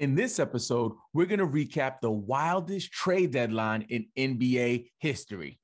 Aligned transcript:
In 0.00 0.14
this 0.14 0.38
episode, 0.38 0.92
we're 1.12 1.26
going 1.26 1.40
to 1.40 1.46
recap 1.46 2.00
the 2.00 2.10
wildest 2.10 2.90
trade 2.90 3.32
deadline 3.32 3.84
in 3.90 4.06
NBA 4.16 4.86
history. 4.96 5.60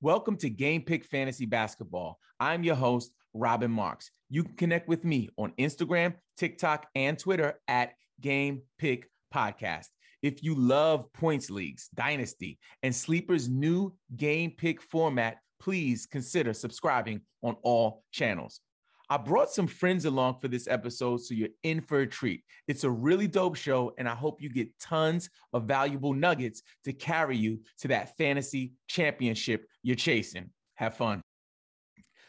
Welcome 0.00 0.36
to 0.38 0.50
Game 0.50 0.82
Pick 0.82 1.04
Fantasy 1.04 1.46
Basketball. 1.46 2.18
I'm 2.40 2.64
your 2.64 2.74
host, 2.74 3.12
Robin 3.34 3.70
Marks. 3.70 4.10
You 4.28 4.42
can 4.42 4.56
connect 4.56 4.88
with 4.88 5.04
me 5.04 5.28
on 5.38 5.52
Instagram, 5.56 6.14
TikTok, 6.36 6.88
and 6.96 7.16
Twitter 7.16 7.60
at 7.68 7.92
Game 8.20 8.62
Pick 8.78 9.08
Podcast. 9.32 9.86
If 10.22 10.42
you 10.42 10.56
love 10.56 11.12
points 11.12 11.50
leagues, 11.50 11.88
dynasty, 11.94 12.58
and 12.82 12.92
Sleeper's 12.92 13.48
new 13.48 13.94
game 14.16 14.54
pick 14.58 14.82
format, 14.82 15.36
please 15.60 16.06
consider 16.06 16.52
subscribing 16.52 17.20
on 17.42 17.56
all 17.62 18.02
channels. 18.10 18.60
I 19.08 19.16
brought 19.16 19.50
some 19.50 19.66
friends 19.66 20.04
along 20.04 20.38
for 20.40 20.46
this 20.46 20.68
episode, 20.68 21.20
so 21.20 21.34
you're 21.34 21.48
in 21.64 21.80
for 21.80 22.00
a 22.00 22.06
treat. 22.06 22.44
It's 22.68 22.84
a 22.84 22.90
really 22.90 23.26
dope 23.26 23.56
show, 23.56 23.92
and 23.98 24.08
I 24.08 24.14
hope 24.14 24.40
you 24.40 24.48
get 24.48 24.68
tons 24.78 25.28
of 25.52 25.64
valuable 25.64 26.14
nuggets 26.14 26.62
to 26.84 26.92
carry 26.92 27.36
you 27.36 27.60
to 27.80 27.88
that 27.88 28.16
fantasy 28.16 28.72
championship 28.88 29.66
you're 29.82 29.96
chasing. 29.96 30.50
Have 30.76 30.96
fun. 30.96 31.22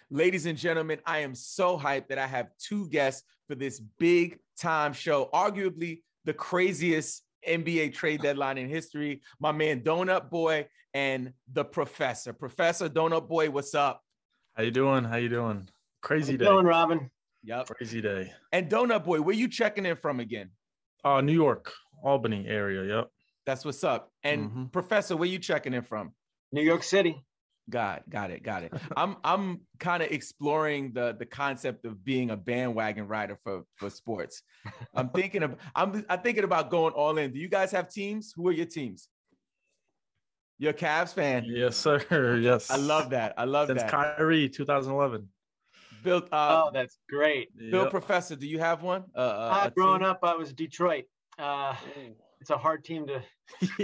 Ladies 0.10 0.48
and 0.48 0.58
gentlemen, 0.58 1.00
I 1.06 1.20
am 1.20 1.36
so 1.36 1.78
hyped 1.78 2.08
that 2.08 2.18
I 2.18 2.28
have 2.28 2.48
two 2.58 2.90
guests 2.90 3.24
for 3.48 3.54
this 3.54 3.80
big 3.80 4.40
time 4.60 4.92
show, 4.92 5.30
arguably 5.34 6.02
the 6.26 6.34
craziest 6.34 7.24
NBA 7.48 7.94
trade 7.94 8.22
deadline 8.22 8.58
in 8.58 8.70
history. 8.70 9.22
My 9.40 9.52
man 9.52 9.82
Donut 9.82 10.30
Boy 10.30 10.68
and 10.94 11.34
the 11.52 11.64
Professor. 11.64 12.34
Professor 12.34 12.90
Donut 12.90 13.28
Boy, 13.28 13.50
what's 13.50 13.74
up? 13.76 14.02
How 14.56 14.64
you 14.64 14.72
doing? 14.72 15.04
How 15.04 15.18
you 15.18 15.30
doing? 15.30 15.70
Crazy 16.02 16.38
day. 16.38 16.46
Doing, 16.46 16.66
Robin. 16.66 17.10
Yep. 17.44 17.68
Crazy 17.68 18.02
day. 18.02 18.32
And 18.52 18.70
Donut 18.70 19.04
Boy, 19.04 19.22
where 19.22 19.36
you 19.36 19.48
checking 19.48 19.86
in 19.86 19.96
from 19.96 20.20
again? 20.20 20.50
Uh, 21.04 21.22
New 21.22 21.34
York, 21.34 21.74
Albany 22.04 22.46
area. 22.48 22.98
Yep. 22.98 23.10
That's 23.46 23.66
what's 23.66 23.84
up. 23.84 24.12
And 24.24 24.50
Mm-hmm. 24.50 24.66
Professor, 24.66 25.16
where 25.18 25.28
you 25.30 25.40
checking 25.40 25.74
in 25.74 25.82
from? 25.82 26.12
New 26.52 26.62
York 26.62 26.84
City. 26.84 27.24
Got 27.72 28.08
got 28.10 28.30
it, 28.32 28.44
got 28.44 28.64
it. 28.64 28.74
I'm 28.98 29.16
I'm 29.24 29.62
kind 29.80 30.04
of 30.04 30.12
exploring 30.12 30.92
the 30.94 31.16
the 31.18 31.26
concept 31.26 31.86
of 31.86 32.04
being 32.04 32.30
a 32.30 32.38
bandwagon 32.38 33.08
rider 33.08 33.38
for 33.44 33.64
for 33.78 33.90
sports. 33.90 34.44
I'm 34.94 35.10
thinking 35.20 35.42
of 35.44 35.56
I'm 35.74 36.06
I'm 36.10 36.20
thinking 36.20 36.44
about 36.44 36.70
going 36.70 36.94
all 36.94 37.18
in. 37.18 37.32
Do 37.32 37.40
you 37.40 37.48
guys 37.50 37.72
have 37.72 37.90
teams? 37.90 38.34
Who 38.36 38.48
are 38.50 38.52
your 38.52 38.66
teams? 38.68 39.08
You're 40.60 40.72
a 40.72 40.76
Cavs 40.76 41.14
fan. 41.14 41.46
Yes, 41.48 41.76
sir. 41.78 42.38
Yes. 42.42 42.70
I 42.70 42.76
love 42.76 43.10
that. 43.12 43.34
I 43.38 43.46
love 43.46 43.68
that. 43.70 43.80
Since 43.80 43.92
that. 43.92 44.18
Kyrie, 44.18 44.48
2011. 44.50 45.28
Bill, 46.04 46.18
uh, 46.32 46.64
oh, 46.66 46.72
that's 46.74 46.98
great. 47.10 47.50
Bill 47.58 47.84
Yep. 47.84 47.92
Professor, 47.92 48.36
do 48.36 48.48
you 48.48 48.60
have 48.60 48.84
one? 48.84 49.04
Uh, 49.16 49.20
uh, 49.20 49.62
Uh, 49.66 49.70
growing 49.70 50.00
team? 50.02 50.10
up, 50.10 50.20
I 50.24 50.36
was 50.36 50.52
Detroit. 50.54 51.06
Uh, 51.40 51.76
it's 52.40 52.50
a 52.52 52.58
hard 52.58 52.84
team 52.84 53.08
to 53.08 53.22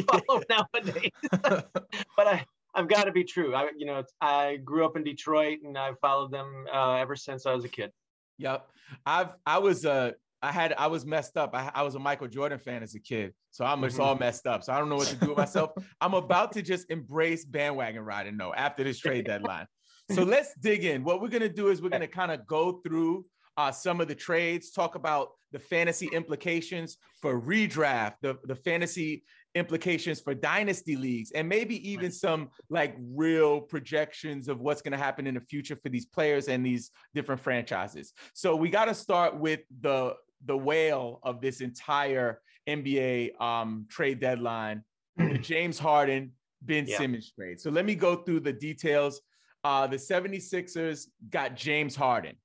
follow 0.08 0.42
nowadays, 0.50 1.12
but 1.42 2.28
I 2.28 2.46
I've 2.76 2.88
got 2.88 3.06
to 3.06 3.12
be 3.12 3.24
true. 3.24 3.56
I 3.56 3.70
you 3.78 3.86
know 3.86 4.04
I 4.22 4.58
grew 4.58 4.86
up 4.86 4.96
in 4.96 5.04
Detroit 5.04 5.60
and 5.64 5.78
I've 5.78 6.00
followed 6.00 6.32
them 6.32 6.66
uh, 6.74 6.94
ever 6.96 7.16
since 7.16 7.46
I 7.46 7.54
was 7.54 7.66
a 7.66 7.70
kid. 7.70 7.92
Yep. 8.38 8.68
I've 9.06 9.30
I 9.46 9.58
was 9.58 9.86
uh 9.86 10.12
I 10.42 10.52
had 10.52 10.74
I 10.78 10.88
was 10.88 11.06
messed 11.06 11.38
up. 11.38 11.52
I, 11.56 11.72
I 11.74 11.82
was 11.84 11.96
a 11.96 12.00
Michael 12.00 12.28
Jordan 12.28 12.60
fan 12.60 12.84
as 12.84 12.94
a 12.96 13.00
kid. 13.00 13.34
So 13.52 13.66
I'm 13.66 13.82
just 13.82 13.98
Mhm. 13.98 14.04
all 14.04 14.16
messed 14.16 14.46
up. 14.46 14.64
So 14.64 14.72
I 14.72 14.78
don't 14.78 14.90
know 14.90 14.96
what 14.98 15.08
to 15.08 15.16
do 15.16 15.30
with 15.30 15.38
myself. 15.38 15.72
I'm 16.02 16.14
about 16.14 16.52
to 16.54 16.62
just 16.62 16.90
embrace 16.92 17.44
bandwagon 17.46 18.02
riding 18.04 18.38
though 18.38 18.54
after 18.54 18.84
this 18.84 19.00
trade 19.00 19.26
deadline. 19.26 19.66
So 20.12 20.24
let's 20.24 20.54
dig 20.62 20.86
in. 20.86 21.04
What 21.04 21.22
we're 21.22 21.28
gonna 21.30 21.50
do 21.50 21.68
is 21.70 21.82
we're 21.82 21.90
gonna 21.90 22.08
kind 22.08 22.32
of 22.32 22.46
go 22.46 22.74
through 22.86 23.26
uh, 23.58 23.72
some 23.72 24.00
of 24.00 24.08
the 24.08 24.14
trades, 24.16 24.70
talk 24.70 24.94
about 24.94 25.30
the 25.52 25.58
fantasy 25.60 26.08
implications 26.14 26.98
for 27.22 27.42
redraft, 27.42 28.14
the, 28.22 28.38
the 28.44 28.56
fantasy 28.56 29.24
implications 29.58 30.20
for 30.20 30.34
dynasty 30.34 30.96
leagues, 30.96 31.32
and 31.32 31.48
maybe 31.50 31.90
even 31.90 32.12
some 32.12 32.50
like 32.70 32.96
real 33.00 33.62
projections 33.62 34.48
of 34.48 34.60
what's 34.60 34.82
going 34.82 34.92
to 34.92 34.98
happen 34.98 35.28
in 35.28 35.36
the 35.36 35.42
future 35.42 35.76
for 35.76 35.90
these 35.90 36.06
players 36.06 36.48
and 36.48 36.66
these 36.66 36.92
different 37.14 37.42
franchises. 37.42 38.14
So 38.34 38.56
we 38.56 38.70
got 38.70 38.86
to 38.86 38.94
start 38.94 39.38
with 39.40 39.62
the 39.82 40.16
the 40.46 40.56
whale 40.58 41.20
of 41.24 41.42
this 41.42 41.62
entire 41.62 42.42
NBA 42.68 43.40
um, 43.42 43.88
trade 43.90 44.20
deadline, 44.20 44.84
the 45.18 45.38
James 45.42 45.80
Harden 45.80 46.32
Ben 46.62 46.86
Yeah. 46.88 46.98
Simmons 46.98 47.32
trade. 47.32 47.60
So 47.60 47.70
let 47.70 47.86
me 47.86 47.96
go 47.96 48.18
through 48.18 48.42
the 48.42 48.54
details. 48.54 49.22
Uh, 49.64 49.88
the 49.88 49.98
76ers 49.98 51.08
got 51.30 51.56
James 51.56 51.96
Harden. 51.96 52.36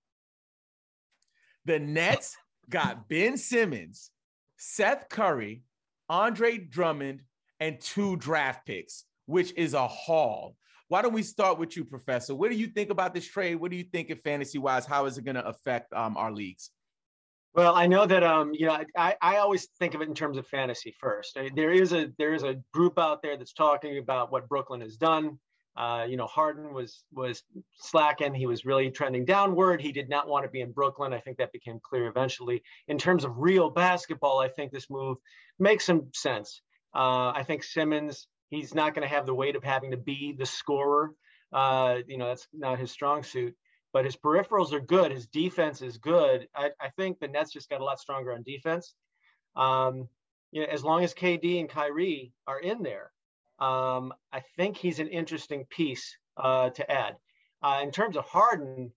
The 1.64 1.78
Nets 1.78 2.36
got 2.70 3.08
Ben 3.08 3.36
Simmons, 3.36 4.10
Seth 4.56 5.08
Curry, 5.08 5.62
Andre 6.12 6.58
Drummond, 6.58 7.22
and 7.58 7.80
two 7.80 8.16
draft 8.18 8.66
picks, 8.66 9.04
which 9.24 9.54
is 9.56 9.72
a 9.72 9.88
haul. 9.88 10.56
Why 10.88 11.00
don't 11.00 11.14
we 11.14 11.22
start 11.22 11.58
with 11.58 11.74
you, 11.74 11.86
Professor? 11.86 12.34
What 12.34 12.50
do 12.50 12.56
you 12.56 12.66
think 12.66 12.90
about 12.90 13.14
this 13.14 13.26
trade? 13.26 13.54
What 13.54 13.70
do 13.70 13.78
you 13.78 13.84
think, 13.84 14.10
if 14.10 14.20
fantasy 14.20 14.58
wise, 14.58 14.84
how 14.84 15.06
is 15.06 15.16
it 15.16 15.24
going 15.24 15.36
to 15.36 15.46
affect 15.46 15.90
um, 15.94 16.18
our 16.18 16.30
leagues? 16.30 16.70
Well, 17.54 17.74
I 17.74 17.86
know 17.86 18.04
that 18.04 18.22
um, 18.22 18.52
you 18.52 18.66
know, 18.66 18.78
I, 18.94 19.16
I 19.22 19.36
always 19.36 19.68
think 19.78 19.94
of 19.94 20.02
it 20.02 20.08
in 20.08 20.14
terms 20.14 20.36
of 20.36 20.46
fantasy 20.46 20.94
first. 21.00 21.38
There 21.54 21.72
is 21.72 21.94
a 21.94 22.10
there 22.18 22.34
is 22.34 22.42
a 22.42 22.56
group 22.74 22.98
out 22.98 23.22
there 23.22 23.38
that's 23.38 23.54
talking 23.54 23.96
about 23.96 24.30
what 24.30 24.48
Brooklyn 24.50 24.82
has 24.82 24.96
done. 24.96 25.38
Uh, 25.76 26.04
you 26.08 26.16
know, 26.16 26.26
Harden 26.26 26.74
was 26.74 27.04
was 27.12 27.42
slacking. 27.74 28.34
He 28.34 28.46
was 28.46 28.64
really 28.64 28.90
trending 28.90 29.24
downward. 29.24 29.80
He 29.80 29.92
did 29.92 30.08
not 30.08 30.28
want 30.28 30.44
to 30.44 30.50
be 30.50 30.60
in 30.60 30.72
Brooklyn. 30.72 31.12
I 31.12 31.18
think 31.18 31.38
that 31.38 31.52
became 31.52 31.80
clear 31.82 32.08
eventually. 32.08 32.62
In 32.88 32.98
terms 32.98 33.24
of 33.24 33.32
real 33.36 33.70
basketball, 33.70 34.38
I 34.38 34.48
think 34.48 34.72
this 34.72 34.90
move 34.90 35.16
makes 35.58 35.84
some 35.86 36.08
sense. 36.14 36.60
Uh, 36.94 37.32
I 37.34 37.42
think 37.46 37.64
Simmons, 37.64 38.26
he's 38.50 38.74
not 38.74 38.94
going 38.94 39.08
to 39.08 39.14
have 39.14 39.24
the 39.24 39.34
weight 39.34 39.56
of 39.56 39.64
having 39.64 39.92
to 39.92 39.96
be 39.96 40.34
the 40.38 40.46
scorer. 40.46 41.12
Uh, 41.52 41.98
you 42.06 42.18
know, 42.18 42.28
that's 42.28 42.46
not 42.52 42.78
his 42.78 42.90
strong 42.90 43.22
suit 43.22 43.54
but 43.92 44.04
his 44.04 44.16
peripherals 44.16 44.72
are 44.72 44.80
good. 44.80 45.12
His 45.12 45.26
defense 45.26 45.82
is 45.82 45.98
good. 45.98 46.48
I, 46.54 46.70
I 46.80 46.88
think 46.96 47.18
the 47.18 47.28
Nets 47.28 47.52
just 47.52 47.68
got 47.68 47.80
a 47.80 47.84
lot 47.84 48.00
stronger 48.00 48.32
on 48.32 48.42
defense. 48.42 48.94
Um, 49.54 50.08
you 50.50 50.62
know, 50.62 50.68
as 50.70 50.82
long 50.82 51.04
as 51.04 51.14
KD 51.14 51.60
and 51.60 51.68
Kyrie 51.68 52.32
are 52.46 52.60
in 52.60 52.82
there, 52.82 53.10
um, 53.62 54.12
I 54.32 54.40
think 54.56 54.76
he's 54.76 54.98
an 54.98 55.06
interesting 55.06 55.64
piece 55.70 56.16
uh, 56.36 56.70
to 56.70 56.90
add. 56.90 57.14
Uh, 57.62 57.78
in 57.80 57.92
terms 57.92 58.16
of 58.16 58.24
Harden, 58.24 58.90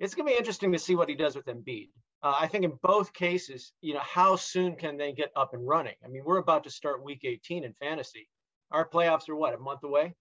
it's 0.00 0.16
going 0.16 0.26
to 0.26 0.32
be 0.32 0.38
interesting 0.38 0.72
to 0.72 0.78
see 0.78 0.96
what 0.96 1.08
he 1.08 1.14
does 1.14 1.36
with 1.36 1.46
Embiid. 1.46 1.90
Uh, 2.20 2.34
I 2.36 2.48
think 2.48 2.64
in 2.64 2.72
both 2.82 3.12
cases, 3.12 3.72
you 3.80 3.94
know, 3.94 4.02
how 4.02 4.34
soon 4.34 4.74
can 4.74 4.96
they 4.96 5.12
get 5.12 5.30
up 5.36 5.54
and 5.54 5.64
running? 5.64 5.94
I 6.04 6.08
mean, 6.08 6.22
we're 6.24 6.38
about 6.38 6.64
to 6.64 6.70
start 6.70 7.04
Week 7.04 7.20
18 7.22 7.62
in 7.62 7.72
fantasy. 7.74 8.28
Our 8.72 8.88
playoffs 8.88 9.28
are 9.28 9.36
what 9.36 9.54
a 9.54 9.58
month 9.58 9.84
away. 9.84 10.16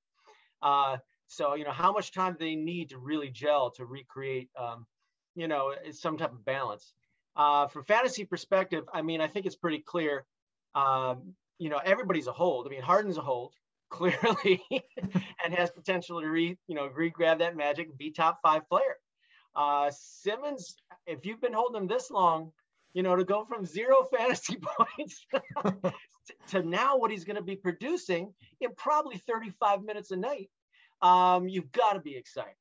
Uh, 0.62 0.98
so, 1.26 1.56
you 1.56 1.66
know, 1.66 1.72
how 1.72 1.92
much 1.92 2.12
time 2.12 2.34
do 2.34 2.46
they 2.46 2.56
need 2.56 2.92
to 2.92 3.00
really 3.00 3.32
gel 3.32 3.72
to 3.72 3.86
recreate, 3.86 4.50
um, 4.56 4.86
you 5.34 5.48
know, 5.48 5.74
some 5.92 6.18
type 6.18 6.34
of 6.34 6.46
balance? 6.46 6.94
Uh, 7.36 7.66
from 7.66 7.84
fantasy 7.84 8.26
perspective, 8.26 8.84
I 8.94 9.02
mean, 9.02 9.22
I 9.22 9.28
think 9.28 9.48
it's 9.48 9.56
pretty 9.56 9.80
clear. 9.80 10.26
Um, 10.76 11.34
you 11.58 11.72
know, 11.72 11.80
everybody's 11.84 12.28
a 12.28 12.32
hold. 12.32 12.68
I 12.68 12.70
mean, 12.70 12.84
Harden's 12.84 13.18
a 13.18 13.22
hold 13.22 13.56
clearly, 13.90 14.62
and 15.44 15.54
has 15.54 15.72
potential 15.72 16.22
to 16.22 16.28
re, 16.28 16.58
you 16.68 16.76
know, 16.76 16.88
re-grab 16.88 17.40
that 17.40 17.56
magic 17.56 17.90
and 17.90 17.98
be 17.98 18.12
top 18.12 18.40
five 18.44 18.68
player. 18.70 18.98
Uh, 19.56 19.90
Simmons, 19.92 20.76
if 21.06 21.26
you've 21.26 21.42
been 21.42 21.54
holding 21.54 21.82
him 21.82 21.88
this 21.88 22.12
long, 22.12 22.52
you 22.94 23.04
know, 23.04 23.16
to 23.16 23.24
go 23.24 23.46
from 23.46 23.66
zero 23.66 24.08
fantasy 24.18 24.58
points 24.58 25.26
to 26.50 26.64
now 26.64 26.98
what 26.98 27.12
he's 27.12 27.24
going 27.24 27.36
to 27.36 27.42
be 27.42 27.56
producing 27.56 28.34
in 28.62 28.70
probably 28.76 29.18
35 29.18 29.84
minutes 29.84 30.12
a 30.12 30.16
night 30.16 30.50
um, 31.02 31.48
you've 31.48 31.72
got 31.72 31.94
to 31.94 32.00
be 32.00 32.16
excited. 32.16 32.56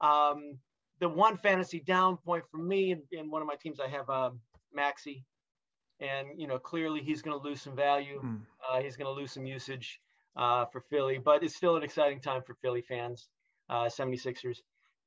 Um, 0.00 0.58
the 1.00 1.08
one 1.08 1.36
fantasy 1.36 1.80
down 1.80 2.16
point 2.16 2.44
for 2.50 2.58
me 2.58 2.92
in, 2.92 3.02
in 3.10 3.30
one 3.30 3.42
of 3.42 3.48
my 3.48 3.56
teams, 3.56 3.80
I 3.80 3.88
have 3.88 4.08
um, 4.08 4.40
Maxey, 4.72 5.24
and 6.00 6.28
you 6.36 6.46
know 6.46 6.58
clearly 6.58 7.00
he's 7.00 7.22
going 7.22 7.38
to 7.38 7.44
lose 7.44 7.60
some 7.60 7.74
value. 7.74 8.20
Hmm. 8.20 8.36
Uh, 8.70 8.80
he's 8.80 8.96
going 8.96 9.12
to 9.12 9.20
lose 9.20 9.32
some 9.32 9.46
usage 9.46 10.00
uh, 10.36 10.66
for 10.66 10.80
Philly, 10.90 11.18
but 11.18 11.42
it's 11.42 11.56
still 11.56 11.76
an 11.76 11.82
exciting 11.82 12.20
time 12.20 12.42
for 12.42 12.54
Philly 12.62 12.82
fans, 12.82 13.28
uh, 13.68 13.84
76ers 13.84 14.58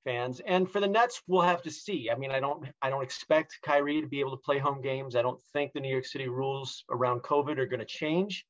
fans, 0.03 0.39
and 0.45 0.69
for 0.69 0.79
the 0.79 0.87
Nets, 0.87 1.21
we'll 1.27 1.41
have 1.41 1.63
to 1.63 1.71
see. 1.71 2.09
I 2.11 2.15
mean, 2.15 2.31
I 2.31 2.39
don't, 2.39 2.67
I 2.81 2.89
don't 2.89 3.03
expect 3.03 3.59
Kyrie 3.63 4.01
to 4.01 4.07
be 4.07 4.19
able 4.19 4.31
to 4.31 4.43
play 4.43 4.59
home 4.59 4.81
games. 4.81 5.15
I 5.15 5.21
don't 5.21 5.41
think 5.51 5.73
the 5.73 5.79
New 5.79 5.91
York 5.91 6.05
City 6.05 6.27
rules 6.27 6.83
around 6.89 7.23
COVID 7.23 7.57
are 7.57 7.65
going 7.65 7.79
to 7.79 7.85
change. 7.85 8.45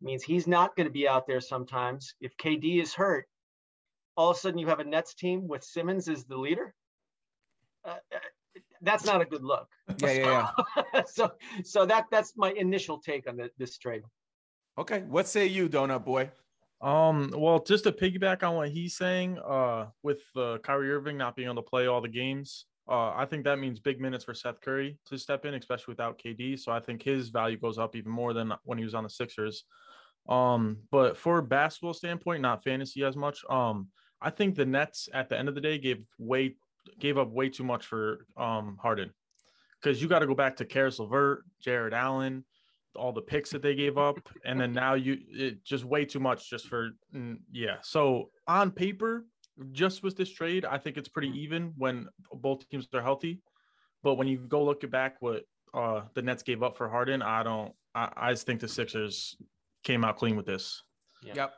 It 0.00 0.04
means 0.04 0.22
he's 0.22 0.46
not 0.46 0.74
going 0.76 0.86
to 0.86 0.92
be 0.92 1.06
out 1.06 1.26
there 1.26 1.40
sometimes. 1.40 2.14
If 2.20 2.36
KD 2.36 2.82
is 2.82 2.94
hurt, 2.94 3.26
all 4.16 4.30
of 4.30 4.36
a 4.36 4.40
sudden 4.40 4.58
you 4.58 4.68
have 4.68 4.80
a 4.80 4.84
Nets 4.84 5.14
team 5.14 5.46
with 5.46 5.62
Simmons 5.62 6.08
as 6.08 6.24
the 6.24 6.36
leader. 6.36 6.74
Uh, 7.84 7.96
uh, 8.12 8.18
that's 8.80 9.04
not 9.04 9.20
a 9.20 9.24
good 9.24 9.42
look. 9.42 9.68
Yeah, 9.98 10.12
yeah, 10.12 10.48
yeah. 10.94 11.02
so, 11.06 11.32
so 11.64 11.86
that 11.86 12.06
that's 12.10 12.34
my 12.36 12.52
initial 12.52 12.98
take 12.98 13.28
on 13.28 13.36
the, 13.36 13.50
this 13.58 13.78
trade. 13.78 14.02
Okay. 14.76 15.00
What 15.08 15.28
say 15.28 15.46
you, 15.46 15.68
Donut 15.68 16.04
Boy? 16.04 16.30
Um, 16.80 17.32
well, 17.36 17.62
just 17.62 17.84
to 17.84 17.92
piggyback 17.92 18.42
on 18.42 18.56
what 18.56 18.70
he's 18.70 18.96
saying, 18.96 19.38
uh, 19.38 19.86
with 20.02 20.20
uh, 20.36 20.58
Kyrie 20.62 20.92
Irving 20.92 21.16
not 21.16 21.36
being 21.36 21.48
able 21.48 21.62
to 21.62 21.68
play 21.68 21.86
all 21.86 22.00
the 22.00 22.08
games, 22.08 22.66
uh, 22.88 23.12
I 23.14 23.24
think 23.24 23.44
that 23.44 23.58
means 23.58 23.78
big 23.78 24.00
minutes 24.00 24.24
for 24.24 24.34
Seth 24.34 24.60
Curry 24.60 24.98
to 25.06 25.16
step 25.16 25.46
in, 25.46 25.54
especially 25.54 25.92
without 25.92 26.18
KD. 26.18 26.58
So 26.58 26.72
I 26.72 26.80
think 26.80 27.02
his 27.02 27.30
value 27.30 27.56
goes 27.56 27.78
up 27.78 27.96
even 27.96 28.12
more 28.12 28.34
than 28.34 28.52
when 28.64 28.76
he 28.76 28.84
was 28.84 28.94
on 28.94 29.04
the 29.04 29.10
Sixers. 29.10 29.64
Um, 30.28 30.78
but 30.90 31.16
for 31.16 31.40
basketball 31.40 31.94
standpoint, 31.94 32.42
not 32.42 32.64
fantasy 32.64 33.04
as 33.04 33.16
much. 33.16 33.42
Um, 33.48 33.88
I 34.20 34.30
think 34.30 34.54
the 34.54 34.66
Nets 34.66 35.08
at 35.14 35.28
the 35.28 35.38
end 35.38 35.48
of 35.48 35.54
the 35.54 35.60
day 35.60 35.78
gave 35.78 36.04
way 36.18 36.56
gave 36.98 37.16
up 37.16 37.30
way 37.30 37.48
too 37.48 37.64
much 37.64 37.86
for 37.86 38.26
um 38.36 38.78
Harden 38.80 39.10
because 39.80 40.02
you 40.02 40.08
got 40.08 40.20
to 40.20 40.26
go 40.26 40.34
back 40.34 40.56
to 40.56 40.64
Caris 40.64 40.98
LeVert, 40.98 41.44
Jarrett 41.60 41.92
Allen, 41.92 42.44
all 42.96 43.12
the 43.12 43.20
picks 43.20 43.50
that 43.50 43.62
they 43.62 43.74
gave 43.74 43.98
up, 43.98 44.16
and 44.44 44.60
then 44.60 44.72
now 44.72 44.94
you 44.94 45.18
it 45.30 45.64
just 45.64 45.84
way 45.84 46.04
too 46.04 46.20
much 46.20 46.50
just 46.50 46.66
for 46.66 46.90
mm, 47.14 47.38
yeah. 47.52 47.76
So 47.82 48.30
on 48.46 48.70
paper, 48.70 49.26
just 49.72 50.02
with 50.02 50.16
this 50.16 50.30
trade, 50.30 50.64
I 50.64 50.78
think 50.78 50.96
it's 50.96 51.08
pretty 51.08 51.30
even 51.40 51.72
when 51.76 52.08
both 52.32 52.68
teams 52.68 52.88
are 52.94 53.02
healthy. 53.02 53.40
But 54.02 54.14
when 54.14 54.28
you 54.28 54.38
go 54.38 54.64
look 54.64 54.84
at 54.84 54.90
back 54.90 55.16
what 55.20 55.44
uh 55.72 56.02
the 56.14 56.22
Nets 56.22 56.42
gave 56.42 56.62
up 56.62 56.76
for 56.76 56.88
Harden, 56.88 57.22
I 57.22 57.42
don't. 57.42 57.72
I, 57.94 58.10
I 58.16 58.32
just 58.32 58.46
think 58.46 58.60
the 58.60 58.68
Sixers 58.68 59.36
came 59.82 60.04
out 60.04 60.16
clean 60.16 60.36
with 60.36 60.46
this. 60.46 60.82
Yeah. 61.22 61.34
Yep. 61.36 61.54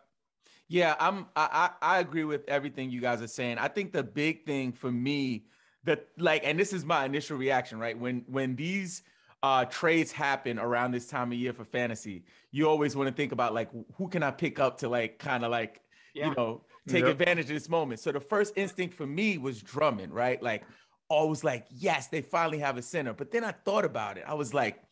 Yeah, 0.69 0.95
I'm. 0.99 1.27
I, 1.37 1.71
I 1.81 2.01
agree 2.01 2.25
with 2.25 2.49
everything 2.49 2.91
you 2.91 3.01
guys 3.01 3.23
are 3.23 3.29
saying. 3.29 3.59
I 3.59 3.69
think 3.69 3.93
the 3.93 4.03
big 4.03 4.45
thing 4.45 4.73
for 4.73 4.91
me 4.91 5.45
that 5.85 6.09
like, 6.19 6.43
and 6.45 6.59
this 6.59 6.73
is 6.73 6.85
my 6.85 7.05
initial 7.05 7.39
reaction, 7.39 7.79
right? 7.79 7.99
When 7.99 8.25
when 8.27 8.57
these 8.57 9.03
uh, 9.43 9.65
trades 9.67 10.13
happen 10.13 10.59
around 10.59 10.93
this 10.93 11.07
time 11.07 11.33
of 11.33 11.39
year 11.39 11.53
for 11.53 11.65
fantasy, 11.65 12.25
you 12.51 12.69
always 12.69 12.97
want 12.97 13.09
to 13.09 13.15
think 13.15 13.33
about 13.33 13.55
like 13.55 13.71
who 13.95 14.09
can 14.09 14.23
I 14.23 14.31
pick 14.31 14.59
up 14.59 14.79
to 14.79 14.89
like 14.89 15.19
kind 15.19 15.45
of 15.45 15.51
like 15.51 15.81
yeah. 16.15 16.29
you 16.29 16.35
know 16.35 16.63
take 16.89 17.05
yep. 17.05 17.13
advantage 17.13 17.45
of 17.47 17.51
this 17.51 17.69
moment. 17.69 18.01
So 18.01 18.13
the 18.13 18.21
first 18.21 18.55
instinct 18.57 18.95
for 18.95 19.07
me 19.07 19.39
was 19.39 19.61
Drummond, 19.63 20.13
right? 20.13 20.43
Like 20.43 20.65
always 21.09 21.45
like 21.45 21.67
yes, 21.71 22.09
they 22.09 22.23
finally 22.23 22.59
have 22.59 22.77
a 22.77 22.83
center. 22.83 23.13
But 23.13 23.31
then 23.31 23.45
I 23.45 23.53
thought 23.53 23.85
about 23.85 24.19
it. 24.19 24.25
I 24.27 24.35
was 24.35 24.55
like, 24.55 24.83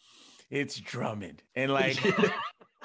it's 0.50 0.76
Drummond, 0.76 1.42
and 1.54 1.72
like. 1.72 1.98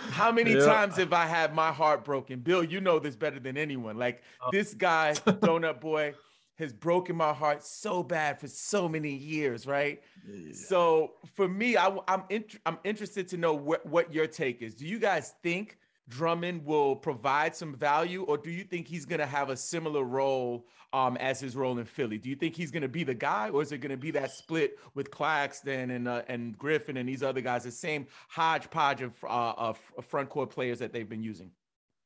How 0.01 0.31
many 0.31 0.53
yeah. 0.53 0.63
times 0.63 0.95
have 0.95 1.11
I 1.11 1.25
had 1.25 1.53
my 1.53 1.73
heart 1.73 2.05
broken? 2.05 2.39
Bill, 2.39 2.63
you 2.63 2.79
know 2.79 2.99
this 2.99 3.17
better 3.17 3.37
than 3.37 3.57
anyone. 3.57 3.97
Like 3.97 4.23
oh. 4.41 4.47
this 4.49 4.73
guy, 4.73 5.11
Donut 5.25 5.81
Boy, 5.81 6.13
has 6.59 6.73
broken 6.73 7.15
my 7.15 7.33
heart 7.33 7.63
so 7.63 8.03
bad 8.03 8.39
for 8.39 8.47
so 8.47 8.87
many 8.87 9.11
years, 9.11 9.65
right? 9.65 10.03
Yeah. 10.27 10.51
So 10.53 11.13
for 11.33 11.47
me, 11.47 11.77
I, 11.77 11.87
am 11.87 12.01
I'm, 12.07 12.43
I'm 12.65 12.77
interested 12.83 13.29
to 13.29 13.37
know 13.37 13.53
what, 13.53 13.85
what 13.85 14.13
your 14.13 14.27
take 14.27 14.61
is. 14.61 14.75
Do 14.75 14.85
you 14.85 14.99
guys 14.99 15.33
think 15.41 15.77
Drummond 16.09 16.65
will 16.65 16.97
provide 16.97 17.55
some 17.55 17.73
value, 17.73 18.23
or 18.23 18.37
do 18.37 18.49
you 18.49 18.63
think 18.63 18.87
he's 18.87 19.05
going 19.05 19.19
to 19.19 19.25
have 19.25 19.49
a 19.49 19.55
similar 19.55 20.03
role 20.03 20.65
um, 20.91 21.15
as 21.17 21.39
his 21.39 21.55
role 21.55 21.77
in 21.77 21.85
Philly? 21.85 22.17
Do 22.17 22.29
you 22.29 22.35
think 22.35 22.55
he's 22.55 22.71
going 22.71 22.81
to 22.81 22.89
be 22.89 23.05
the 23.05 23.13
guy, 23.13 23.49
or 23.49 23.61
is 23.61 23.71
it 23.71 23.77
going 23.77 23.91
to 23.91 23.97
be 23.97 24.11
that 24.11 24.31
split 24.31 24.79
with 24.95 25.11
Claxton 25.11 25.91
and 25.91 26.07
uh, 26.07 26.23
and 26.27 26.57
Griffin 26.57 26.97
and 26.97 27.07
these 27.07 27.23
other 27.23 27.41
guys, 27.41 27.63
the 27.63 27.71
same 27.71 28.07
hodgepodge 28.27 29.01
of, 29.01 29.13
uh, 29.23 29.53
of 29.55 29.79
front 30.01 30.29
court 30.29 30.49
players 30.49 30.79
that 30.79 30.91
they've 30.91 31.07
been 31.07 31.23
using? 31.23 31.51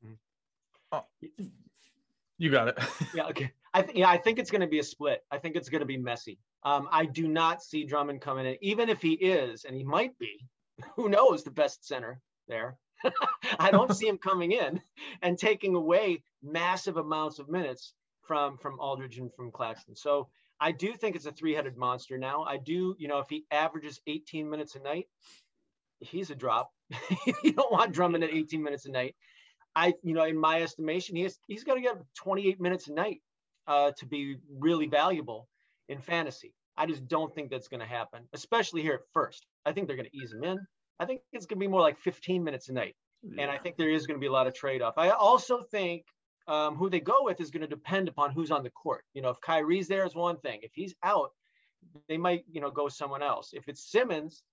Mm-hmm. 0.06 0.14
Oh, 0.92 1.06
you 2.38 2.50
got 2.50 2.70
it. 2.70 2.80
yeah. 3.14 3.28
Okay. 3.28 3.52
I 3.74 3.82
th- 3.82 3.98
yeah, 3.98 4.10
I 4.10 4.18
think 4.18 4.40
it's 4.40 4.52
going 4.52 4.62
to 4.62 4.68
be 4.68 4.80
a 4.80 4.84
split. 4.84 5.24
I 5.32 5.38
think 5.38 5.56
it's 5.56 5.70
going 5.70 5.82
to 5.82 5.86
be 5.86 5.98
messy. 5.98 6.38
Um, 6.64 6.88
I 6.92 7.06
do 7.06 7.28
not 7.28 7.64
see 7.64 7.84
Drummond 7.84 8.22
coming 8.22 8.46
in, 8.46 8.58
even 8.62 8.90
if 8.90 9.02
he 9.02 9.14
is, 9.14 9.66
and 9.66 9.76
he 9.76 9.84
might 9.84 10.18
be. 10.20 10.46
Who 10.96 11.10
knows? 11.10 11.44
The 11.44 11.52
best 11.52 11.86
center 11.86 12.20
there. 12.48 12.78
I 13.60 13.72
don't 13.72 13.96
see 13.96 14.08
him 14.08 14.18
coming 14.18 14.54
in 14.54 14.82
and 15.22 15.38
taking 15.38 15.76
away 15.76 16.24
massive 16.42 16.98
amounts 16.98 17.40
of 17.40 17.50
minutes 17.50 17.94
from 18.22 18.58
from 18.58 18.80
Aldridge 18.80 19.18
and 19.18 19.34
from 19.34 19.52
Claxton. 19.52 19.96
So 19.96 20.30
I 20.60 20.72
do 20.72 20.94
think 20.94 21.16
it's 21.16 21.26
a 21.26 21.32
three-headed 21.32 21.76
monster 21.76 22.18
now. 22.18 22.44
I 22.44 22.58
do, 22.58 22.96
you 22.98 23.08
know, 23.08 23.20
if 23.20 23.28
he 23.30 23.46
averages 23.52 24.00
18 24.08 24.50
minutes 24.50 24.76
a 24.76 24.80
night, 24.80 25.08
he's 26.00 26.30
a 26.30 26.36
drop. 26.36 26.72
you 27.44 27.52
don't 27.52 27.72
want 27.72 27.92
Drummond 27.92 28.24
at 28.24 28.30
18 28.30 28.64
minutes 28.64 28.86
a 28.86 28.92
night. 28.92 29.16
I, 29.75 29.94
you 30.04 30.14
know, 30.14 30.24
in 30.24 30.38
my 30.38 30.62
estimation, 30.62 31.16
he 31.16 31.24
has, 31.24 31.38
he's 31.48 31.64
got 31.64 31.75
to 31.75 31.81
get 31.81 31.96
28 32.18 32.60
minutes 32.62 32.88
a 32.88 32.94
night 32.94 33.22
uh, 33.68 33.92
to 33.98 34.06
be 34.06 34.38
really 34.60 34.88
valuable 34.88 35.48
in 35.90 36.00
fantasy. 36.00 36.54
I 36.78 36.86
just 36.86 37.08
don't 37.08 37.34
think 37.34 37.50
that's 37.50 37.68
going 37.68 37.80
to 37.80 37.86
happen, 37.86 38.24
especially 38.34 38.81
here 38.81 38.94
at 38.94 39.02
first. 39.14 39.46
I 39.66 39.72
think 39.72 39.88
they're 39.88 39.96
going 39.96 40.10
to 40.10 40.18
ease 40.18 40.34
him 40.34 40.44
in. 40.44 40.60
I 41.00 41.06
think 41.06 41.22
it's 41.31 41.46
going 41.46 41.60
to 41.60 41.64
be 41.64 41.68
more 41.68 41.81
like 41.81 41.98
15 42.00 42.44
minutes 42.44 42.70
a 42.70 42.74
night. 42.74 42.96
Yeah. 43.24 43.44
And 43.44 43.52
I 43.52 43.58
think 43.58 43.78
there 43.78 43.90
is 43.90 44.06
going 44.06 44.20
to 44.20 44.22
be 44.22 44.28
a 44.28 44.31
lot 44.31 44.48
of 44.48 44.54
trade 44.54 44.81
off. 44.81 44.96
I 44.98 45.10
also 45.10 45.62
think 45.62 46.04
um, 46.48 46.75
who 46.75 46.90
they 46.90 47.00
go 47.00 47.24
with 47.24 47.40
is 47.40 47.52
going 47.52 47.62
to 47.62 47.68
depend 47.68 48.08
upon 48.08 48.31
who's 48.31 48.52
on 48.52 48.64
the 48.64 48.70
court. 48.70 49.04
You 49.14 49.22
know, 49.22 49.30
if 49.30 49.40
Kyrie's 49.42 49.88
there 49.88 50.06
is 50.06 50.16
one 50.16 50.38
thing. 50.38 50.60
If 50.62 50.72
he's 50.74 50.94
out, 51.04 51.31
they 52.08 52.18
might, 52.18 52.44
you 52.52 52.62
know, 52.62 52.72
go 52.72 52.90
someone 52.90 53.24
else. 53.24 53.52
If 53.54 53.68
it's 53.68 53.92
Simmons, 53.92 54.44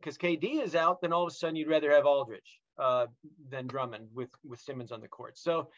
because 0.00 0.16
KD 0.16 0.62
is 0.62 0.74
out, 0.74 1.00
then 1.00 1.12
all 1.12 1.24
of 1.24 1.32
a 1.32 1.34
sudden 1.34 1.56
you'd 1.56 1.68
rather 1.68 1.90
have 1.90 2.06
Aldridge 2.06 2.60
uh, 2.80 3.06
than 3.50 3.66
Drummond 3.66 4.08
with 4.14 4.30
with 4.44 4.60
Simmons 4.60 4.92
on 4.92 5.00
the 5.00 5.08
court. 5.08 5.38
So 5.38 5.68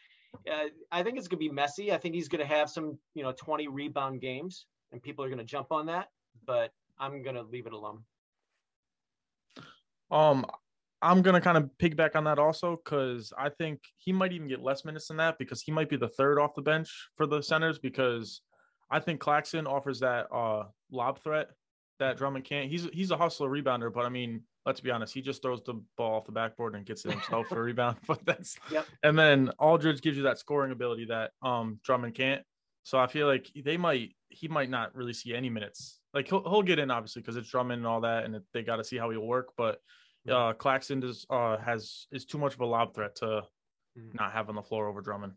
uh, 0.51 0.65
I 0.91 1.03
think 1.03 1.17
it's 1.17 1.27
going 1.27 1.39
to 1.39 1.49
be 1.49 1.53
messy. 1.53 1.91
I 1.91 1.97
think 1.97 2.15
he's 2.15 2.27
going 2.27 2.41
to 2.41 2.53
have 2.53 2.69
some, 2.69 2.97
you 3.13 3.23
know, 3.23 3.33
20 3.33 3.67
rebound 3.67 4.21
games, 4.21 4.65
and 4.91 5.01
people 5.01 5.23
are 5.23 5.27
going 5.27 5.39
to 5.39 5.43
jump 5.43 5.71
on 5.71 5.85
that. 5.87 6.09
But 6.45 6.71
I'm 6.99 7.21
going 7.21 7.35
to 7.35 7.43
leave 7.43 7.67
it 7.67 7.73
alone. 7.73 7.99
Um, 10.09 10.45
I'm 11.01 11.21
gonna 11.21 11.41
kind 11.41 11.57
of 11.57 11.69
piggyback 11.79 12.15
on 12.15 12.23
that 12.23 12.39
also 12.39 12.77
because 12.77 13.33
I 13.37 13.49
think 13.49 13.81
he 13.97 14.13
might 14.13 14.31
even 14.31 14.47
get 14.47 14.61
less 14.61 14.85
minutes 14.85 15.09
than 15.09 15.17
that 15.17 15.37
because 15.37 15.61
he 15.61 15.71
might 15.71 15.89
be 15.89 15.97
the 15.97 16.07
third 16.07 16.39
off 16.39 16.55
the 16.55 16.61
bench 16.61 17.09
for 17.17 17.25
the 17.25 17.41
centers 17.41 17.77
because 17.77 18.41
I 18.89 19.01
think 19.01 19.19
Claxton 19.19 19.67
offers 19.67 19.99
that 19.99 20.27
uh 20.33 20.63
lob 20.91 21.19
threat 21.19 21.49
that 21.99 22.17
Drummond 22.17 22.45
can't. 22.45 22.69
He's 22.69 22.87
he's 22.93 23.11
a 23.11 23.17
hustler 23.17 23.49
rebounder, 23.49 23.91
but 23.91 24.05
I 24.05 24.09
mean, 24.09 24.43
let's 24.65 24.79
be 24.79 24.91
honest, 24.91 25.13
he 25.13 25.21
just 25.21 25.41
throws 25.41 25.61
the 25.63 25.81
ball 25.97 26.15
off 26.15 26.25
the 26.25 26.31
backboard 26.31 26.75
and 26.75 26.85
gets 26.85 27.05
it 27.05 27.11
himself 27.11 27.47
for 27.47 27.59
a 27.59 27.63
rebound. 27.63 27.97
But 28.07 28.25
that's 28.25 28.57
yep. 28.71 28.85
and 29.03 29.17
then 29.17 29.51
Aldridge 29.59 30.01
gives 30.01 30.17
you 30.17 30.23
that 30.23 30.39
scoring 30.39 30.71
ability 30.71 31.05
that 31.05 31.31
um 31.41 31.79
Drummond 31.83 32.15
can't. 32.15 32.41
So 32.83 32.99
I 32.99 33.07
feel 33.07 33.27
like 33.27 33.49
they 33.55 33.77
might 33.77 34.15
he 34.29 34.47
might 34.47 34.69
not 34.69 34.95
really 34.95 35.13
see 35.13 35.33
any 35.33 35.49
minutes. 35.49 35.99
Like 36.13 36.27
he'll 36.27 36.43
he'll 36.43 36.61
get 36.61 36.79
in 36.79 36.91
obviously 36.91 37.21
because 37.21 37.37
it's 37.37 37.49
Drummond 37.49 37.79
and 37.79 37.87
all 37.87 38.01
that, 38.01 38.25
and 38.25 38.39
they 38.53 38.63
got 38.63 38.77
to 38.77 38.83
see 38.83 38.97
how 38.97 39.09
he'll 39.09 39.21
work. 39.21 39.49
But 39.57 39.79
uh, 40.29 40.53
Claxton 40.53 40.99
does 40.99 41.25
uh, 41.29 41.57
has 41.57 42.07
is 42.11 42.25
too 42.25 42.37
much 42.37 42.53
of 42.53 42.61
a 42.61 42.65
lob 42.65 42.93
threat 42.93 43.15
to 43.17 43.25
mm-hmm. 43.25 44.17
not 44.17 44.33
have 44.33 44.49
on 44.49 44.55
the 44.55 44.61
floor 44.61 44.87
over 44.87 45.01
Drummond. 45.01 45.33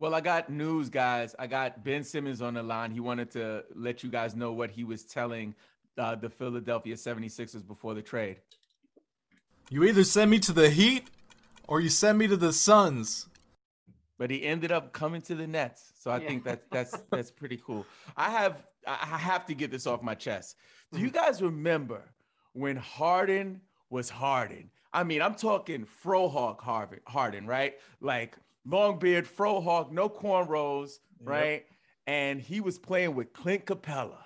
Well, 0.00 0.14
I 0.14 0.20
got 0.20 0.50
news, 0.50 0.90
guys. 0.90 1.36
I 1.38 1.46
got 1.46 1.84
Ben 1.84 2.02
Simmons 2.02 2.42
on 2.42 2.54
the 2.54 2.62
line. 2.62 2.90
He 2.90 3.00
wanted 3.00 3.30
to 3.32 3.62
let 3.74 4.02
you 4.02 4.10
guys 4.10 4.34
know 4.34 4.52
what 4.52 4.70
he 4.70 4.82
was 4.82 5.04
telling 5.04 5.54
uh, 5.98 6.14
the 6.14 6.28
Philadelphia 6.28 6.94
76ers 6.94 7.66
before 7.66 7.94
the 7.94 8.02
trade. 8.02 8.38
You 9.70 9.84
either 9.84 10.04
send 10.04 10.30
me 10.30 10.38
to 10.40 10.52
the 10.52 10.68
Heat 10.68 11.08
or 11.66 11.80
you 11.80 11.88
send 11.88 12.18
me 12.18 12.26
to 12.28 12.36
the 12.36 12.52
Suns. 12.52 13.28
But 14.18 14.30
he 14.30 14.44
ended 14.44 14.70
up 14.70 14.92
coming 14.92 15.22
to 15.22 15.34
the 15.34 15.46
Nets. 15.46 15.92
So 15.98 16.10
I 16.10 16.18
yeah. 16.18 16.28
think 16.28 16.44
that's 16.44 16.64
that's 16.70 16.96
that's 17.10 17.30
pretty 17.30 17.60
cool. 17.64 17.86
I 18.16 18.30
have 18.30 18.62
I 18.86 19.18
have 19.18 19.46
to 19.46 19.54
get 19.54 19.70
this 19.70 19.86
off 19.86 20.02
my 20.02 20.14
chest. 20.14 20.56
Do 20.92 21.00
you 21.00 21.08
mm-hmm. 21.08 21.16
guys 21.16 21.42
remember 21.42 22.02
when 22.52 22.76
Harden 22.76 23.60
was 23.90 24.10
Harden? 24.10 24.70
I 24.92 25.02
mean, 25.02 25.22
I'm 25.22 25.34
talking 25.34 25.86
Frohawk 26.04 26.60
Harden, 27.06 27.46
right? 27.46 27.74
Like 28.00 28.36
long 28.64 28.98
beard, 28.98 29.26
Frohawk, 29.26 29.90
no 29.90 30.08
cornrows, 30.08 31.00
right? 31.20 31.66
And 32.06 32.40
he 32.40 32.60
was 32.60 32.78
playing 32.78 33.14
with 33.14 33.32
Clint 33.32 33.64
Capela 33.64 34.18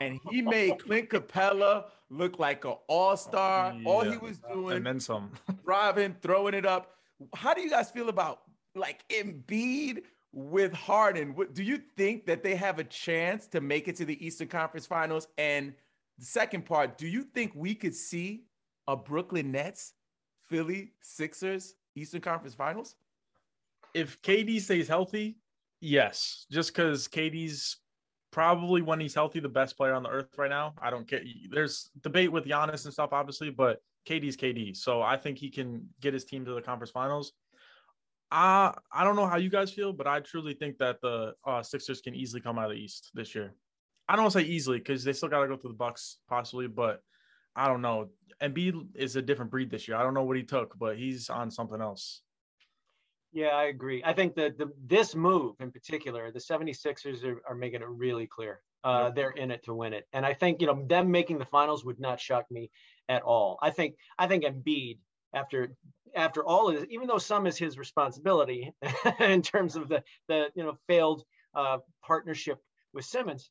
and 0.00 0.18
he 0.30 0.42
made 0.42 0.78
Clint 0.78 1.10
Capela 1.10 1.84
look 2.10 2.38
like 2.38 2.64
an 2.64 2.74
all-star. 2.88 3.74
Yeah. 3.78 3.88
All 3.88 4.04
he 4.04 4.16
was 4.16 4.38
doing, 4.52 4.76
and 4.76 4.86
then 4.86 5.00
some, 5.00 5.30
driving, 5.64 6.14
throwing 6.22 6.54
it 6.54 6.66
up. 6.66 6.92
How 7.34 7.54
do 7.54 7.60
you 7.62 7.70
guys 7.70 7.90
feel 7.90 8.08
about 8.08 8.42
like 8.74 9.04
Embiid 9.08 10.02
with 10.32 10.72
Harden? 10.72 11.34
Do 11.52 11.62
you 11.62 11.78
think 11.96 12.26
that 12.26 12.42
they 12.42 12.54
have 12.56 12.78
a 12.78 12.84
chance 12.84 13.46
to 13.48 13.60
make 13.60 13.88
it 13.88 13.96
to 13.96 14.04
the 14.04 14.24
Eastern 14.24 14.48
Conference 14.48 14.86
Finals? 14.86 15.28
And 15.38 15.72
the 16.18 16.24
second 16.24 16.66
part, 16.66 16.98
do 16.98 17.06
you 17.06 17.22
think 17.22 17.52
we 17.54 17.74
could 17.74 17.94
see 17.94 18.44
a 18.86 18.96
Brooklyn 18.96 19.50
Nets, 19.50 19.94
Philly 20.48 20.92
Sixers 21.00 21.74
Eastern 21.94 22.20
Conference 22.20 22.54
Finals? 22.54 22.96
If 23.94 24.20
KD 24.20 24.60
stays 24.60 24.88
healthy, 24.88 25.38
yes. 25.80 26.46
Just 26.50 26.74
because 26.74 27.08
KD's 27.08 27.78
probably 28.30 28.82
when 28.82 29.00
he's 29.00 29.14
healthy, 29.14 29.40
the 29.40 29.48
best 29.48 29.76
player 29.76 29.94
on 29.94 30.02
the 30.02 30.08
earth 30.08 30.36
right 30.36 30.50
now. 30.50 30.74
I 30.80 30.90
don't 30.90 31.08
care. 31.08 31.22
there's 31.50 31.90
debate 32.02 32.30
with 32.30 32.44
Giannis 32.44 32.84
and 32.84 32.92
stuff, 32.92 33.12
obviously, 33.12 33.50
but 33.50 33.80
KD's 34.08 34.36
KD. 34.36 34.76
So 34.76 35.02
I 35.02 35.16
think 35.16 35.38
he 35.38 35.50
can 35.50 35.88
get 36.00 36.14
his 36.14 36.24
team 36.24 36.44
to 36.44 36.54
the 36.54 36.62
conference 36.62 36.90
finals. 36.90 37.32
Uh, 38.30 38.72
I 38.92 39.04
don't 39.04 39.16
know 39.16 39.26
how 39.26 39.36
you 39.36 39.50
guys 39.50 39.72
feel, 39.72 39.92
but 39.92 40.06
I 40.06 40.20
truly 40.20 40.54
think 40.54 40.78
that 40.78 41.00
the 41.00 41.34
uh, 41.46 41.62
Sixers 41.62 42.00
can 42.00 42.14
easily 42.14 42.40
come 42.40 42.58
out 42.58 42.70
of 42.70 42.76
the 42.76 42.82
East 42.82 43.10
this 43.14 43.34
year. 43.34 43.54
I 44.08 44.16
don't 44.16 44.30
say 44.30 44.42
easily 44.42 44.78
because 44.78 45.04
they 45.04 45.12
still 45.12 45.28
got 45.28 45.42
to 45.42 45.48
go 45.48 45.56
through 45.56 45.72
the 45.72 45.76
Bucks 45.76 46.18
possibly, 46.28 46.66
but 46.66 47.02
I 47.54 47.68
don't 47.68 47.82
know. 47.82 48.08
Embiid 48.42 48.88
is 48.94 49.16
a 49.16 49.22
different 49.22 49.50
breed 49.50 49.70
this 49.70 49.88
year. 49.88 49.96
I 49.96 50.02
don't 50.02 50.14
know 50.14 50.24
what 50.24 50.36
he 50.36 50.42
took, 50.42 50.78
but 50.78 50.96
he's 50.96 51.30
on 51.30 51.50
something 51.50 51.80
else. 51.80 52.22
Yeah, 53.36 53.48
I 53.48 53.64
agree. 53.64 54.02
I 54.02 54.14
think 54.14 54.34
that 54.36 54.56
the 54.56 54.72
this 54.86 55.14
move 55.14 55.56
in 55.60 55.70
particular, 55.70 56.30
the 56.30 56.38
76ers 56.38 57.22
are, 57.22 57.42
are 57.46 57.54
making 57.54 57.82
it 57.82 57.88
really 57.88 58.26
clear. 58.26 58.62
Uh. 58.82 59.10
They're 59.10 59.32
in 59.32 59.50
it 59.50 59.62
to 59.64 59.74
win 59.74 59.92
it, 59.92 60.06
and 60.14 60.24
I 60.24 60.32
think 60.32 60.62
you 60.62 60.66
know 60.66 60.86
them 60.86 61.10
making 61.10 61.36
the 61.36 61.44
finals 61.44 61.84
would 61.84 62.00
not 62.00 62.18
shock 62.18 62.46
me 62.50 62.70
at 63.10 63.20
all. 63.20 63.58
I 63.60 63.68
think 63.68 63.96
I 64.18 64.26
think 64.26 64.44
Embiid 64.44 65.00
after 65.34 65.76
after 66.14 66.46
all 66.46 66.70
of 66.70 66.76
this, 66.76 66.86
even 66.88 67.08
though 67.08 67.18
some 67.18 67.46
is 67.46 67.58
his 67.58 67.76
responsibility 67.76 68.72
in 69.20 69.42
terms 69.42 69.76
of 69.76 69.90
the 69.90 70.02
the 70.28 70.46
you 70.54 70.64
know 70.64 70.78
failed 70.86 71.22
uh, 71.54 71.76
partnership 72.02 72.58
with 72.94 73.04
Simmons, 73.04 73.50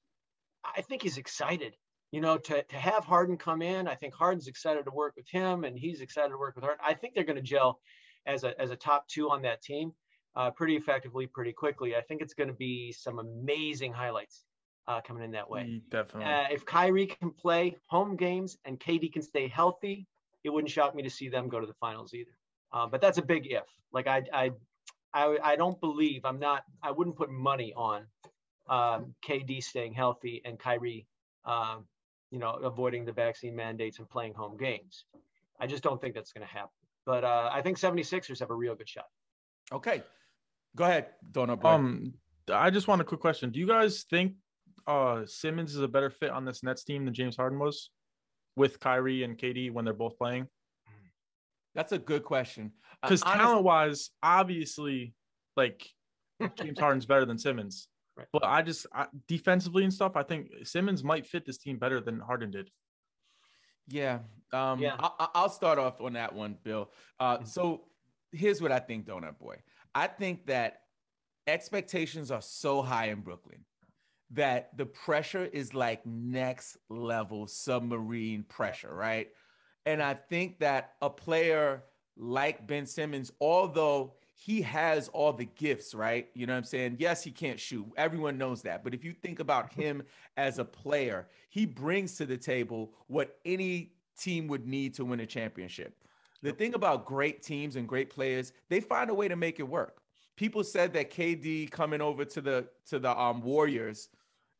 I 0.63 0.81
think 0.81 1.03
he's 1.03 1.19
excited. 1.19 1.75
You 2.11 2.21
know, 2.21 2.39
to, 2.39 2.63
to 2.63 2.75
have 2.75 3.03
Harden 3.05 3.37
come 3.37 3.61
in, 3.61 3.87
I 3.87 3.93
think 3.93 4.15
Harden's 4.15 4.47
excited 4.47 4.85
to 4.85 4.91
work 4.91 5.13
with 5.15 5.27
him, 5.29 5.63
and 5.63 5.77
he's 5.77 6.01
excited 6.01 6.29
to 6.29 6.39
work 6.39 6.55
with 6.55 6.63
Harden. 6.63 6.83
I 6.83 6.95
think 6.95 7.13
they're 7.13 7.23
going 7.23 7.35
to 7.35 7.41
gel 7.43 7.79
as 8.25 8.43
a 8.43 8.59
as 8.59 8.71
a 8.71 8.75
top 8.75 9.07
two 9.07 9.29
on 9.29 9.41
that 9.43 9.61
team 9.61 9.93
uh, 10.35 10.51
pretty 10.51 10.75
effectively, 10.75 11.27
pretty 11.27 11.53
quickly. 11.53 11.95
I 11.95 12.01
think 12.01 12.21
it's 12.21 12.33
going 12.33 12.49
to 12.49 12.53
be 12.53 12.91
some 12.91 13.19
amazing 13.19 13.93
highlights 13.93 14.43
uh, 14.87 15.01
coming 15.01 15.23
in 15.23 15.31
that 15.31 15.49
way. 15.49 15.63
Mm, 15.63 15.81
definitely. 15.89 16.31
Uh, 16.31 16.45
if 16.51 16.65
Kyrie 16.65 17.07
can 17.07 17.31
play 17.31 17.75
home 17.87 18.15
games 18.15 18.57
and 18.65 18.79
KD 18.79 19.11
can 19.11 19.21
stay 19.21 19.47
healthy, 19.47 20.07
it 20.43 20.49
wouldn't 20.49 20.71
shock 20.71 20.93
me 20.95 21.03
to 21.03 21.09
see 21.09 21.29
them 21.29 21.47
go 21.47 21.59
to 21.59 21.65
the 21.65 21.73
finals 21.73 22.13
either. 22.13 22.37
Uh, 22.71 22.85
but 22.85 23.01
that's 23.01 23.17
a 23.17 23.21
big 23.21 23.47
if. 23.49 23.63
Like 23.93 24.07
I, 24.07 24.23
I, 24.33 24.51
I, 25.13 25.37
I 25.41 25.55
don't 25.55 25.79
believe 25.79 26.25
I'm 26.25 26.39
not. 26.39 26.63
I 26.83 26.91
wouldn't 26.91 27.15
put 27.15 27.31
money 27.31 27.73
on 27.75 28.03
um, 28.67 29.15
KD 29.27 29.63
staying 29.63 29.93
healthy 29.93 30.41
and 30.43 30.59
Kyrie, 30.59 31.07
um, 31.45 31.85
you 32.31 32.39
know, 32.39 32.51
avoiding 32.51 33.05
the 33.05 33.13
vaccine 33.13 33.55
mandates 33.55 33.99
and 33.99 34.09
playing 34.09 34.33
home 34.33 34.57
games. 34.57 35.05
I 35.59 35.67
just 35.67 35.83
don't 35.83 36.01
think 36.01 36.13
that's 36.15 36.33
going 36.33 36.45
to 36.45 36.53
happen. 36.53 36.71
But 37.05 37.23
uh, 37.23 37.49
I 37.51 37.61
think 37.61 37.77
76ers 37.77 38.39
have 38.39 38.49
a 38.49 38.55
real 38.55 38.75
good 38.75 38.89
shot. 38.89 39.05
Okay. 39.71 40.03
Go 40.75 40.83
ahead, 40.83 41.07
Donut 41.31 41.61
Boy. 41.61 41.69
Um, 41.69 42.13
I 42.51 42.69
just 42.69 42.87
want 42.87 43.01
a 43.01 43.03
quick 43.03 43.19
question. 43.19 43.51
Do 43.51 43.59
you 43.59 43.67
guys 43.67 44.05
think 44.09 44.33
uh, 44.87 45.21
Simmons 45.25 45.73
is 45.73 45.81
a 45.81 45.87
better 45.87 46.09
fit 46.09 46.31
on 46.31 46.45
this 46.45 46.63
Nets 46.63 46.83
team 46.83 47.05
than 47.05 47.13
James 47.13 47.35
Harden 47.35 47.59
was 47.59 47.91
with 48.55 48.79
Kyrie 48.79 49.23
and 49.23 49.37
KD 49.37 49.71
when 49.71 49.85
they're 49.85 49.93
both 49.93 50.17
playing? 50.17 50.47
That's 51.75 51.91
a 51.91 51.97
good 51.97 52.23
question. 52.23 52.71
Because 53.01 53.21
uh, 53.23 53.35
talent 53.35 53.63
wise, 53.63 54.09
obviously, 54.23 55.13
like 55.57 55.87
James 56.55 56.79
Harden's 56.79 57.05
better 57.05 57.25
than 57.25 57.37
Simmons. 57.37 57.87
Right. 58.17 58.27
But 58.31 58.45
I 58.45 58.61
just 58.61 58.87
I, 58.93 59.07
defensively 59.27 59.83
and 59.83 59.93
stuff, 59.93 60.13
I 60.15 60.23
think 60.23 60.47
Simmons 60.63 61.03
might 61.03 61.27
fit 61.27 61.45
this 61.45 61.57
team 61.57 61.77
better 61.77 61.99
than 61.99 62.19
Harden 62.19 62.51
did. 62.51 62.69
Yeah. 63.87 64.19
Um, 64.53 64.79
yeah. 64.79 64.95
I, 64.99 65.41
will 65.41 65.49
start 65.49 65.79
off 65.79 66.01
on 66.01 66.13
that 66.13 66.33
one, 66.33 66.57
Bill. 66.63 66.89
Uh, 67.19 67.37
mm-hmm. 67.37 67.45
so 67.45 67.81
here's 68.31 68.61
what 68.61 68.71
I 68.71 68.79
think, 68.79 69.05
Donut 69.05 69.37
Boy. 69.37 69.57
I 69.93 70.07
think 70.07 70.47
that 70.47 70.81
expectations 71.47 72.31
are 72.31 72.41
so 72.41 72.81
high 72.81 73.07
in 73.07 73.21
Brooklyn 73.21 73.65
that 74.31 74.75
the 74.75 74.85
pressure 74.85 75.45
is 75.45 75.73
like 75.73 76.05
next 76.05 76.77
level 76.89 77.47
submarine 77.47 78.43
pressure, 78.43 78.93
right? 78.93 79.29
And 79.85 80.01
I 80.01 80.15
think 80.15 80.59
that 80.59 80.93
a 81.01 81.09
player 81.09 81.83
like 82.17 82.65
Ben 82.65 82.85
Simmons, 82.85 83.31
although 83.39 84.15
he 84.37 84.61
has 84.61 85.07
all 85.09 85.31
the 85.31 85.45
gifts, 85.45 85.95
right? 85.95 86.27
You 86.33 86.45
know 86.45 86.53
what 86.53 86.57
I'm 86.57 86.63
saying? 86.65 86.97
Yes, 86.99 87.23
he 87.23 87.31
can't 87.31 87.59
shoot. 87.59 87.85
Everyone 87.95 88.37
knows 88.37 88.61
that. 88.63 88.83
But 88.83 88.93
if 88.93 89.03
you 89.03 89.13
think 89.13 89.39
about 89.39 89.71
him 89.73 90.03
as 90.35 90.59
a 90.59 90.65
player, 90.65 91.27
he 91.49 91.65
brings 91.65 92.15
to 92.17 92.25
the 92.25 92.37
table 92.37 92.93
what 93.07 93.37
any 93.45 93.93
team 94.19 94.47
would 94.47 94.67
need 94.67 94.93
to 94.95 95.05
win 95.05 95.21
a 95.21 95.25
championship. 95.25 95.95
The 96.41 96.51
thing 96.51 96.73
about 96.73 97.05
great 97.05 97.41
teams 97.41 97.75
and 97.75 97.87
great 97.87 98.09
players, 98.09 98.51
they 98.69 98.81
find 98.81 99.09
a 99.09 99.13
way 99.13 99.27
to 99.27 99.35
make 99.35 99.59
it 99.59 99.67
work. 99.67 100.01
People 100.35 100.65
said 100.65 100.93
that 100.93 101.11
KD 101.11 101.71
coming 101.71 102.01
over 102.01 102.25
to 102.25 102.41
the 102.41 102.67
to 102.87 102.99
the 102.99 103.17
um 103.17 103.41
Warriors 103.41 104.09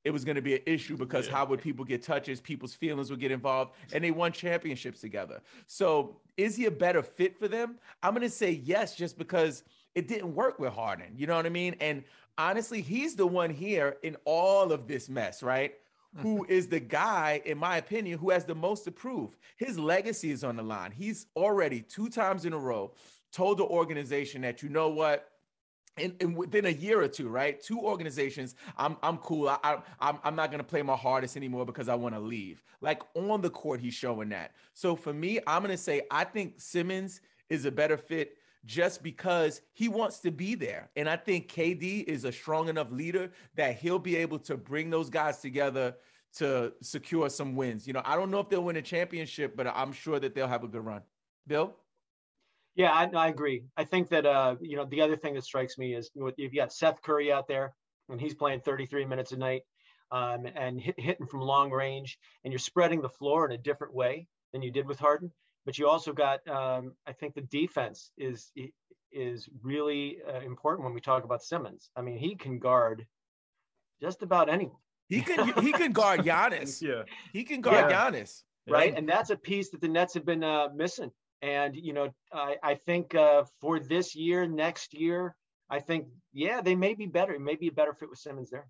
it 0.05 0.12
was 0.12 0.24
going 0.24 0.35
to 0.35 0.41
be 0.41 0.55
an 0.55 0.62
issue 0.65 0.95
because 0.95 1.27
yeah. 1.27 1.33
how 1.33 1.45
would 1.45 1.62
people 1.62 1.83
get 1.83 2.03
touches? 2.03 2.39
People's 2.39 2.75
feelings 2.75 3.09
would 3.09 3.19
get 3.19 3.31
involved, 3.31 3.74
and 3.91 4.03
they 4.03 4.12
won 4.12 4.31
championships 4.31 5.01
together. 5.01 5.41
So, 5.67 6.17
is 6.38 6.55
he 6.55 6.65
a 6.65 6.71
better 6.71 7.01
fit 7.01 7.38
for 7.38 7.47
them? 7.47 7.75
I'm 8.03 8.13
going 8.13 8.21
to 8.21 8.29
say 8.29 8.51
yes, 8.51 8.95
just 8.95 9.17
because 9.17 9.63
it 9.95 10.07
didn't 10.07 10.33
work 10.33 10.59
with 10.59 10.71
Harden. 10.71 11.13
You 11.17 11.27
know 11.27 11.35
what 11.35 11.45
I 11.45 11.50
mean? 11.50 11.75
And 11.81 12.03
honestly, 12.38 12.81
he's 12.81 13.15
the 13.15 13.25
one 13.25 13.50
here 13.50 13.97
in 14.03 14.15
all 14.25 14.71
of 14.71 14.88
this 14.88 15.09
mess, 15.09 15.43
right? 15.43 15.74
Mm-hmm. 16.15 16.27
who 16.27 16.45
is 16.47 16.67
the 16.67 16.79
guy, 16.79 17.41
in 17.43 17.57
my 17.57 17.75
opinion, 17.75 18.17
who 18.17 18.29
has 18.29 18.45
the 18.45 18.55
most 18.55 18.85
to 18.85 18.91
prove. 18.91 19.35
His 19.57 19.77
legacy 19.77 20.31
is 20.31 20.45
on 20.45 20.55
the 20.55 20.63
line. 20.63 20.91
He's 20.91 21.25
already 21.35 21.81
two 21.81 22.07
times 22.07 22.45
in 22.45 22.53
a 22.53 22.57
row 22.57 22.93
told 23.33 23.57
the 23.57 23.65
organization 23.65 24.41
that, 24.43 24.63
you 24.63 24.69
know 24.69 24.88
what? 24.88 25.29
In, 25.97 26.15
in, 26.19 26.33
within 26.35 26.65
a 26.65 26.69
year 26.69 27.01
or 27.01 27.07
two, 27.07 27.29
right? 27.29 27.61
Two 27.61 27.79
organizations. 27.79 28.55
I'm 28.77 28.97
I'm 29.01 29.17
cool. 29.17 29.49
I, 29.49 29.57
I 29.63 29.77
I'm 29.99 30.19
I'm 30.23 30.35
not 30.35 30.51
gonna 30.51 30.63
play 30.63 30.81
my 30.81 30.95
hardest 30.95 31.37
anymore 31.37 31.65
because 31.65 31.89
I 31.89 31.95
want 31.95 32.15
to 32.15 32.19
leave. 32.19 32.63
Like 32.81 33.01
on 33.15 33.41
the 33.41 33.49
court, 33.49 33.79
he's 33.79 33.93
showing 33.93 34.29
that. 34.29 34.51
So 34.73 34.95
for 34.95 35.13
me, 35.13 35.39
I'm 35.47 35.61
gonna 35.61 35.77
say 35.77 36.01
I 36.11 36.23
think 36.23 36.59
Simmons 36.59 37.21
is 37.49 37.65
a 37.65 37.71
better 37.71 37.97
fit 37.97 38.37
just 38.65 39.03
because 39.03 39.61
he 39.73 39.87
wants 39.87 40.19
to 40.19 40.31
be 40.31 40.55
there. 40.55 40.89
And 40.95 41.07
I 41.07 41.17
think 41.17 41.51
KD 41.51 42.03
is 42.05 42.25
a 42.25 42.31
strong 42.31 42.67
enough 42.67 42.91
leader 42.91 43.31
that 43.55 43.77
he'll 43.77 43.99
be 43.99 44.15
able 44.15 44.39
to 44.39 44.57
bring 44.57 44.89
those 44.89 45.09
guys 45.09 45.39
together 45.39 45.95
to 46.37 46.73
secure 46.81 47.29
some 47.29 47.55
wins. 47.55 47.87
You 47.87 47.93
know, 47.93 48.01
I 48.03 48.15
don't 48.15 48.31
know 48.31 48.39
if 48.39 48.49
they'll 48.49 48.63
win 48.63 48.75
a 48.75 48.81
championship, 48.81 49.55
but 49.55 49.67
I'm 49.67 49.93
sure 49.93 50.19
that 50.19 50.33
they'll 50.35 50.47
have 50.47 50.63
a 50.63 50.67
good 50.67 50.83
run. 50.83 51.01
Bill? 51.47 51.75
Yeah, 52.75 52.91
I, 52.91 53.10
I, 53.15 53.27
agree. 53.29 53.63
I 53.77 53.86
think 53.86 54.10
that 54.10 54.25
uh, 54.25 54.55
you 54.62 54.75
know 54.75 54.86
the 54.86 55.01
other 55.01 55.15
thing 55.15 55.34
that 55.36 55.46
strikes 55.46 55.77
me 55.77 55.94
is 55.94 56.12
you've 56.38 56.53
got 56.53 56.74
Seth 56.74 57.01
Curry 57.01 57.32
out 57.32 57.48
there, 57.48 57.74
and 58.10 58.20
he's 58.20 58.34
playing 58.34 58.62
33 58.62 59.05
minutes 59.05 59.32
a 59.32 59.38
night, 59.38 59.62
um, 60.12 60.46
and 60.55 60.79
hit, 60.79 61.00
hitting 61.00 61.25
from 61.25 61.39
long 61.39 61.72
range, 61.72 62.20
and 62.44 62.51
you're 62.51 62.60
spreading 62.60 63.01
the 63.01 63.10
floor 63.10 63.46
in 63.46 63.53
a 63.53 63.58
different 63.58 63.94
way 63.94 64.27
than 64.51 64.62
you 64.62 64.72
did 64.72 64.88
with 64.88 65.00
Harden. 65.00 65.32
But 65.65 65.77
you 65.77 65.88
also 65.88 66.13
got, 66.13 66.46
um, 66.48 66.94
I 67.08 67.13
think, 67.13 67.34
the 67.34 67.41
defense 67.41 68.12
is 68.17 68.51
is 69.12 69.48
really 69.63 70.17
uh, 70.27 70.41
important 70.41 70.84
when 70.84 70.94
we 70.94 71.00
talk 71.00 71.24
about 71.24 71.44
Simmons. 71.44 71.89
I 71.96 72.01
mean, 72.01 72.17
he 72.17 72.36
can 72.36 72.60
guard 72.60 73.05
just 74.01 74.22
about 74.22 74.50
anyone. 74.50 74.75
He 75.08 75.22
can 75.22 75.48
he 75.63 75.72
can 75.72 75.94
guard 75.94 76.20
Giannis. 76.25 76.82
yeah, 76.82 77.03
he 77.32 77.46
can 77.46 77.62
guard 77.62 77.89
yeah. 77.89 78.12
Giannis. 78.12 78.44
Right, 78.67 78.98
and 78.98 79.08
that's 79.08 79.29
a 79.29 79.36
piece 79.38 79.70
that 79.70 79.82
the 79.82 79.88
Nets 79.88 80.15
have 80.15 80.25
been 80.25 80.44
uh, 80.44 80.70
missing 80.75 81.12
and 81.41 81.75
you 81.75 81.93
know, 81.93 82.13
I, 82.33 82.55
I 82.63 82.75
think 82.75 83.15
uh, 83.15 83.43
for 83.61 83.79
this 83.79 84.15
year, 84.15 84.47
next 84.47 84.93
year, 84.93 85.35
I 85.69 85.79
think 85.79 86.07
yeah, 86.33 86.61
they 86.61 86.75
may 86.75 86.93
be 86.93 87.05
better. 87.05 87.33
It 87.33 87.41
may 87.41 87.55
be 87.55 87.67
a 87.67 87.71
better 87.71 87.93
fit 87.93 88.09
with 88.09 88.19
Simmons 88.19 88.49
there. 88.49 88.67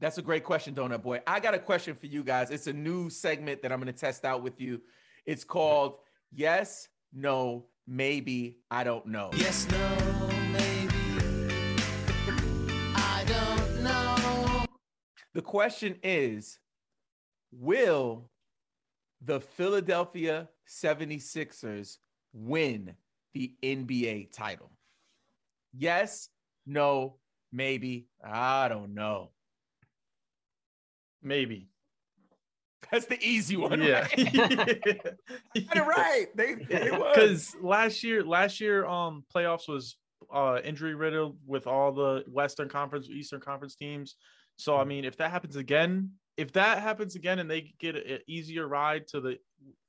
That's 0.00 0.16
a 0.16 0.22
great 0.22 0.44
question, 0.44 0.74
Donut 0.74 1.02
Boy. 1.02 1.20
I 1.26 1.40
got 1.40 1.52
a 1.52 1.58
question 1.58 1.94
for 1.94 2.06
you 2.06 2.24
guys. 2.24 2.50
It's 2.50 2.66
a 2.66 2.72
new 2.72 3.10
segment 3.10 3.60
that 3.62 3.70
I'm 3.70 3.80
going 3.80 3.92
to 3.92 3.98
test 3.98 4.24
out 4.24 4.42
with 4.42 4.58
you. 4.58 4.80
It's 5.26 5.44
called 5.44 5.98
Yes, 6.32 6.88
No, 7.12 7.66
Maybe, 7.86 8.60
I 8.70 8.82
Don't 8.82 9.06
Know. 9.06 9.30
Yes, 9.34 9.66
no, 9.70 10.28
maybe, 10.52 10.94
I 12.94 13.24
don't 13.26 13.82
know. 13.82 14.64
The 15.34 15.42
question 15.42 15.96
is 16.02 16.58
Will 17.52 18.29
the 19.22 19.40
Philadelphia 19.40 20.48
76ers 20.68 21.98
win 22.32 22.94
the 23.34 23.52
NBA 23.62 24.32
title? 24.32 24.70
Yes, 25.72 26.28
no, 26.66 27.16
maybe. 27.52 28.08
I 28.24 28.68
don't 28.68 28.94
know. 28.94 29.30
Maybe. 31.22 31.68
That's 32.90 33.06
the 33.06 33.22
easy 33.22 33.56
one. 33.56 33.82
Yeah. 33.82 34.00
Right? 34.00 35.14
yeah. 35.54 35.78
right. 35.80 36.26
They 36.34 36.54
because 36.54 37.54
last 37.60 38.02
year, 38.02 38.24
last 38.24 38.60
year, 38.60 38.84
um, 38.86 39.24
playoffs 39.34 39.68
was 39.68 39.96
uh 40.32 40.58
injury 40.64 40.94
riddled 40.94 41.36
with 41.46 41.66
all 41.66 41.92
the 41.92 42.24
Western 42.26 42.68
Conference, 42.68 43.08
Eastern 43.08 43.40
Conference 43.40 43.74
teams. 43.74 44.16
So 44.56 44.76
I 44.76 44.84
mean, 44.84 45.04
if 45.04 45.16
that 45.18 45.30
happens 45.30 45.56
again, 45.56 46.10
if 46.36 46.52
that 46.52 46.82
happens 46.82 47.16
again 47.16 47.38
and 47.38 47.50
they 47.50 47.72
get 47.78 47.96
an 47.96 48.20
easier 48.26 48.66
ride 48.68 49.06
to 49.08 49.20
the 49.20 49.38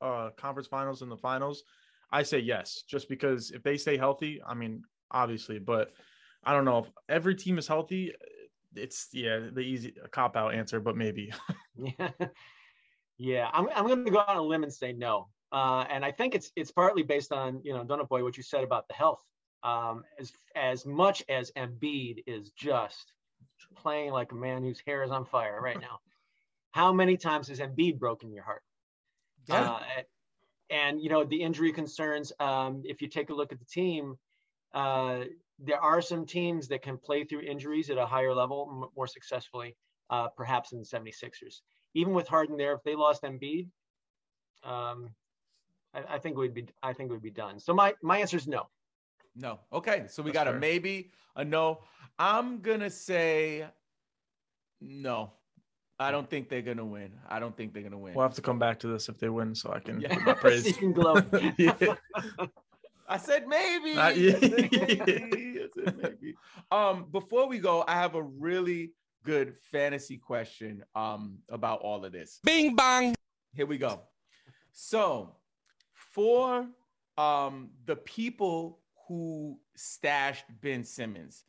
uh, 0.01 0.29
conference 0.38 0.67
finals 0.67 1.01
and 1.01 1.12
the 1.12 1.17
finals, 1.17 1.63
I 2.12 2.24
say 2.24 2.39
yes, 2.39 2.83
just 2.88 3.07
because 3.07 3.51
if 3.51 3.63
they 3.63 3.77
stay 3.77 3.98
healthy, 3.98 4.41
I 4.45 4.53
mean, 4.53 4.83
obviously, 5.12 5.60
but 5.60 5.91
I 6.43 6.53
don't 6.53 6.65
know 6.65 6.79
if 6.79 6.89
every 7.07 7.36
team 7.36 7.57
is 7.57 7.67
healthy. 7.67 8.13
It's 8.75 9.07
yeah, 9.13 9.39
the 9.51 9.62
easy 9.62 9.93
cop 10.12 10.36
out 10.36 10.53
answer, 10.53 10.79
but 10.79 10.98
maybe. 10.98 11.31
yeah, 11.77 12.10
yeah. 13.17 13.50
I'm 13.53 13.69
I'm 13.75 13.88
going 13.88 14.05
to 14.05 14.12
go 14.12 14.24
on 14.27 14.38
a 14.38 14.41
limb 14.41 14.63
and 14.63 14.74
say 14.74 14.93
no, 14.93 15.27
uh, 15.51 15.86
and 15.89 16.03
I 16.03 16.12
think 16.12 16.36
it's 16.36 16.51
it's 16.55 16.71
partly 16.71 17.03
based 17.03 17.31
on 17.31 17.62
you 17.63 17.74
know 17.74 17.83
Donut 17.83 18.10
Boy 18.10 18.24
what 18.24 18.38
you 18.38 18.43
said 18.43 18.63
about 18.63 18.88
the 18.88 18.93
health. 18.93 19.24
Um, 19.63 20.03
as 20.19 20.31
as 20.55 20.86
much 20.86 21.24
as 21.29 21.51
Embiid 21.51 22.24
is 22.27 22.51
just 22.51 23.13
playing 23.75 24.12
like 24.12 24.31
a 24.31 24.36
man 24.36 24.63
whose 24.63 24.81
hair 24.86 25.03
is 25.03 25.12
on 25.12 25.25
fire 25.25 25.62
right 25.62 25.79
now. 25.79 26.00
How 26.71 26.91
many 26.93 27.17
times 27.17 27.49
has 27.49 27.59
Embiid 27.59 27.99
broken 27.99 28.33
your 28.33 28.43
heart? 28.43 28.63
Yeah. 29.47 29.71
Uh, 29.71 29.79
and 30.69 31.01
you 31.01 31.09
know 31.09 31.23
the 31.23 31.41
injury 31.41 31.71
concerns. 31.71 32.31
Um, 32.39 32.81
if 32.85 33.01
you 33.01 33.07
take 33.07 33.29
a 33.29 33.33
look 33.33 33.51
at 33.51 33.59
the 33.59 33.65
team, 33.65 34.17
uh, 34.73 35.25
there 35.59 35.81
are 35.81 36.01
some 36.01 36.25
teams 36.25 36.67
that 36.69 36.81
can 36.81 36.97
play 36.97 37.23
through 37.25 37.41
injuries 37.41 37.89
at 37.89 37.97
a 37.97 38.05
higher 38.05 38.33
level 38.33 38.69
m- 38.71 38.89
more 38.95 39.07
successfully, 39.07 39.75
uh, 40.09 40.29
perhaps 40.29 40.71
in 40.71 40.79
the 40.79 40.85
76ers. 40.85 41.61
Even 41.93 42.13
with 42.13 42.27
Harden 42.27 42.57
there, 42.57 42.73
if 42.73 42.83
they 42.83 42.95
lost 42.95 43.23
Embiid, 43.23 43.67
um, 44.63 45.09
I, 45.93 46.15
I 46.15 46.19
think 46.19 46.37
we'd 46.37 46.53
be 46.53 46.65
I 46.81 46.93
think 46.93 47.11
we'd 47.11 47.21
be 47.21 47.31
done. 47.31 47.59
So 47.59 47.73
my 47.73 47.93
my 48.01 48.19
answer 48.19 48.37
is 48.37 48.47
no. 48.47 48.67
No. 49.35 49.59
Okay. 49.71 50.05
So 50.07 50.23
we 50.23 50.31
That's 50.31 50.45
got 50.45 50.55
a 50.55 50.59
maybe, 50.59 51.11
a 51.35 51.43
no. 51.43 51.79
I'm 52.17 52.61
gonna 52.61 52.89
say 52.89 53.65
no. 54.79 55.33
I 56.01 56.12
don't 56.12 56.29
think 56.29 56.50
they're 56.50 56.62
gonna 56.62 56.86
win. 56.86 57.12
I 57.29 57.39
don't 57.39 57.55
think 57.55 57.74
they're 57.74 57.84
gonna 57.84 57.98
win. 57.98 58.13
We'll 58.13 58.24
have 58.25 58.34
to 58.36 58.41
come 58.41 58.60
back 58.60 58.79
to 58.79 58.88
this 58.88 59.10
if 59.10 59.17
they 59.20 59.29
win, 59.29 59.53
so 59.55 59.72
I 59.72 59.79
can 59.79 60.00
Yeah. 60.01 60.15
give 60.15 60.24
my 60.24 60.34
praise. 60.46 60.65
you 60.67 60.74
can 60.74 60.93
glow. 60.93 61.15
yeah. 61.58 61.96
I 63.08 63.17
said 63.17 63.48
maybe. 63.48 63.98
I 63.98 64.13
said 64.15 64.41
maybe. 64.51 65.60
I 65.62 65.67
said 65.75 65.98
maybe. 65.98 66.36
Um, 66.72 67.08
before 67.12 67.48
we 67.48 67.60
go, 67.60 67.84
I 67.88 67.93
have 67.96 68.15
a 68.15 68.24
really 68.24 68.93
good 69.24 69.55
fantasy 69.72 70.17
question 70.17 70.84
um 70.96 71.38
about 71.50 71.81
all 71.81 72.03
of 72.05 72.12
this. 72.12 72.39
Bing 72.43 72.75
bang. 72.75 73.13
Here 73.53 73.65
we 73.65 73.77
go. 73.77 74.01
So, 74.72 75.36
for 75.93 76.67
um 77.17 77.70
the 77.86 77.98
people 77.98 78.79
who 79.08 79.60
stashed 79.75 80.46
Ben 80.62 80.84
Simmons, 80.86 81.43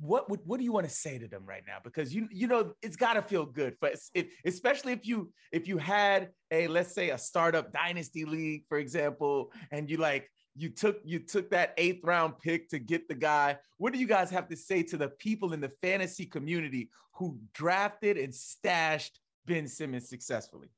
what 0.00 0.30
would 0.30 0.40
what 0.44 0.58
do 0.58 0.64
you 0.64 0.72
want 0.72 0.88
to 0.88 0.92
say 0.94 1.18
to 1.18 1.28
them 1.28 1.44
right 1.46 1.62
now? 1.66 1.78
Because 1.82 2.14
you 2.14 2.28
you 2.30 2.46
know 2.46 2.72
it's 2.82 2.96
got 2.96 3.14
to 3.14 3.22
feel 3.22 3.44
good, 3.44 3.76
if, 4.14 4.26
especially 4.44 4.92
if 4.92 5.06
you 5.06 5.32
if 5.52 5.66
you 5.66 5.78
had 5.78 6.30
a 6.50 6.68
let's 6.68 6.94
say 6.94 7.10
a 7.10 7.18
startup 7.18 7.72
dynasty 7.72 8.24
league, 8.24 8.64
for 8.68 8.78
example, 8.78 9.52
and 9.70 9.90
you 9.90 9.96
like 9.96 10.30
you 10.54 10.68
took 10.68 11.00
you 11.04 11.18
took 11.20 11.50
that 11.50 11.74
eighth 11.76 12.04
round 12.04 12.38
pick 12.38 12.68
to 12.70 12.78
get 12.78 13.08
the 13.08 13.14
guy. 13.14 13.56
What 13.78 13.92
do 13.92 13.98
you 13.98 14.06
guys 14.06 14.30
have 14.30 14.48
to 14.48 14.56
say 14.56 14.82
to 14.84 14.96
the 14.96 15.08
people 15.08 15.52
in 15.52 15.60
the 15.60 15.70
fantasy 15.80 16.26
community 16.26 16.90
who 17.14 17.38
drafted 17.52 18.16
and 18.18 18.34
stashed 18.34 19.20
Ben 19.46 19.66
Simmons 19.68 20.08
successfully? 20.08 20.68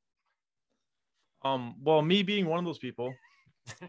Um, 1.43 1.75
well, 1.83 2.03
me 2.03 2.23
being 2.23 2.47
one 2.47 2.59
of 2.59 2.65
those 2.67 2.79
people, 2.79 3.15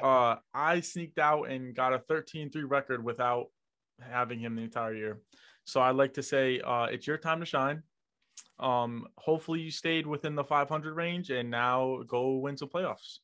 uh, 0.01 0.35
I 0.53 0.79
sneaked 0.79 1.19
out 1.19 1.50
and 1.50 1.75
got 1.75 1.93
a 1.93 2.00
13-3 2.00 2.63
record 2.65 3.03
without 3.03 3.47
having 4.10 4.39
him 4.39 4.55
the 4.55 4.63
entire 4.63 4.93
year. 4.93 5.22
So 5.65 5.81
I'd 5.81 5.96
like 5.96 6.13
to 6.15 6.24
say 6.24 6.60
uh, 6.60 6.86
it's 6.86 7.08
your 7.08 7.17
time 7.17 7.39
to 7.39 7.46
shine. 7.46 7.84
Um, 8.60 9.08
hopefully 9.17 9.60
you 9.60 9.72
stayed 9.72 10.05
within 10.05 10.36
the 10.36 10.43
500 10.43 10.93
range 10.93 11.29
and 11.29 11.50
now 11.50 12.03
go 12.08 12.38
win 12.38 12.58
some 12.58 12.70
playoffs. 12.70 13.20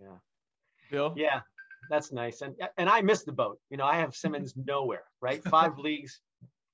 Yeah. 0.00 0.18
Bill? 0.90 1.14
Yeah, 1.16 1.40
that's 1.90 2.12
nice. 2.12 2.42
And 2.42 2.54
and 2.76 2.88
I 2.88 3.00
missed 3.00 3.26
the 3.26 3.32
boat. 3.32 3.58
You 3.70 3.76
know, 3.76 3.84
I 3.84 3.96
have 3.96 4.14
Simmons 4.14 4.54
nowhere, 4.66 5.04
right? 5.20 5.42
Five 5.44 5.78
leagues 5.78 6.20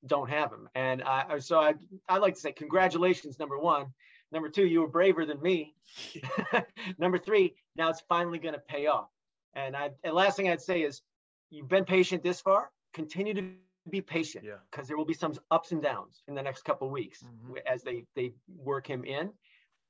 don't 0.06 0.30
have 0.30 0.50
him. 0.50 0.68
And 0.74 1.02
I 1.02 1.38
so 1.38 1.60
I 1.60 1.74
I 2.08 2.18
like 2.18 2.34
to 2.34 2.40
say 2.40 2.52
congratulations, 2.52 3.38
number 3.38 3.58
one. 3.58 3.86
Number 4.32 4.48
two, 4.48 4.66
you 4.66 4.80
were 4.80 4.88
braver 4.88 5.26
than 5.26 5.42
me. 5.42 5.74
number 6.98 7.18
three, 7.18 7.54
now 7.76 7.88
it's 7.88 8.02
finally 8.08 8.38
going 8.38 8.54
to 8.54 8.60
pay 8.60 8.86
off. 8.86 9.08
And 9.54 9.76
I 9.76 9.90
and 10.04 10.14
last 10.14 10.36
thing 10.36 10.48
I'd 10.48 10.60
say 10.60 10.82
is 10.82 11.02
you've 11.50 11.68
been 11.68 11.84
patient 11.84 12.22
this 12.22 12.40
far. 12.40 12.70
Continue 12.92 13.34
to 13.34 13.52
be 13.88 14.00
patient 14.00 14.44
Yeah. 14.44 14.56
because 14.70 14.86
there 14.88 14.96
will 14.96 15.04
be 15.04 15.14
some 15.14 15.34
ups 15.50 15.72
and 15.72 15.82
downs 15.82 16.22
in 16.28 16.34
the 16.34 16.42
next 16.42 16.62
couple 16.62 16.86
of 16.86 16.92
weeks 16.92 17.22
Mhm. 17.22 17.58
as 17.66 17.82
they 17.82 18.04
they 18.14 18.34
work 18.48 18.86
him 18.86 19.04
in. 19.04 19.32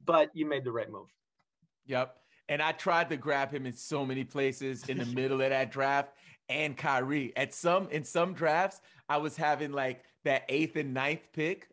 But 0.05 0.35
you 0.35 0.47
made 0.47 0.65
the 0.65 0.73
right 0.73 0.91
move. 0.91 1.09
Yep. 1.87 2.17
And 2.49 2.63
I 2.63 2.73
tried 2.73 3.09
to 3.11 3.17
grab 3.17 3.53
him 3.53 3.67
in 3.67 3.73
so 3.73 4.05
many 4.07 4.25
places 4.25 4.89
in 4.89 4.99
the 4.99 5.07
middle 5.21 5.41
of 5.43 5.51
that 5.51 5.71
draft 5.71 6.15
and 6.49 6.77
Kyrie. 6.77 7.33
At 7.37 7.53
some 7.55 7.89
in 7.91 8.05
some 8.05 8.33
drafts, 8.33 8.81
I 9.09 9.17
was 9.19 9.37
having 9.37 9.73
like 9.73 10.05
that 10.25 10.45
eighth 10.49 10.77
and 10.77 10.93
ninth 10.95 11.33
pick, 11.33 11.69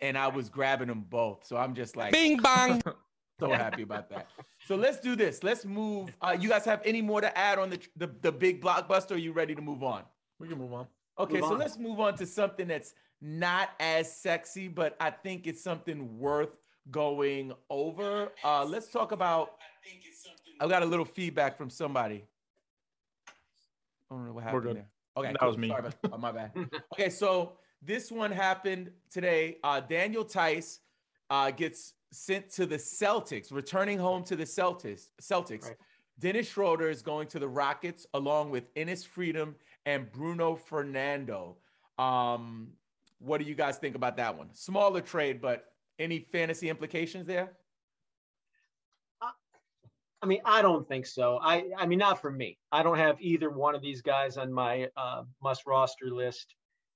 and 0.00 0.16
I 0.18 0.28
was 0.28 0.48
grabbing 0.48 0.88
them 0.88 1.02
both. 1.02 1.46
So 1.46 1.56
I'm 1.56 1.74
just 1.74 1.96
like 1.96 2.12
Bing 2.12 2.38
bang. 2.38 2.82
so 3.40 3.50
happy 3.52 3.82
about 3.82 4.08
that. 4.10 4.28
So 4.66 4.76
let's 4.76 5.00
do 5.00 5.16
this. 5.16 5.42
Let's 5.42 5.64
move. 5.64 6.14
Uh, 6.20 6.36
you 6.38 6.48
guys 6.48 6.64
have 6.64 6.82
any 6.84 7.02
more 7.02 7.20
to 7.20 7.36
add 7.36 7.58
on 7.58 7.70
the, 7.70 7.80
the 7.96 8.06
the 8.20 8.32
big 8.32 8.60
blockbuster? 8.62 9.12
Or 9.12 9.14
are 9.14 9.18
you 9.18 9.32
ready 9.32 9.54
to 9.54 9.62
move 9.62 9.82
on? 9.82 10.04
We 10.38 10.48
can 10.48 10.58
move 10.58 10.72
on. 10.72 10.86
Okay, 11.18 11.34
Move 11.34 11.44
so 11.44 11.52
on. 11.54 11.58
let's 11.58 11.78
move 11.78 12.00
on 12.00 12.16
to 12.16 12.26
something 12.26 12.66
that's 12.66 12.94
not 13.20 13.70
as 13.78 14.14
sexy, 14.14 14.66
but 14.68 14.96
I 15.00 15.10
think 15.10 15.46
it's 15.46 15.62
something 15.62 16.18
worth 16.18 16.56
going 16.90 17.52
over. 17.70 18.32
Uh, 18.42 18.64
let's 18.64 18.88
talk 18.90 19.12
about. 19.12 19.52
I 20.60 20.66
got 20.68 20.82
a 20.82 20.86
little 20.86 21.04
feedback 21.04 21.56
from 21.56 21.70
somebody. 21.70 22.24
I 24.10 24.14
don't 24.14 24.26
know 24.26 24.32
what 24.32 24.44
happened 24.44 24.62
good. 24.62 24.76
there. 24.76 24.88
Okay, 25.16 25.28
That 25.32 25.38
cool. 25.40 25.48
was 25.48 25.58
me. 25.58 25.68
Sorry 25.68 25.80
about- 25.80 25.94
oh, 26.12 26.18
my 26.18 26.32
bad. 26.32 26.52
Okay, 26.94 27.10
so 27.10 27.52
this 27.82 28.10
one 28.10 28.30
happened 28.30 28.90
today. 29.10 29.58
Uh, 29.62 29.80
Daniel 29.80 30.24
Theis 30.24 30.80
uh, 31.30 31.50
gets 31.50 31.94
sent 32.10 32.48
to 32.50 32.66
the 32.66 32.76
Celtics, 32.76 33.52
returning 33.52 33.98
home 33.98 34.22
to 34.24 34.36
the 34.36 34.44
Celtics. 34.44 35.08
Celtics. 35.20 35.64
Right. 35.68 35.76
Dennis 36.18 36.48
Schroeder 36.48 36.88
is 36.88 37.02
going 37.02 37.26
to 37.28 37.38
the 37.38 37.48
Rockets 37.48 38.06
along 38.14 38.50
with 38.50 38.72
Enes 38.74 39.04
Freedom 39.06 39.54
and 39.86 40.10
Bruno 40.12 40.54
Fernando. 40.54 41.56
Um, 41.98 42.68
what 43.18 43.38
do 43.38 43.44
you 43.44 43.54
guys 43.54 43.78
think 43.78 43.94
about 43.94 44.16
that 44.16 44.36
one? 44.36 44.48
Smaller 44.52 45.00
trade, 45.00 45.40
but 45.40 45.66
any 45.98 46.18
fantasy 46.18 46.68
implications 46.68 47.26
there? 47.26 47.52
I 50.22 50.26
mean, 50.26 50.40
I 50.44 50.62
don't 50.62 50.86
think 50.86 51.06
so. 51.06 51.40
I, 51.42 51.64
I 51.76 51.84
mean, 51.86 51.98
not 51.98 52.20
for 52.20 52.30
me. 52.30 52.56
I 52.70 52.84
don't 52.84 52.98
have 52.98 53.20
either 53.20 53.50
one 53.50 53.74
of 53.74 53.82
these 53.82 54.02
guys 54.02 54.36
on 54.36 54.52
my 54.52 54.88
uh, 54.96 55.22
must 55.42 55.66
roster 55.66 56.10
list. 56.10 56.54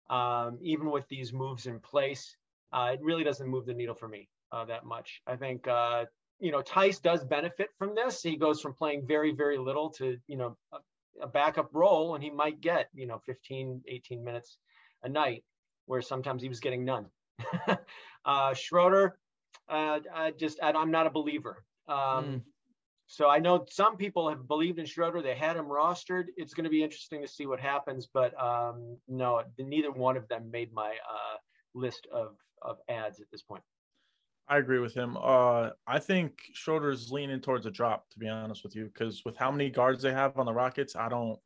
Um, 0.09 0.59
even 0.63 0.93
with 0.93 1.09
these 1.09 1.33
moves 1.33 1.67
in 1.67 1.81
place, 1.81 2.37
uh, 2.73 2.91
it 2.95 3.01
really 3.03 3.25
doesn't 3.25 3.49
move 3.49 3.67
the 3.67 3.75
needle 3.75 3.97
for 3.97 4.07
me 4.07 4.29
uh, 4.53 4.65
that 4.67 4.85
much. 4.85 5.23
I 5.27 5.35
think, 5.35 5.67
uh, 5.67 6.05
you 6.39 6.53
know, 6.53 6.63
Theis 6.63 7.01
does 7.01 7.25
benefit 7.25 7.71
from 7.77 7.97
this. 7.97 8.23
He 8.23 8.37
goes 8.37 8.61
from 8.61 8.75
playing 8.75 9.05
very, 9.09 9.33
very 9.33 9.59
little 9.59 9.91
to, 9.91 10.17
you 10.29 10.37
know, 10.37 10.57
a, 11.21 11.27
backup 11.27 11.71
role, 11.73 12.15
and 12.15 12.23
he 12.23 12.31
might 12.31 12.61
get, 12.61 12.89
you 12.95 13.07
know, 13.07 13.19
15, 13.27 13.83
18 13.87 14.25
minutes 14.25 14.59
a 15.03 15.09
night, 15.09 15.45
where 15.87 16.03
sometimes 16.03 16.43
he 16.43 16.49
was 16.49 16.61
getting 16.61 16.85
none. 16.85 17.07
uh, 18.25 18.55
Schroeder, 18.55 19.19
uh, 19.69 20.01
I 20.15 20.33
just, 20.33 20.63
I, 20.63 20.73
I'm 20.73 20.91
not 20.91 21.07
a 21.07 21.11
believer. 21.11 21.65
Um, 21.89 21.97
Mm. 22.25 22.43
so 23.07 23.29
I 23.29 23.39
know 23.39 23.65
some 23.71 23.97
people 23.97 24.29
have 24.29 24.49
believed 24.49 24.79
in 24.79 24.87
Schroeder. 24.87 25.23
They 25.23 25.37
had 25.37 25.57
him 25.57 25.67
rostered. 25.67 26.27
It's 26.37 26.55
going 26.55 26.65
to 26.65 26.71
be 26.71 26.83
interesting 26.83 27.23
to 27.23 27.29
see 27.29 27.47
what 27.47 27.61
happens. 27.61 28.09
But 28.13 28.39
um, 28.41 28.97
no, 29.07 29.43
neither 29.59 29.93
one 29.93 30.17
of 30.17 30.27
them 30.29 30.51
made 30.51 30.73
my 30.73 30.91
uh, 30.91 31.37
list 31.75 32.07
of 32.13 32.37
of 32.63 32.79
ads 32.89 33.21
at 33.21 33.31
this 33.31 33.43
point. 33.43 33.63
I 34.49 34.59
agree 34.59 34.79
with 34.79 34.95
him. 34.95 35.17
Uh, 35.17 35.71
I 35.87 35.99
think 35.99 36.39
Schroeder's 36.55 37.11
leaning 37.11 37.41
towards 37.41 37.67
a 37.67 37.71
drop, 37.71 38.09
to 38.11 38.19
be 38.19 38.29
honest 38.29 38.63
with 38.63 38.77
you, 38.77 38.85
because 38.87 39.25
with 39.25 39.37
how 39.37 39.51
many 39.51 39.71
guards 39.71 40.03
they 40.03 40.13
have 40.13 40.39
on 40.39 40.47
the 40.47 40.53
Rockets, 40.55 40.95
I 40.95 41.09
don't, 41.09 41.39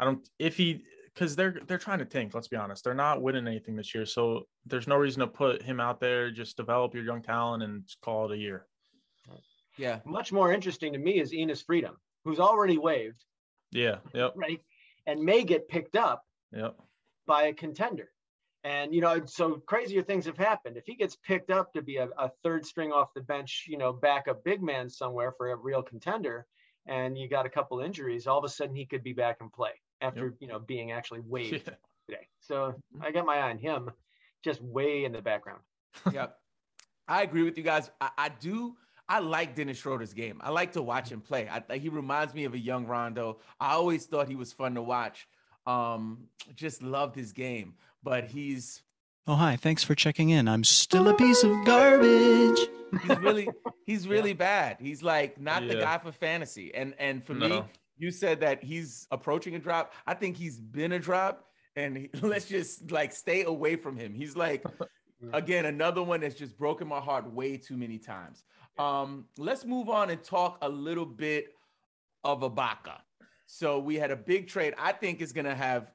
I 0.00 0.04
don't. 0.04 0.28
If 0.38 0.56
he, 0.56 0.82
because 1.14 1.36
they're 1.36 1.60
they're 1.66 1.78
trying 1.78 2.00
to 2.00 2.04
tank. 2.04 2.34
Let's 2.34 2.48
be 2.48 2.56
honest, 2.56 2.82
they're 2.84 2.94
not 2.94 3.22
winning 3.22 3.46
anything 3.46 3.76
this 3.76 3.94
year, 3.94 4.04
so 4.04 4.48
there's 4.66 4.88
no 4.88 4.96
reason 4.96 5.20
to 5.20 5.26
put 5.28 5.62
him 5.62 5.78
out 5.78 6.00
there. 6.00 6.30
Just 6.32 6.56
develop 6.56 6.92
your 6.94 7.04
young 7.04 7.22
talent 7.22 7.62
and 7.62 7.88
call 8.02 8.30
it 8.30 8.34
a 8.34 8.38
year. 8.38 8.66
Yeah. 9.76 10.00
Much 10.04 10.32
more 10.32 10.52
interesting 10.52 10.92
to 10.94 10.98
me 10.98 11.20
is 11.20 11.32
Enes 11.32 11.64
Freedom, 11.64 11.96
who's 12.24 12.40
already 12.40 12.78
waived, 12.78 13.24
Yeah. 13.70 13.98
Yep. 14.12 14.32
right, 14.34 14.60
and 15.06 15.20
may 15.22 15.44
get 15.44 15.68
picked 15.68 15.94
up 15.94 16.24
Yep. 16.52 16.76
by 17.26 17.44
a 17.44 17.54
contender. 17.54 18.10
And 18.64 18.94
you 18.94 19.00
know, 19.00 19.24
so 19.26 19.54
crazier 19.66 20.02
things 20.02 20.26
have 20.26 20.36
happened. 20.36 20.76
If 20.76 20.84
he 20.86 20.94
gets 20.94 21.16
picked 21.16 21.50
up 21.50 21.72
to 21.74 21.82
be 21.82 21.96
a, 21.96 22.08
a 22.18 22.30
third 22.42 22.66
string 22.66 22.92
off 22.92 23.14
the 23.14 23.20
bench, 23.22 23.66
you 23.68 23.78
know, 23.78 23.92
backup 23.92 24.42
big 24.44 24.62
man 24.62 24.88
somewhere 24.90 25.32
for 25.36 25.50
a 25.52 25.56
real 25.56 25.82
contender, 25.82 26.46
and 26.86 27.16
you 27.16 27.28
got 27.28 27.46
a 27.46 27.50
couple 27.50 27.80
injuries, 27.80 28.26
all 28.26 28.38
of 28.38 28.44
a 28.44 28.48
sudden 28.48 28.74
he 28.74 28.84
could 28.84 29.02
be 29.04 29.12
back 29.12 29.38
in 29.40 29.48
play 29.50 29.70
after 30.00 30.26
Yep. 30.26 30.34
you 30.40 30.48
know 30.48 30.58
being 30.58 30.92
actually 30.92 31.20
Yeah. 31.24 31.26
waived 31.28 31.64
today. 32.08 32.26
So 32.40 32.74
I 33.00 33.10
got 33.12 33.26
my 33.26 33.36
eye 33.36 33.50
on 33.50 33.58
him, 33.58 33.90
just 34.44 34.60
way 34.60 35.04
in 35.04 35.12
the 35.12 35.22
background. 35.22 35.60
yep. 36.12 36.36
I 37.06 37.22
agree 37.22 37.42
with 37.44 37.56
you 37.56 37.64
guys. 37.64 37.90
I, 38.00 38.10
I 38.18 38.28
do. 38.28 38.76
I 39.08 39.20
like 39.20 39.54
Dennis 39.54 39.78
Schroeder's 39.78 40.12
game. 40.12 40.38
I 40.42 40.50
like 40.50 40.72
to 40.72 40.82
watch 40.82 41.10
him 41.10 41.22
play. 41.22 41.48
I, 41.48 41.78
he 41.78 41.88
reminds 41.88 42.34
me 42.34 42.44
of 42.44 42.52
a 42.52 42.58
young 42.58 42.86
Rondo. 42.86 43.38
I 43.58 43.72
always 43.72 44.04
thought 44.04 44.28
he 44.28 44.34
was 44.36 44.52
fun 44.52 44.74
to 44.74 44.82
watch. 44.82 45.26
Um, 45.66 46.28
just 46.54 46.82
loved 46.82 47.14
his 47.14 47.32
game, 47.32 47.74
but 48.02 48.24
he's 48.26 48.82
Oh, 49.26 49.34
hi. 49.34 49.56
Thanks 49.56 49.84
for 49.84 49.94
checking 49.94 50.30
in. 50.30 50.48
I'm 50.48 50.64
still 50.64 51.06
a 51.08 51.14
piece 51.14 51.44
of 51.44 51.50
garbage. 51.66 52.58
he's 53.02 53.18
really 53.18 53.48
he's 53.86 54.08
really 54.08 54.32
bad. 54.32 54.78
He's 54.80 55.02
like 55.02 55.38
not 55.40 55.66
the 55.68 55.74
guy 55.74 55.98
for 55.98 56.12
fantasy. 56.12 56.74
And 56.74 56.94
and 56.98 57.22
for 57.24 57.34
me, 57.34 57.62
you 57.98 58.10
said 58.10 58.40
that 58.40 58.62
he's 58.64 59.06
approaching 59.10 59.54
a 59.54 59.58
drop. 59.58 59.92
I 60.06 60.14
think 60.14 60.36
he's 60.38 60.58
been 60.58 60.92
a 60.92 60.98
drop, 60.98 61.44
and 61.76 61.96
he- 61.98 62.10
let's 62.22 62.46
just 62.46 62.90
like 62.90 63.12
stay 63.12 63.44
away 63.44 63.76
from 63.76 63.96
him. 63.96 64.14
He's 64.14 64.34
like 64.34 64.64
again 65.34 65.66
another 65.66 66.02
one 66.02 66.20
that's 66.20 66.34
just 66.34 66.56
broken 66.56 66.88
my 66.88 67.00
heart 67.00 67.30
way 67.30 67.58
too 67.58 67.76
many 67.76 67.98
times. 67.98 68.44
Um, 68.78 69.26
let's 69.36 69.64
move 69.66 69.90
on 69.90 70.08
and 70.08 70.22
talk 70.22 70.56
a 70.62 70.68
little 70.68 71.04
bit 71.04 71.48
of 72.24 72.40
Ibaka. 72.40 73.00
So 73.44 73.78
we 73.78 73.96
had 73.96 74.10
a 74.10 74.16
big 74.16 74.48
trade. 74.48 74.72
I 74.78 74.92
think 74.92 75.20
is 75.20 75.32
going 75.32 75.44
to 75.46 75.54
have 75.54 75.90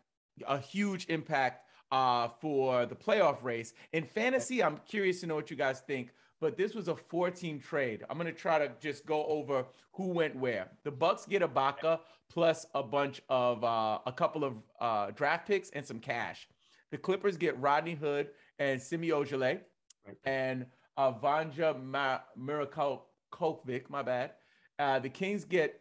a 0.47 0.59
huge 0.59 1.07
impact 1.07 1.62
uh, 1.93 2.27
for 2.41 2.85
the 2.87 2.95
playoff 2.95 3.43
race. 3.43 3.73
In 3.93 4.03
fantasy, 4.03 4.63
I'm 4.63 4.79
curious 4.85 5.21
to 5.21 5.27
know 5.27 5.35
what 5.35 5.49
you 5.51 5.55
guys 5.55 5.79
think. 5.81 6.09
But 6.41 6.57
this 6.57 6.73
was 6.73 6.87
a 6.89 6.95
four-team 6.95 7.59
trade. 7.59 8.03
I'm 8.09 8.17
going 8.17 8.27
to 8.33 8.37
try 8.37 8.57
to 8.59 8.69
just 8.81 9.05
go 9.05 9.25
over 9.27 9.63
who 9.93 10.07
went 10.09 10.35
where. 10.35 10.67
The 10.83 10.91
Bucks 10.91 11.25
get 11.25 11.41
Ibaka 11.41 11.99
plus 12.29 12.65
a 12.73 12.83
bunch 12.83 13.21
of 13.29 13.63
uh, 13.63 13.99
a 14.05 14.11
couple 14.11 14.43
of 14.43 14.53
uh, 14.81 15.11
draft 15.11 15.47
picks 15.47 15.69
and 15.69 15.85
some 15.85 15.99
cash. 15.99 16.49
The 16.91 16.97
Clippers 16.97 17.37
get 17.37 17.57
Rodney 17.61 17.93
Hood 17.95 18.29
and 18.59 18.81
Semi 18.81 19.09
Ojeleye 19.09 19.59
Right. 20.05 20.17
and 20.25 20.65
uh, 20.97 21.13
Vanja 21.13 21.81
Ma- 21.81 22.19
Mirakovic, 22.37 23.89
my 23.89 24.01
bad. 24.01 24.31
Uh, 24.79 24.99
the 24.99 25.09
Kings 25.09 25.45
get 25.45 25.79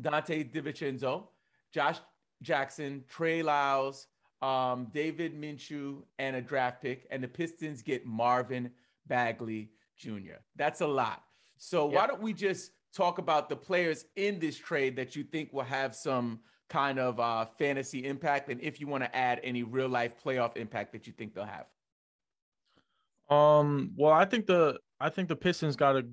Donte 0.00 0.52
DiVincenzo, 0.52 1.24
Josh 1.72 1.98
Jackson, 2.42 3.02
Trey 3.08 3.42
Lyles, 3.42 4.08
um, 4.42 4.88
David 4.92 5.40
Minshew, 5.40 6.02
and 6.18 6.36
a 6.36 6.40
draft 6.40 6.82
pick. 6.82 7.06
And 7.10 7.22
the 7.22 7.28
Pistons 7.28 7.82
get 7.82 8.06
Marvin 8.06 8.70
Bagley 9.06 9.70
Jr. 9.96 10.38
That's 10.56 10.80
a 10.80 10.86
lot. 10.86 11.22
So 11.58 11.86
why 11.86 12.06
don't 12.06 12.20
we 12.20 12.32
just 12.32 12.72
talk 12.94 13.18
about 13.18 13.48
the 13.48 13.56
players 13.56 14.06
in 14.16 14.38
this 14.38 14.56
trade 14.56 14.96
that 14.96 15.16
you 15.16 15.24
think 15.24 15.52
will 15.52 15.62
have 15.62 15.94
some 15.94 16.40
kind 16.68 16.98
of 16.98 17.20
uh, 17.20 17.46
fantasy 17.58 18.06
impact, 18.06 18.50
and 18.50 18.60
if 18.60 18.80
you 18.80 18.86
want 18.86 19.04
to 19.04 19.16
add 19.16 19.40
any 19.42 19.62
real 19.62 19.88
life 19.88 20.12
playoff 20.22 20.56
impact 20.56 20.92
that 20.92 21.06
you 21.06 21.12
think 21.12 21.34
they'll 21.34 21.44
have. 21.44 21.66
Um, 23.30 23.92
well, 23.96 24.12
I 24.12 24.24
think 24.24 24.46
the 24.46 24.78
I 25.00 25.08
think 25.08 25.28
the 25.28 25.36
Pistons 25.36 25.76
got 25.76 25.96
a 25.96 26.06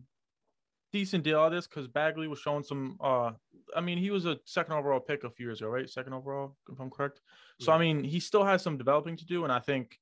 decent 0.92 1.24
deal 1.24 1.40
out 1.40 1.48
of 1.48 1.54
this 1.54 1.68
because 1.68 1.88
Bagley 1.88 2.28
was 2.28 2.40
showing 2.40 2.64
some. 2.64 2.98
Uh, 3.00 3.32
I 3.76 3.82
mean, 3.82 3.98
he 3.98 4.12
was 4.12 4.26
a 4.26 4.38
second 4.46 4.74
overall 4.74 5.00
pick 5.00 5.24
a 5.24 5.30
few 5.30 5.48
years 5.48 5.62
ago, 5.62 5.70
right? 5.70 5.90
Second 5.90 6.14
overall, 6.14 6.56
if 6.72 6.80
I'm 6.80 6.90
correct. 6.90 7.22
So 7.60 7.72
I 7.72 7.78
mean, 7.78 8.04
he 8.04 8.20
still 8.20 8.44
has 8.44 8.62
some 8.62 8.78
developing 8.78 9.18
to 9.18 9.26
do, 9.26 9.44
and 9.44 9.52
I 9.52 9.60
think 9.60 9.98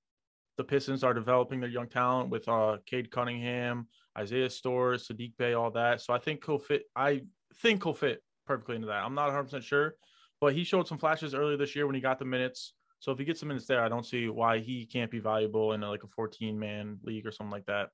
the 0.58 0.64
Pistons 0.64 1.04
are 1.04 1.14
developing 1.14 1.60
their 1.60 1.70
young 1.70 1.88
talent 1.88 2.30
with 2.30 2.48
uh 2.48 2.78
Cade 2.86 3.12
Cunningham, 3.12 3.88
Isaiah 4.18 4.50
Stores, 4.50 5.08
Saddiq 5.08 5.38
Bey, 5.38 5.54
all 5.54 5.72
that. 5.72 6.02
So 6.02 6.14
I 6.14 6.20
think 6.20 6.46
he'll 6.46 6.60
fit. 6.60 6.84
I 6.96 7.22
think 7.62 7.84
he'll 7.84 7.94
fit 7.94 8.24
perfectly 8.46 8.76
into 8.76 8.88
that. 8.88 9.04
I'm 9.04 9.16
not 9.16 9.28
100 9.28 9.44
percent 9.44 9.64
sure, 9.64 9.96
but 10.40 10.54
he 10.54 10.64
showed 10.64 10.88
some 10.88 10.98
flashes 10.98 11.34
earlier 11.34 11.58
this 11.58 11.76
year 11.76 11.86
when 11.86 11.96
he 11.96 12.02
got 12.02 12.20
the 12.20 12.26
minutes. 12.26 12.74
So 13.00 13.12
if 13.12 13.18
he 13.18 13.26
gets 13.26 13.40
some 13.40 13.48
minutes 13.48 13.66
there, 13.66 13.84
I 13.84 13.90
don't 13.90 14.06
see 14.06 14.30
why 14.30 14.60
he 14.60 14.86
can't 14.86 15.10
be 15.10 15.20
valuable 15.20 15.74
in 15.74 15.82
a, 15.82 15.90
like 15.90 16.04
a 16.04 16.08
14 16.08 16.58
man 16.60 17.00
league 17.04 17.26
or 17.26 17.32
something 17.32 17.52
like 17.52 17.66
that. 17.66 17.90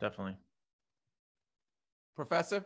Definitely. 0.00 0.36
Professor? 2.14 2.64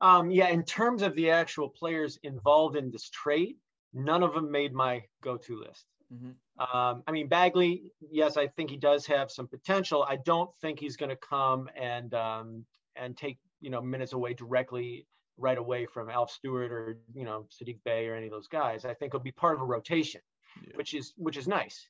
Um, 0.00 0.30
yeah, 0.30 0.48
in 0.48 0.62
terms 0.64 1.02
of 1.02 1.14
the 1.14 1.30
actual 1.30 1.68
players 1.68 2.18
involved 2.22 2.76
in 2.76 2.90
this 2.90 3.10
trade, 3.10 3.56
none 3.92 4.22
of 4.22 4.32
them 4.34 4.50
made 4.50 4.72
my 4.72 5.02
go-to 5.22 5.58
list. 5.58 5.86
Mhm. 6.12 6.34
Um, 6.58 7.02
I 7.06 7.10
mean, 7.12 7.28
Bagley, 7.28 7.92
yes, 8.10 8.36
I 8.36 8.46
think 8.48 8.70
he 8.70 8.76
does 8.76 9.06
have 9.06 9.30
some 9.30 9.46
potential. 9.48 10.04
I 10.08 10.16
don't 10.16 10.50
think 10.60 10.78
he's 10.80 10.96
going 10.96 11.10
to 11.10 11.16
come 11.16 11.68
and 11.76 12.14
um, 12.14 12.64
and 12.96 13.16
take 13.16 13.38
you 13.60 13.70
know 13.70 13.82
minutes 13.82 14.12
away 14.12 14.34
directly 14.34 15.06
right 15.36 15.58
away 15.58 15.86
from 15.86 16.08
Alf 16.10 16.30
Stewart 16.30 16.72
or 16.72 16.98
you 17.14 17.24
know 17.24 17.46
Saddiq 17.50 17.78
Bey 17.84 18.06
or 18.08 18.14
any 18.14 18.26
of 18.26 18.32
those 18.32 18.48
guys. 18.48 18.84
I 18.84 18.94
think 18.94 19.12
he'll 19.12 19.20
be 19.20 19.32
part 19.32 19.54
of 19.56 19.60
a 19.60 19.66
rotation, 19.66 20.20
Yeah. 20.62 20.76
which 20.76 20.94
is 20.94 21.12
which 21.16 21.36
is 21.36 21.46
nice. 21.46 21.88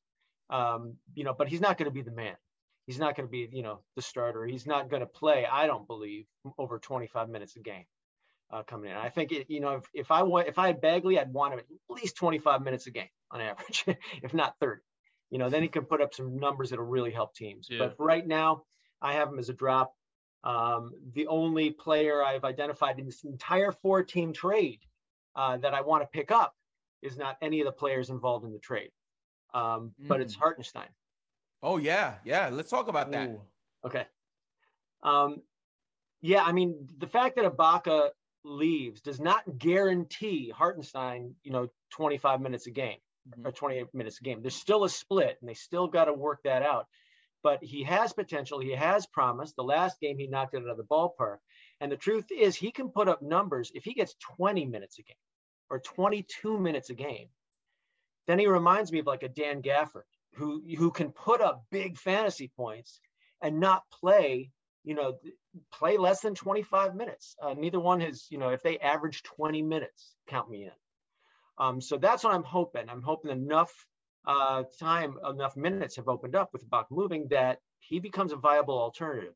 Um, 0.50 0.96
you 1.14 1.24
know, 1.24 1.34
but 1.34 1.48
he's 1.48 1.60
not 1.60 1.78
going 1.78 1.90
to 1.90 1.94
be 1.94 2.02
the 2.02 2.10
man. 2.10 2.36
He's 2.86 2.98
not 2.98 3.14
going 3.16 3.26
to 3.28 3.30
be 3.30 3.48
you 3.52 3.62
know 3.62 3.80
the 3.96 4.02
starter. 4.02 4.46
He's 4.46 4.66
not 4.66 4.88
going 4.90 5.00
to 5.00 5.06
play. 5.06 5.46
I 5.46 5.66
don't 5.66 5.86
believe 5.86 6.26
over 6.58 6.78
25 6.78 7.28
minutes 7.28 7.54
a 7.56 7.60
game 7.60 7.84
uh, 8.50 8.62
coming 8.62 8.90
in. 8.90 8.96
I 8.96 9.08
think 9.08 9.32
it, 9.32 9.46
you 9.48 9.60
know 9.60 9.76
if, 9.76 9.84
if 9.92 10.10
I 10.10 10.22
want 10.22 10.48
if 10.48 10.58
I 10.58 10.68
had 10.68 10.80
Bagley, 10.80 11.18
I'd 11.18 11.32
want 11.32 11.54
him 11.54 11.60
at 11.60 11.66
least 11.88 12.16
25 12.16 12.62
minutes 12.62 12.86
a 12.86 12.90
game 12.90 13.08
on 13.30 13.40
average, 13.40 13.84
if 14.22 14.34
not 14.34 14.54
30. 14.60 14.80
You 15.30 15.38
know, 15.38 15.50
then 15.50 15.62
he 15.62 15.68
can 15.68 15.84
put 15.84 16.00
up 16.00 16.14
some 16.14 16.38
numbers 16.38 16.70
that'll 16.70 16.86
really 16.86 17.10
help 17.10 17.34
teams. 17.34 17.68
Yeah. 17.70 17.78
But 17.78 17.96
right 17.98 18.26
now, 18.26 18.62
I 19.02 19.14
have 19.14 19.28
him 19.28 19.38
as 19.38 19.50
a 19.50 19.52
drop. 19.52 19.94
Um, 20.42 20.92
the 21.12 21.26
only 21.26 21.70
player 21.70 22.22
I've 22.22 22.44
identified 22.44 22.98
in 22.98 23.04
this 23.04 23.24
entire 23.24 23.72
four-team 23.72 24.32
trade 24.32 24.80
uh, 25.36 25.58
that 25.58 25.74
I 25.74 25.82
want 25.82 26.02
to 26.02 26.06
pick 26.06 26.30
up 26.30 26.54
is 27.02 27.18
not 27.18 27.36
any 27.42 27.60
of 27.60 27.66
the 27.66 27.72
players 27.72 28.08
involved 28.08 28.46
in 28.46 28.52
the 28.52 28.58
trade, 28.58 28.90
um, 29.52 29.92
but 29.98 30.20
it's 30.20 30.34
Hartenstein. 30.34 30.88
Oh 31.62 31.76
yeah, 31.76 32.14
yeah. 32.24 32.48
Let's 32.50 32.70
talk 32.70 32.88
about 32.88 33.10
that. 33.10 33.28
Ooh. 33.28 33.40
Okay. 33.84 34.06
Um, 35.02 35.42
yeah, 36.20 36.42
I 36.42 36.52
mean, 36.52 36.88
the 36.98 37.06
fact 37.06 37.36
that 37.36 37.44
Ibaka 37.44 38.10
leaves 38.44 39.00
does 39.00 39.20
not 39.20 39.58
guarantee 39.58 40.50
Hartenstein, 40.50 41.34
you 41.42 41.50
know, 41.52 41.68
25 41.90 42.40
minutes 42.40 42.66
a 42.66 42.70
game 42.70 42.98
Mhm. 43.28 43.46
or 43.46 43.52
28 43.52 43.92
minutes 43.94 44.20
a 44.20 44.22
game. 44.22 44.42
There's 44.42 44.54
still 44.54 44.84
a 44.84 44.88
split 44.88 45.38
and 45.40 45.48
they 45.48 45.54
still 45.54 45.86
got 45.88 46.06
to 46.06 46.12
work 46.12 46.42
that 46.44 46.62
out. 46.62 46.86
But 47.42 47.62
he 47.62 47.84
has 47.84 48.12
potential. 48.12 48.58
He 48.58 48.72
has 48.72 49.06
promise. 49.06 49.52
The 49.52 49.62
last 49.62 50.00
game 50.00 50.18
he 50.18 50.26
knocked 50.26 50.54
it 50.54 50.62
out 50.62 50.68
of 50.70 50.76
the 50.76 50.84
ballpark. 50.84 51.38
And 51.80 51.90
the 51.92 51.96
truth 51.96 52.32
is, 52.32 52.56
he 52.56 52.72
can 52.72 52.90
put 52.90 53.08
up 53.08 53.22
numbers 53.22 53.70
if 53.74 53.84
he 53.84 53.94
gets 53.94 54.14
20 54.14 54.64
minutes 54.64 54.98
a 54.98 55.02
game 55.02 55.16
or 55.70 55.78
22 55.78 56.58
minutes 56.58 56.90
a 56.90 56.94
game. 56.94 57.28
Then 58.26 58.38
he 58.38 58.46
reminds 58.46 58.90
me 58.92 58.98
of 58.98 59.06
like 59.06 59.22
a 59.22 59.28
Dan 59.28 59.62
Gafford 59.62 60.02
who 60.34 60.62
who 60.76 60.90
can 60.90 61.12
put 61.12 61.40
up 61.40 61.64
big 61.70 61.96
fantasy 61.96 62.48
points 62.48 63.00
and 63.40 63.60
not 63.60 63.88
play, 63.90 64.50
you 64.84 64.94
know, 64.94 65.18
play 65.72 65.96
less 65.96 66.20
than 66.20 66.34
25 66.34 66.94
minutes. 66.94 67.36
Uh, 67.42 67.54
neither 67.54 67.80
one 67.80 68.00
has, 68.00 68.26
you 68.30 68.38
know, 68.38 68.50
if 68.50 68.62
they 68.62 68.78
average 68.78 69.22
20 69.22 69.62
minutes, 69.62 70.14
count 70.26 70.50
me 70.50 70.64
in. 70.64 70.72
Um, 71.58 71.80
so 71.80 71.96
that's 71.96 72.24
what 72.24 72.34
I'm 72.34 72.44
hoping. 72.44 72.88
I'm 72.88 73.02
hoping 73.02 73.30
enough 73.30 73.72
uh, 74.26 74.64
time, 74.78 75.16
enough 75.28 75.56
minutes 75.56 75.96
have 75.96 76.08
opened 76.08 76.36
up 76.36 76.50
with 76.52 76.68
Buck 76.68 76.86
moving 76.90 77.28
that 77.28 77.58
he 77.80 77.98
becomes 77.98 78.32
a 78.32 78.36
viable 78.36 78.78
alternative. 78.78 79.34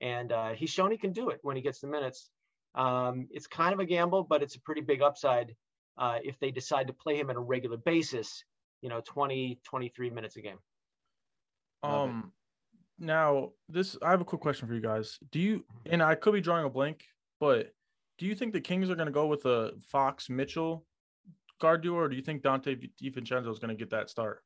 And 0.00 0.32
uh, 0.32 0.50
he's 0.50 0.70
shown 0.70 0.90
he 0.90 0.98
can 0.98 1.12
do 1.12 1.30
it 1.30 1.40
when 1.42 1.56
he 1.56 1.62
gets 1.62 1.80
the 1.80 1.86
minutes. 1.86 2.30
Um, 2.74 3.28
it's 3.30 3.46
kind 3.46 3.72
of 3.72 3.80
a 3.80 3.86
gamble, 3.86 4.24
but 4.24 4.42
it's 4.42 4.56
a 4.56 4.60
pretty 4.60 4.80
big 4.80 5.02
upside 5.02 5.54
uh, 5.96 6.18
if 6.22 6.38
they 6.40 6.50
decide 6.50 6.88
to 6.88 6.92
play 6.92 7.16
him 7.16 7.30
on 7.30 7.36
a 7.36 7.40
regular 7.40 7.76
basis, 7.76 8.44
you 8.80 8.88
know, 8.88 9.00
20, 9.04 9.60
23 9.64 10.10
minutes 10.10 10.36
a 10.36 10.42
game. 10.42 10.58
Um, 11.82 12.32
now 12.98 13.50
this 13.68 13.96
I 14.02 14.10
have 14.10 14.20
a 14.20 14.24
quick 14.24 14.40
question 14.40 14.68
for 14.68 14.74
you 14.74 14.80
guys. 14.80 15.18
Do 15.32 15.38
you 15.40 15.64
and 15.86 16.02
I 16.02 16.14
could 16.14 16.32
be 16.34 16.40
drawing 16.40 16.64
a 16.64 16.70
blank, 16.70 17.04
but 17.40 17.72
do 18.18 18.26
you 18.26 18.34
think 18.34 18.52
the 18.52 18.60
Kings 18.60 18.90
are 18.90 18.94
going 18.94 19.06
to 19.06 19.12
go 19.12 19.26
with 19.26 19.44
a 19.46 19.72
Fox 19.88 20.30
Mitchell 20.30 20.84
guard 21.60 21.82
duo, 21.82 21.98
or 21.98 22.08
do 22.08 22.16
you 22.16 22.22
think 22.22 22.42
Donte 22.42 22.90
DiVincenzo 23.02 23.50
is 23.50 23.58
going 23.58 23.70
to 23.70 23.74
get 23.74 23.90
that 23.90 24.10
start? 24.10 24.42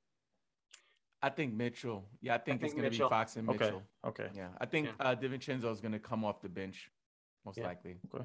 I 1.21 1.31
think 1.31 1.53
Mitchell. 1.53 2.09
Yeah, 2.21 2.35
I 2.35 2.39
think, 2.39 2.63
it's 2.63 2.73
think 2.73 2.81
going 2.81 2.93
to 2.93 2.97
be 2.99 3.09
Fox 3.09 3.37
and 3.37 3.49
Okay, 3.51 3.65
Mitchell. 3.65 3.83
okay, 4.07 4.29
Yeah, 4.35 4.49
I 4.61 4.67
think 4.67 4.87
Yeah. 4.87 4.93
uh, 5.07 5.15
DiVincenzo 5.17 5.71
is 5.73 5.81
going 5.81 5.93
to 5.93 5.99
come 5.99 6.25
off 6.25 6.41
the 6.41 6.49
bench, 6.49 6.91
most 7.45 7.59
Yeah. 7.59 7.67
likely. 7.67 7.97
okay. 8.15 8.25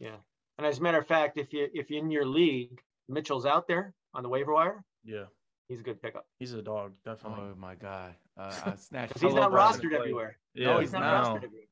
Yeah. 0.00 0.16
And 0.58 0.66
as 0.66 0.78
a 0.78 0.82
matter 0.82 0.98
of 0.98 1.06
fact, 1.06 1.38
if 1.38 1.52
you 1.52 1.68
if 1.72 1.90
you're 1.90 2.00
in 2.02 2.10
your 2.10 2.26
league, 2.26 2.82
Mitchell's 3.08 3.46
out 3.46 3.66
there 3.68 3.94
on 4.14 4.22
the 4.22 4.28
waiver 4.28 4.52
wire, 4.52 4.84
Yeah, 5.04 5.26
he's 5.68 5.80
a 5.80 5.82
good 5.82 6.00
pickup. 6.02 6.26
he's 6.38 6.52
a 6.52 6.62
dog, 6.62 6.92
definitely. 7.04 7.44
Oh 7.52 7.54
my 7.58 7.74
god, 7.74 8.14
uh, 8.38 8.54
I 8.66 8.74
snatched. 8.76 9.14
'Cause 9.14 9.24
I 9.24 9.26
he's 9.26 9.34
not 9.34 9.50
rostered 9.52 9.92
everywhere. 9.92 10.38
yeah, 10.54 10.66
No, 10.66 10.80
He's 10.80 10.92
not 10.92 11.00
now. 11.00 11.24
rostered 11.34 11.44
everywhere. 11.44 11.66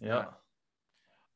Yeah. 0.00 0.24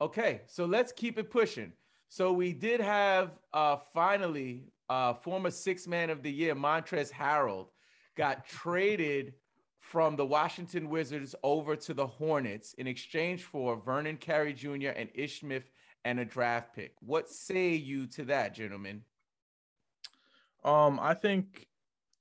Okay, 0.00 0.42
so 0.46 0.64
let's 0.64 0.92
keep 0.92 1.18
it 1.18 1.30
pushing. 1.30 1.72
So 2.08 2.32
we 2.32 2.52
did 2.52 2.80
have 2.80 3.32
uh 3.52 3.76
finally 3.92 4.64
uh 4.88 5.14
former 5.14 5.50
six 5.50 5.86
man 5.86 6.10
of 6.10 6.22
the 6.22 6.30
year, 6.32 6.54
Montrezl 6.54 7.12
Harrell, 7.12 7.68
got 8.16 8.46
traded 8.48 9.34
from 9.78 10.16
the 10.16 10.24
Washington 10.24 10.88
Wizards 10.88 11.34
over 11.42 11.76
to 11.76 11.92
the 11.94 12.06
Hornets 12.06 12.72
in 12.74 12.86
exchange 12.86 13.42
for 13.44 13.76
Vernon 13.76 14.16
Carey 14.16 14.52
Jr. 14.54 14.88
and 14.96 15.10
Ish 15.14 15.40
Smith 15.40 15.70
and 16.06 16.18
a 16.20 16.24
draft 16.24 16.74
pick. 16.74 16.94
What 17.00 17.28
say 17.28 17.74
you 17.74 18.06
to 18.08 18.24
that, 18.26 18.54
gentlemen? 18.54 19.02
Um, 20.64 20.98
I 21.00 21.12
think 21.14 21.66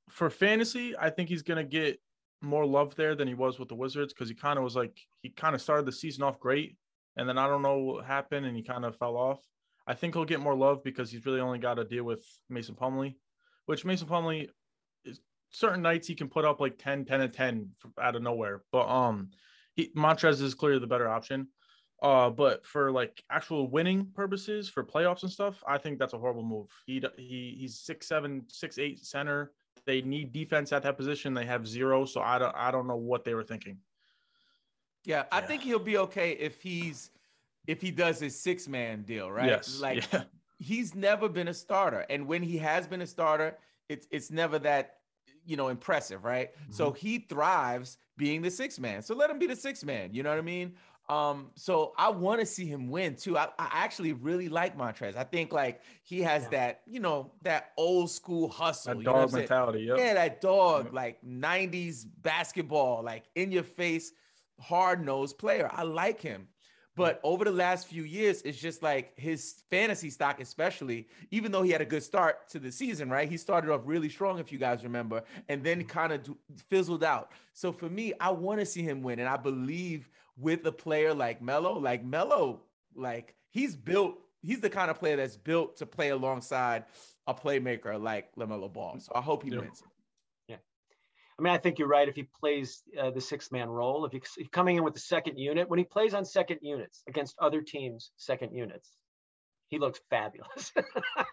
for 0.10 0.30
fantasy, 0.30 0.96
I 0.98 1.10
think 1.10 1.30
he's 1.30 1.42
gonna 1.42 1.64
get 1.64 2.00
more 2.42 2.66
love 2.66 2.96
there 2.96 3.16
than 3.16 3.28
he 3.28 3.34
was 3.34 3.58
with 3.58 3.70
the 3.70 3.76
Wizards 3.76 4.14
because 4.14 4.30
he 4.30 4.36
kind 4.36 4.58
of 4.58 4.64
was 4.64 4.76
like 4.76 4.98
he 5.22 5.30
kind 5.30 5.56
of 5.56 5.62
started 5.62 5.86
the 5.86 5.92
season 5.92 6.24
off 6.24 6.40
great, 6.40 6.78
and 7.18 7.28
then 7.28 7.38
I 7.38 7.48
don't 7.48 7.62
know 7.62 7.78
what 7.80 8.06
happened 8.06 8.46
and 8.46 8.56
he 8.56 8.64
kind 8.64 8.86
of 8.86 8.98
fell 8.98 9.16
off. 9.16 9.42
I 9.86 9.94
think 9.94 10.16
he'll 10.16 10.26
get 10.26 10.40
more 10.40 10.56
love 10.56 10.84
because 10.84 11.12
he's 11.12 11.26
really 11.26 11.42
only 11.42 11.60
got 11.60 11.76
to 11.76 11.84
deal 11.84 12.04
with 12.04 12.26
Mason 12.50 12.76
Plumlee, 12.76 13.16
which 13.66 13.84
Mason 13.84 14.08
Plumlee 14.08 14.50
is 15.04 15.20
certain 15.52 15.82
nights 15.82 16.08
he 16.08 16.16
can 16.16 16.30
put 16.30 16.46
up 16.46 16.62
like 16.62 16.78
10, 16.78 17.06
10 17.06 17.22
and 17.22 17.34
10 17.34 17.70
out 18.02 18.16
of 18.16 18.22
nowhere. 18.22 18.64
But 18.72 18.88
um 18.88 19.32
he 19.76 19.90
Montrezl 19.96 20.42
is 20.42 20.54
clearly 20.54 20.80
the 20.80 20.88
better 20.88 21.08
option. 21.08 21.48
Uh, 22.02 22.30
but 22.30 22.66
for 22.66 22.92
like 22.92 23.24
actual 23.30 23.70
winning 23.70 24.08
purposes 24.14 24.68
for 24.68 24.84
playoffs 24.84 25.24
and 25.24 25.32
stuff, 25.32 25.64
I 25.66 25.78
think 25.78 26.00
that's 26.00 26.14
a 26.14 26.18
horrible 26.18 26.44
move. 26.44 26.68
He 26.86 27.02
he 27.18 27.56
he's 27.58 27.80
six 27.80 28.08
seven, 28.08 28.44
six 28.50 28.78
eight 28.78 29.06
center. 29.06 29.52
They 29.86 30.02
need 30.02 30.32
defense 30.32 30.72
at 30.72 30.84
that 30.84 30.98
position. 30.98 31.34
They 31.34 31.46
have 31.46 31.68
zero, 31.68 32.06
so 32.06 32.22
I 32.22 32.38
don't 32.40 32.56
I 32.56 32.72
don't 32.72 32.88
know 32.88 32.96
what 32.96 33.24
they 33.24 33.34
were 33.34 33.44
thinking. 33.44 33.78
Yeah, 35.04 35.26
I 35.32 35.40
Yeah. 35.40 35.48
think 35.48 35.64
he'll 35.64 35.80
be 35.80 35.98
okay 35.98 36.32
if 36.32 36.62
he's 36.62 37.12
if 37.68 37.82
he 37.82 37.92
does 37.92 38.20
his 38.20 38.40
six 38.40 38.68
man 38.68 39.04
deal, 39.04 39.32
right? 39.32 39.48
Yes, 39.48 39.80
Like 39.80 40.12
yeah. 40.14 40.24
he's 40.60 40.96
never 40.96 41.28
been 41.30 41.50
a 41.50 41.54
starter, 41.54 42.06
and 42.10 42.28
when 42.28 42.44
he 42.44 42.58
has 42.58 42.88
been 42.88 43.02
a 43.02 43.08
starter, 43.08 43.58
it's 43.90 44.08
it's 44.12 44.32
never 44.32 44.60
that 44.60 45.00
you 45.46 45.58
know 45.58 45.68
impressive, 45.68 46.24
right? 46.24 46.52
So 46.70 46.88
mm-hmm. 46.90 46.96
he 46.96 47.20
thrives 47.20 47.98
being 48.18 48.42
the 48.42 48.52
six 48.52 48.80
man. 48.80 49.02
So 49.02 49.16
let 49.16 49.30
him 49.30 49.40
be 49.40 49.48
the 49.48 49.56
six 49.56 49.84
man. 49.84 50.14
You 50.14 50.24
know 50.24 50.30
what 50.30 50.40
I 50.40 50.42
mean? 50.42 50.76
Um, 51.10 51.52
so 51.56 51.94
I 51.98 52.10
want 52.10 52.40
to 52.40 52.46
see 52.46 52.66
him 52.66 52.90
win 52.90 53.16
too. 53.16 53.38
I, 53.38 53.46
I 53.60 53.70
actually 53.72 54.14
really 54.14 54.48
like 54.48 54.78
Montrezl. 54.78 55.18
I 55.18 55.24
think 55.26 55.52
like 55.52 55.82
he 56.04 56.22
has 56.22 56.44
Yeah. 56.44 56.50
that, 56.50 56.82
you 56.88 57.00
know, 57.02 57.32
that 57.42 57.72
old 57.78 58.10
school 58.10 58.48
hustle. 58.48 58.94
That 58.94 59.00
you 59.00 59.04
know 59.06 59.14
dog 59.14 59.34
mentality. 59.34 59.82
Yep. 59.82 59.98
Yeah, 59.98 60.14
that 60.14 60.42
dog, 60.42 60.86
Yep. 60.86 60.94
like 60.94 61.22
90s 61.26 62.06
basketball, 62.06 63.04
like 63.04 63.24
in 63.36 63.52
your 63.52 63.64
face, 63.64 64.14
hard 64.60 65.04
nosed 65.06 65.38
player. 65.38 65.70
I 65.72 65.84
like 65.84 66.22
him. 66.22 66.48
But 66.96 67.20
over 67.24 67.44
the 67.44 67.52
last 67.52 67.88
few 67.88 68.04
years, 68.04 68.44
it's 68.44 68.60
just 68.60 68.84
like 68.84 69.18
his 69.18 69.64
fantasy 69.72 70.12
stock, 70.12 70.40
especially, 70.40 71.08
even 71.32 71.52
though 71.52 71.64
he 71.64 71.72
had 71.72 71.82
a 71.82 71.86
good 71.86 72.04
start 72.04 72.48
to 72.50 72.60
the 72.60 72.72
season, 72.72 73.10
right? 73.10 73.28
He 73.28 73.36
started 73.36 73.72
off 73.72 73.82
really 73.86 74.10
strong, 74.10 74.38
if 74.38 74.52
you 74.52 74.60
guys 74.60 74.84
remember, 74.84 75.24
and 75.50 75.64
then 75.64 75.84
kind 75.86 76.14
of 76.14 76.22
fizzled 76.70 77.04
out. 77.04 77.32
So 77.54 77.72
for 77.72 77.90
me, 77.90 78.14
I 78.20 78.30
want 78.30 78.60
to 78.60 78.66
see 78.68 78.84
him 78.84 79.02
win. 79.02 79.18
And 79.18 79.28
I 79.28 79.38
believe 79.38 80.08
with 80.38 80.66
a 80.66 80.72
player 80.72 81.14
like 81.14 81.42
Melo, 81.42 81.78
like 81.78 82.04
Melo, 82.04 82.62
like 82.96 83.36
he's 83.52 83.76
built, 83.76 84.18
he's 84.42 84.60
the 84.62 84.70
kind 84.70 84.90
of 84.90 85.00
player 85.00 85.16
that's 85.16 85.38
built 85.38 85.78
to 85.78 85.86
play 85.86 86.10
alongside 86.10 86.86
a 87.28 87.34
playmaker 87.34 88.02
like 88.02 88.34
LaMelo 88.36 88.72
Ball. 88.72 89.00
So 89.00 89.12
I 89.16 89.22
hope 89.22 89.44
he 89.44 89.50
Yeah. 89.52 89.60
wins. 89.60 89.84
Yeah. 90.48 90.58
I 91.40 91.42
mean, 91.42 91.54
I 91.54 91.58
think 91.58 91.80
you're 91.80 91.88
right. 91.88 92.08
If 92.10 92.16
he 92.16 92.24
plays 92.24 92.84
uh, 93.00 93.12
the 93.12 93.22
six 93.22 93.52
man 93.52 93.70
role, 93.70 94.06
if 94.06 94.12
he's 94.12 94.48
coming 94.52 94.78
in 94.78 94.84
with 94.84 94.94
the 94.94 95.00
second 95.00 95.38
unit, 95.38 95.70
when 95.70 95.80
he 95.80 95.86
plays 95.86 96.14
on 96.14 96.26
second 96.26 96.60
units 96.62 97.04
against 97.08 97.36
other 97.40 97.62
teams' 97.62 98.12
second 98.18 98.54
units, 98.54 98.92
he 99.70 99.80
looks 99.80 100.00
fabulous. 100.10 100.72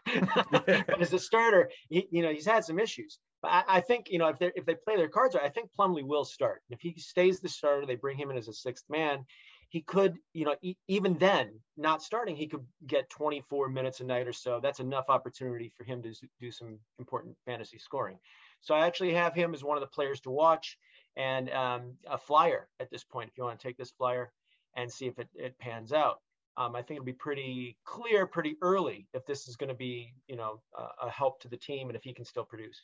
but 0.52 1.00
as 1.00 1.12
a 1.12 1.18
starter, 1.18 1.70
he, 1.88 2.06
you 2.10 2.22
know, 2.22 2.32
he's 2.32 2.46
had 2.46 2.64
some 2.64 2.78
issues. 2.78 3.18
I, 3.44 3.64
I 3.68 3.80
think, 3.80 4.10
you 4.10 4.18
know, 4.18 4.28
if 4.28 4.38
they 4.38 4.52
if 4.54 4.66
they 4.66 4.74
play 4.74 4.96
their 4.96 5.08
cards 5.08 5.34
right, 5.34 5.44
I 5.44 5.48
think 5.48 5.70
Plumlee 5.78 6.06
will 6.06 6.24
start. 6.24 6.62
If 6.70 6.80
he 6.80 6.94
stays 6.98 7.40
the 7.40 7.48
starter, 7.48 7.86
they 7.86 7.96
bring 7.96 8.18
him 8.18 8.30
in 8.30 8.36
as 8.36 8.48
a 8.48 8.52
sixth 8.52 8.84
man. 8.88 9.24
He 9.68 9.82
could, 9.82 10.18
you 10.32 10.44
know, 10.44 10.56
e- 10.62 10.76
even 10.88 11.16
then, 11.16 11.60
not 11.76 12.02
starting, 12.02 12.34
he 12.34 12.48
could 12.48 12.66
get 12.86 13.08
24 13.08 13.68
minutes 13.68 14.00
a 14.00 14.04
night 14.04 14.26
or 14.26 14.32
so. 14.32 14.58
That's 14.60 14.80
enough 14.80 15.04
opportunity 15.08 15.72
for 15.76 15.84
him 15.84 16.02
to 16.02 16.12
do 16.40 16.50
some 16.50 16.80
important 16.98 17.36
fantasy 17.46 17.78
scoring. 17.78 18.18
So 18.60 18.74
I 18.74 18.86
actually 18.86 19.14
have 19.14 19.32
him 19.32 19.54
as 19.54 19.62
one 19.62 19.76
of 19.76 19.80
the 19.80 19.86
players 19.86 20.20
to 20.22 20.30
watch 20.30 20.76
and 21.16 21.48
um, 21.50 21.94
a 22.08 22.18
flyer 22.18 22.68
at 22.80 22.90
this 22.90 23.04
point. 23.04 23.30
If 23.30 23.38
you 23.38 23.44
want 23.44 23.60
to 23.60 23.66
take 23.66 23.78
this 23.78 23.92
flyer 23.92 24.32
and 24.74 24.90
see 24.90 25.06
if 25.06 25.18
it, 25.20 25.28
it 25.34 25.58
pans 25.58 25.92
out, 25.92 26.20
um, 26.56 26.74
I 26.74 26.82
think 26.82 26.98
it'll 26.98 27.04
be 27.04 27.12
pretty 27.12 27.76
clear 27.84 28.26
pretty 28.26 28.56
early 28.60 29.06
if 29.14 29.24
this 29.24 29.46
is 29.46 29.56
going 29.56 29.68
to 29.68 29.74
be, 29.74 30.12
you 30.26 30.36
know, 30.36 30.60
a 31.00 31.08
help 31.08 31.40
to 31.42 31.48
the 31.48 31.56
team 31.56 31.88
and 31.88 31.96
if 31.96 32.02
he 32.02 32.12
can 32.12 32.24
still 32.24 32.44
produce. 32.44 32.82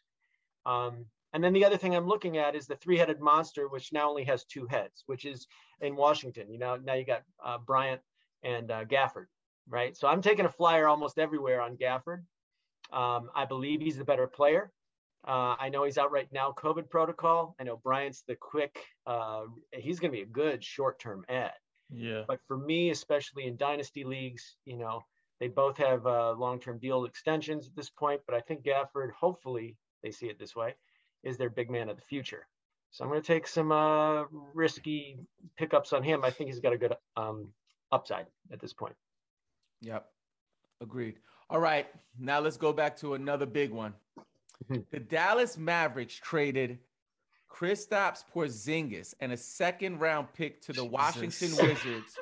Um, 0.66 1.07
and 1.33 1.42
then 1.42 1.52
the 1.52 1.64
other 1.64 1.76
thing 1.76 1.94
I'm 1.94 2.09
looking 2.09 2.37
at 2.38 2.55
is 2.55 2.66
the 2.66 2.76
three-headed 2.76 3.20
monster, 3.20 3.68
which 3.68 3.92
now 3.92 4.11
only 4.11 4.24
has 4.24 4.44
two 4.44 4.66
heads, 4.66 5.05
which 5.07 5.24
is 5.24 5.46
in 5.81 5.96
Washington. 5.96 6.50
You 6.50 6.59
know, 6.59 6.76
now 6.76 6.94
you 6.94 7.05
got 7.05 7.22
uh, 7.44 7.59
Bryant 7.59 8.00
and 8.42 8.70
uh, 8.70 8.85
Gafford, 8.85 9.26
right? 9.68 9.96
So 9.96 10.09
I'm 10.09 10.22
taking 10.22 10.46
a 10.46 10.50
flyer 10.50 10.88
almost 10.88 11.18
everywhere 11.18 11.61
on 11.61 11.76
Gafford. 11.76 12.22
Um, 12.92 13.31
I 13.35 13.44
believe 13.44 13.81
he's 13.81 13.98
the 13.98 14.05
better 14.05 14.26
player. 14.26 14.72
Uh, 15.26 15.57
I 15.59 15.68
know 15.70 15.85
he's 15.85 15.98
out 15.98 16.12
right 16.12 16.29
now, 16.33 16.55
COVID 16.57 16.88
protocol. 16.88 17.57
I 17.59 17.64
know 17.64 17.81
Bryant's 17.83 18.22
the 18.26 18.37
quick. 18.37 18.79
Uh, 19.07 19.42
he's 19.72 19.98
going 19.98 20.12
to 20.12 20.16
be 20.16 20.22
a 20.22 20.26
good 20.26 20.62
short-term 20.64 21.24
ad. 21.29 21.52
Yeah. 21.92 22.22
But 22.26 22.40
for 22.46 22.57
me, 22.57 22.90
especially 22.90 23.46
in 23.46 23.57
dynasty 23.57 24.05
leagues, 24.05 24.57
you 24.64 24.76
know, 24.76 25.02
they 25.40 25.48
both 25.48 25.76
have 25.79 26.07
uh, 26.07 26.33
long-term 26.33 26.79
deal 26.79 27.05
extensions 27.05 27.66
at 27.66 27.74
this 27.76 27.90
point. 27.90 28.20
But 28.26 28.37
I 28.37 28.40
think 28.40 28.62
Gafford, 28.62 29.11
hopefully, 29.12 29.76
they 30.07 30.12
see 30.12 30.27
it 30.27 30.38
this 30.38 30.55
way, 30.55 30.75
is 31.25 31.37
their 31.37 31.51
big 31.51 31.69
man 31.69 31.88
of 31.88 31.97
the 31.97 32.03
future. 32.03 32.47
So 32.92 33.03
I'm 33.05 33.11
going 33.11 33.21
to 33.21 33.27
take 33.27 33.49
some 33.49 33.73
uh, 33.73 34.25
risky 34.55 35.19
pickups 35.59 35.92
on 35.92 36.03
him. 36.03 36.25
I 36.25 36.31
think 36.31 36.49
he's 36.49 36.61
got 36.61 36.73
a 36.73 36.79
good 36.79 36.95
um, 37.16 37.49
upside 37.90 38.27
at 38.53 38.61
this 38.61 38.73
point. 38.73 38.95
Yep. 39.83 40.07
Agreed. 40.81 41.16
All 41.51 41.59
right. 41.59 41.88
Now 42.19 42.38
let's 42.38 42.57
go 42.57 42.73
back 42.73 42.97
to 42.99 43.14
another 43.14 43.47
big 43.47 43.71
one. 43.71 43.95
Mhm. 44.71 44.87
the 44.90 45.01
Dallas 45.01 45.59
Mavericks 45.59 46.14
traded 46.14 46.79
Kristaps 47.51 48.25
Porzingis 48.35 49.12
and 49.21 49.31
a 49.33 49.37
second 49.37 49.99
round 49.99 50.33
pick 50.33 50.62
to 50.62 50.73
the 50.73 50.85
Washington 50.85 51.51
Wizards 51.61 52.19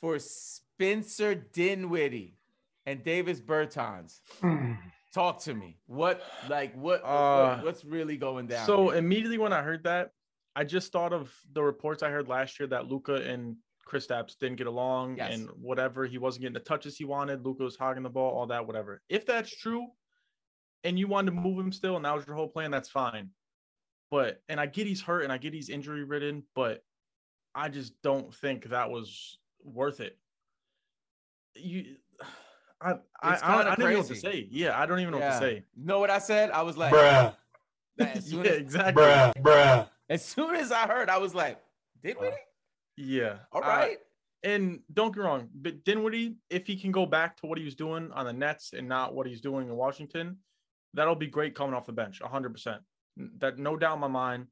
for 0.00 0.18
Spencer 0.18 1.36
Dinwiddie 1.36 2.36
and 2.84 3.04
Davis 3.04 3.40
Bertans. 3.40 4.18
Talk 5.14 5.40
to 5.44 5.54
me. 5.54 5.78
What 5.86 6.22
like 6.48 6.74
what, 6.74 7.02
what- 7.02 7.08
Uh, 7.08 7.60
what's 7.62 7.84
really 7.84 8.16
going 8.16 8.46
down? 8.46 8.66
So 8.66 8.88
here? 8.90 8.98
immediately 8.98 9.38
when 9.38 9.52
I 9.52 9.62
heard 9.62 9.84
that, 9.84 10.10
I 10.54 10.64
just 10.64 10.92
thought 10.92 11.12
of 11.12 11.34
the 11.52 11.62
reports 11.62 12.02
I 12.02 12.10
heard 12.10 12.28
last 12.28 12.58
year 12.60 12.66
that 12.68 12.88
Luka 12.88 13.14
and 13.14 13.56
Chris 13.86 14.06
Kristaps 14.06 14.36
didn't 14.38 14.56
get 14.56 14.66
along 14.66 15.16
Yes. 15.16 15.34
and 15.34 15.48
whatever. 15.50 16.04
He 16.04 16.18
wasn't 16.18 16.42
getting 16.42 16.54
the 16.54 16.60
touches 16.60 16.98
he 16.98 17.04
wanted. 17.04 17.42
Luka 17.44 17.62
was 17.62 17.76
hogging 17.76 18.02
the 18.02 18.10
ball, 18.10 18.36
all 18.38 18.46
that, 18.48 18.66
whatever. 18.66 19.00
If 19.08 19.24
that's 19.24 19.54
true, 19.54 19.86
and 20.84 20.98
you 20.98 21.08
wanted 21.08 21.30
to 21.30 21.36
move 21.40 21.58
him 21.58 21.72
still, 21.72 21.96
and 21.96 22.04
that 22.04 22.14
was 22.14 22.26
your 22.26 22.36
whole 22.36 22.48
plan, 22.48 22.70
that's 22.70 22.90
fine. 22.90 23.30
But 24.10 24.42
and 24.48 24.60
I 24.60 24.66
get 24.66 24.86
he's 24.86 25.00
hurt 25.00 25.22
and 25.24 25.32
I 25.32 25.38
get 25.38 25.54
he's 25.54 25.70
injury 25.70 26.04
ridden, 26.04 26.42
but 26.54 26.82
I 27.54 27.70
just 27.70 27.94
don't 28.02 28.34
think 28.34 28.64
that 28.66 28.90
was 28.90 29.38
worth 29.62 30.00
it. 30.00 30.18
You, 31.54 31.96
I, 32.80 32.90
I, 33.20 33.34
It's 33.34 33.42
I, 33.42 33.60
I 33.60 33.64
kinda 33.64 33.64
don't 33.64 33.80
even 33.80 33.92
know 33.92 33.98
what 33.98 34.08
to 34.08 34.16
say. 34.16 34.48
Yeah, 34.50 34.80
I 34.80 34.86
don't 34.86 35.00
even 35.00 35.12
know 35.12 35.18
what 35.18 35.32
to 35.32 35.38
say. 35.38 35.64
know 35.76 35.98
what 35.98 36.10
I 36.10 36.18
said? 36.18 36.50
I 36.50 36.62
was 36.62 36.76
like, 36.76 36.92
Bruh. 36.92 37.34
as, 37.98 38.26
soon 38.26 38.44
yeah, 38.44 38.50
as, 38.52 38.58
exactly. 38.58 39.02
Bruh. 39.02 39.32
Bruh. 39.36 39.88
as 40.08 40.24
soon 40.24 40.54
as 40.54 40.70
I 40.70 40.86
heard, 40.86 41.08
I 41.10 41.18
was 41.18 41.34
like, 41.34 41.58
Dinwiddie? 42.02 42.32
Uh, 42.32 42.36
yeah. 42.96 43.36
All 43.52 43.60
right. 43.60 43.98
I- 43.98 44.02
and 44.44 44.78
don't 44.92 45.12
get 45.12 45.22
wrong, 45.22 45.48
but 45.52 45.82
Dinwiddie, 45.82 46.36
if 46.48 46.64
he 46.64 46.76
can 46.76 46.92
go 46.92 47.04
back 47.06 47.36
to 47.38 47.46
what 47.46 47.58
he 47.58 47.64
was 47.64 47.74
doing 47.74 48.12
on 48.12 48.24
the 48.24 48.32
Nets 48.32 48.72
and 48.72 48.88
not 48.88 49.12
what 49.12 49.26
he's 49.26 49.40
doing 49.40 49.68
in 49.68 49.74
Washington, 49.74 50.36
that'll 50.94 51.16
be 51.16 51.26
great 51.26 51.56
coming 51.56 51.74
off 51.74 51.86
the 51.86 51.92
bench, 51.92 52.20
100%. 52.20 52.78
That 53.38 53.58
no 53.58 53.76
doubt 53.76 53.94
in 53.94 54.00
my 54.00 54.06
mind. 54.06 54.46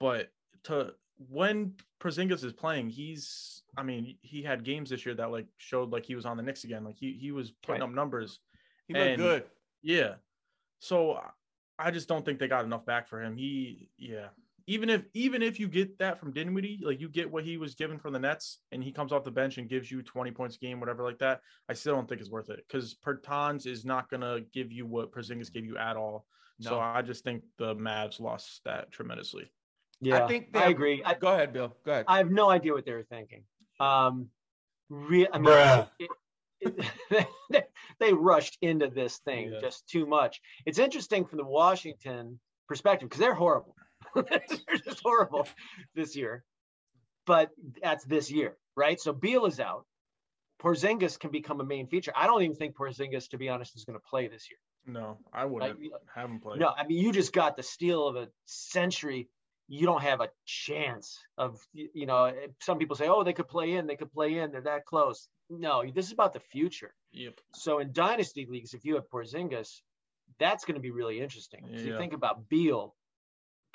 But 0.00 0.32
to 0.64 0.94
when 1.28 1.74
Porzingis 2.00 2.44
is 2.44 2.52
playing, 2.52 2.88
he's, 2.90 3.62
I 3.76 3.82
mean, 3.82 4.16
he 4.22 4.42
had 4.42 4.64
games 4.64 4.90
this 4.90 5.04
year 5.04 5.14
that 5.16 5.30
like 5.30 5.46
showed 5.56 5.90
like 5.90 6.04
he 6.06 6.14
was 6.14 6.24
on 6.26 6.36
the 6.36 6.42
Knicks 6.42 6.64
again. 6.64 6.84
Like 6.84 6.96
he 6.96 7.12
he 7.20 7.32
was 7.32 7.50
putting 7.62 7.80
Right. 7.82 7.88
up 7.88 7.94
numbers. 7.94 8.38
he 8.86 8.94
looked 8.94 9.06
and- 9.06 9.18
good. 9.22 9.44
Yeah. 9.82 10.14
So 10.80 11.20
I- 11.78 11.90
just 11.90 12.08
don't 12.08 12.24
think 12.24 12.38
they 12.38 12.48
got 12.48 12.64
enough 12.64 12.84
back 12.86 13.06
for 13.08 13.22
him. 13.22 13.36
He, 13.36 13.88
yeah. 13.98 14.28
Even 14.66 14.90
if 14.90 15.04
even 15.14 15.42
if 15.42 15.58
you 15.58 15.66
get 15.66 15.98
that 15.98 16.18
from 16.20 16.32
Dinwiddie, 16.32 16.80
like 16.82 17.00
you 17.00 17.08
get 17.08 17.30
what 17.30 17.42
he 17.44 17.56
was 17.56 17.74
given 17.74 17.98
from 17.98 18.12
the 18.12 18.18
Nets, 18.18 18.58
and 18.72 18.82
he 18.84 18.92
comes 18.92 19.12
off 19.12 19.24
the 19.24 19.30
bench 19.30 19.56
and 19.58 19.68
gives 19.68 19.90
you 19.90 20.02
20 20.02 20.30
points 20.32 20.56
a 20.56 20.58
game, 20.58 20.78
whatever 20.78 21.02
like 21.02 21.18
that, 21.20 21.40
I 21.68 21.72
still 21.72 21.94
don't 21.94 22.06
think 22.08 22.20
it's 22.20 22.30
worth 22.30 22.50
it 22.50 22.64
because 22.68 22.94
Bertans 22.96 23.66
is 23.66 23.84
not 23.84 24.10
gonna 24.10 24.40
give 24.52 24.70
you 24.70 24.84
what 24.86 25.10
Porzingis 25.10 25.50
gave 25.52 25.64
you 25.64 25.78
at 25.78 25.96
all. 25.96 26.26
So 26.60 26.78
I 26.80 27.02
just 27.02 27.22
think 27.24 27.44
the 27.56 27.74
Mavs 27.76 28.18
lost 28.20 28.62
that 28.64 28.90
tremendously. 28.90 29.50
Yeah, 30.00 30.24
I 30.24 30.28
think 30.28 30.52
they're- 30.52 30.68
agree. 30.68 31.02
I, 31.04 31.14
Go 31.14 31.32
ahead, 31.32 31.52
Bill. 31.52 31.74
Go 31.84 31.92
ahead. 31.92 32.04
I 32.08 32.18
have 32.18 32.30
no 32.30 32.48
idea 32.50 32.72
what 32.72 32.84
they 32.84 32.92
were 32.92 33.02
thinking. 33.04 33.42
Um, 33.80 34.28
re- 34.88 35.28
I 35.32 35.38
mean, 35.38 35.46
Bruh. 35.52 35.88
it- 35.98 36.10
it- 37.10 37.70
they 38.00 38.12
rushed 38.12 38.58
into 38.62 38.88
this 38.88 39.18
thing 39.18 39.52
Yeah. 39.52 39.60
just 39.60 39.88
too 39.88 40.06
much. 40.06 40.40
It's 40.66 40.78
interesting 40.78 41.24
from 41.24 41.38
the 41.38 41.44
Washington 41.44 42.38
perspective 42.68 43.08
because 43.08 43.20
they're 43.20 43.34
horrible. 43.34 43.74
they're 44.14 44.78
just 44.84 45.00
horrible 45.02 45.46
this 45.94 46.16
year. 46.16 46.44
But 47.26 47.50
that's 47.82 48.04
this 48.04 48.30
year, 48.30 48.56
right? 48.76 48.98
So 49.00 49.12
Beal 49.12 49.46
is 49.46 49.60
out. 49.60 49.84
Porzingis 50.62 51.18
can 51.20 51.30
become 51.30 51.60
a 51.60 51.64
main 51.64 51.86
feature. 51.86 52.12
I 52.16 52.26
don't 52.26 52.42
even 52.42 52.56
think 52.56 52.74
Porzingis, 52.76 53.28
to 53.30 53.38
be 53.38 53.48
honest, 53.48 53.76
is 53.76 53.84
going 53.84 53.98
to 53.98 54.02
play 54.08 54.26
this 54.28 54.48
year. 54.50 54.58
No, 54.86 55.18
I 55.32 55.44
wouldn't 55.44 55.78
Like, 55.80 55.90
have 56.14 56.30
him 56.30 56.40
play. 56.40 56.56
No, 56.58 56.68
I 56.76 56.86
mean 56.86 56.98
you 56.98 57.12
just 57.12 57.32
got 57.32 57.56
the 57.56 57.62
steal 57.62 58.06
of 58.08 58.16
a 58.16 58.28
century. 58.46 59.28
You 59.68 59.84
don't 59.86 60.02
have 60.02 60.20
a 60.22 60.30
chance 60.46 61.18
of 61.36 61.60
you 61.72 62.06
know. 62.06 62.24
eh, 62.24 62.46
Some 62.60 62.78
people 62.78 62.96
say, 62.96 63.08
"Oh, 63.08 63.22
they 63.22 63.34
could 63.34 63.48
play 63.48 63.74
in. 63.74 63.86
They 63.86 63.96
could 63.96 64.12
play 64.12 64.38
in. 64.38 64.50
They're 64.50 64.62
that 64.62 64.86
close." 64.86 65.28
No, 65.50 65.84
this 65.94 66.06
is 66.06 66.12
about 66.12 66.32
the 66.32 66.40
future. 66.40 66.94
Yep. 67.12 67.40
So 67.54 67.78
in 67.78 67.92
dynasty 67.92 68.46
leagues, 68.48 68.74
if 68.74 68.84
you 68.84 68.94
have 68.96 69.08
Porzingis, 69.10 69.80
that's 70.38 70.64
going 70.64 70.74
to 70.76 70.80
be 70.80 70.90
really 70.90 71.20
interesting. 71.20 71.64
So 71.76 71.84
you 71.84 71.92
think 71.98 72.12
about 72.12 72.48
Beal, 72.48 72.94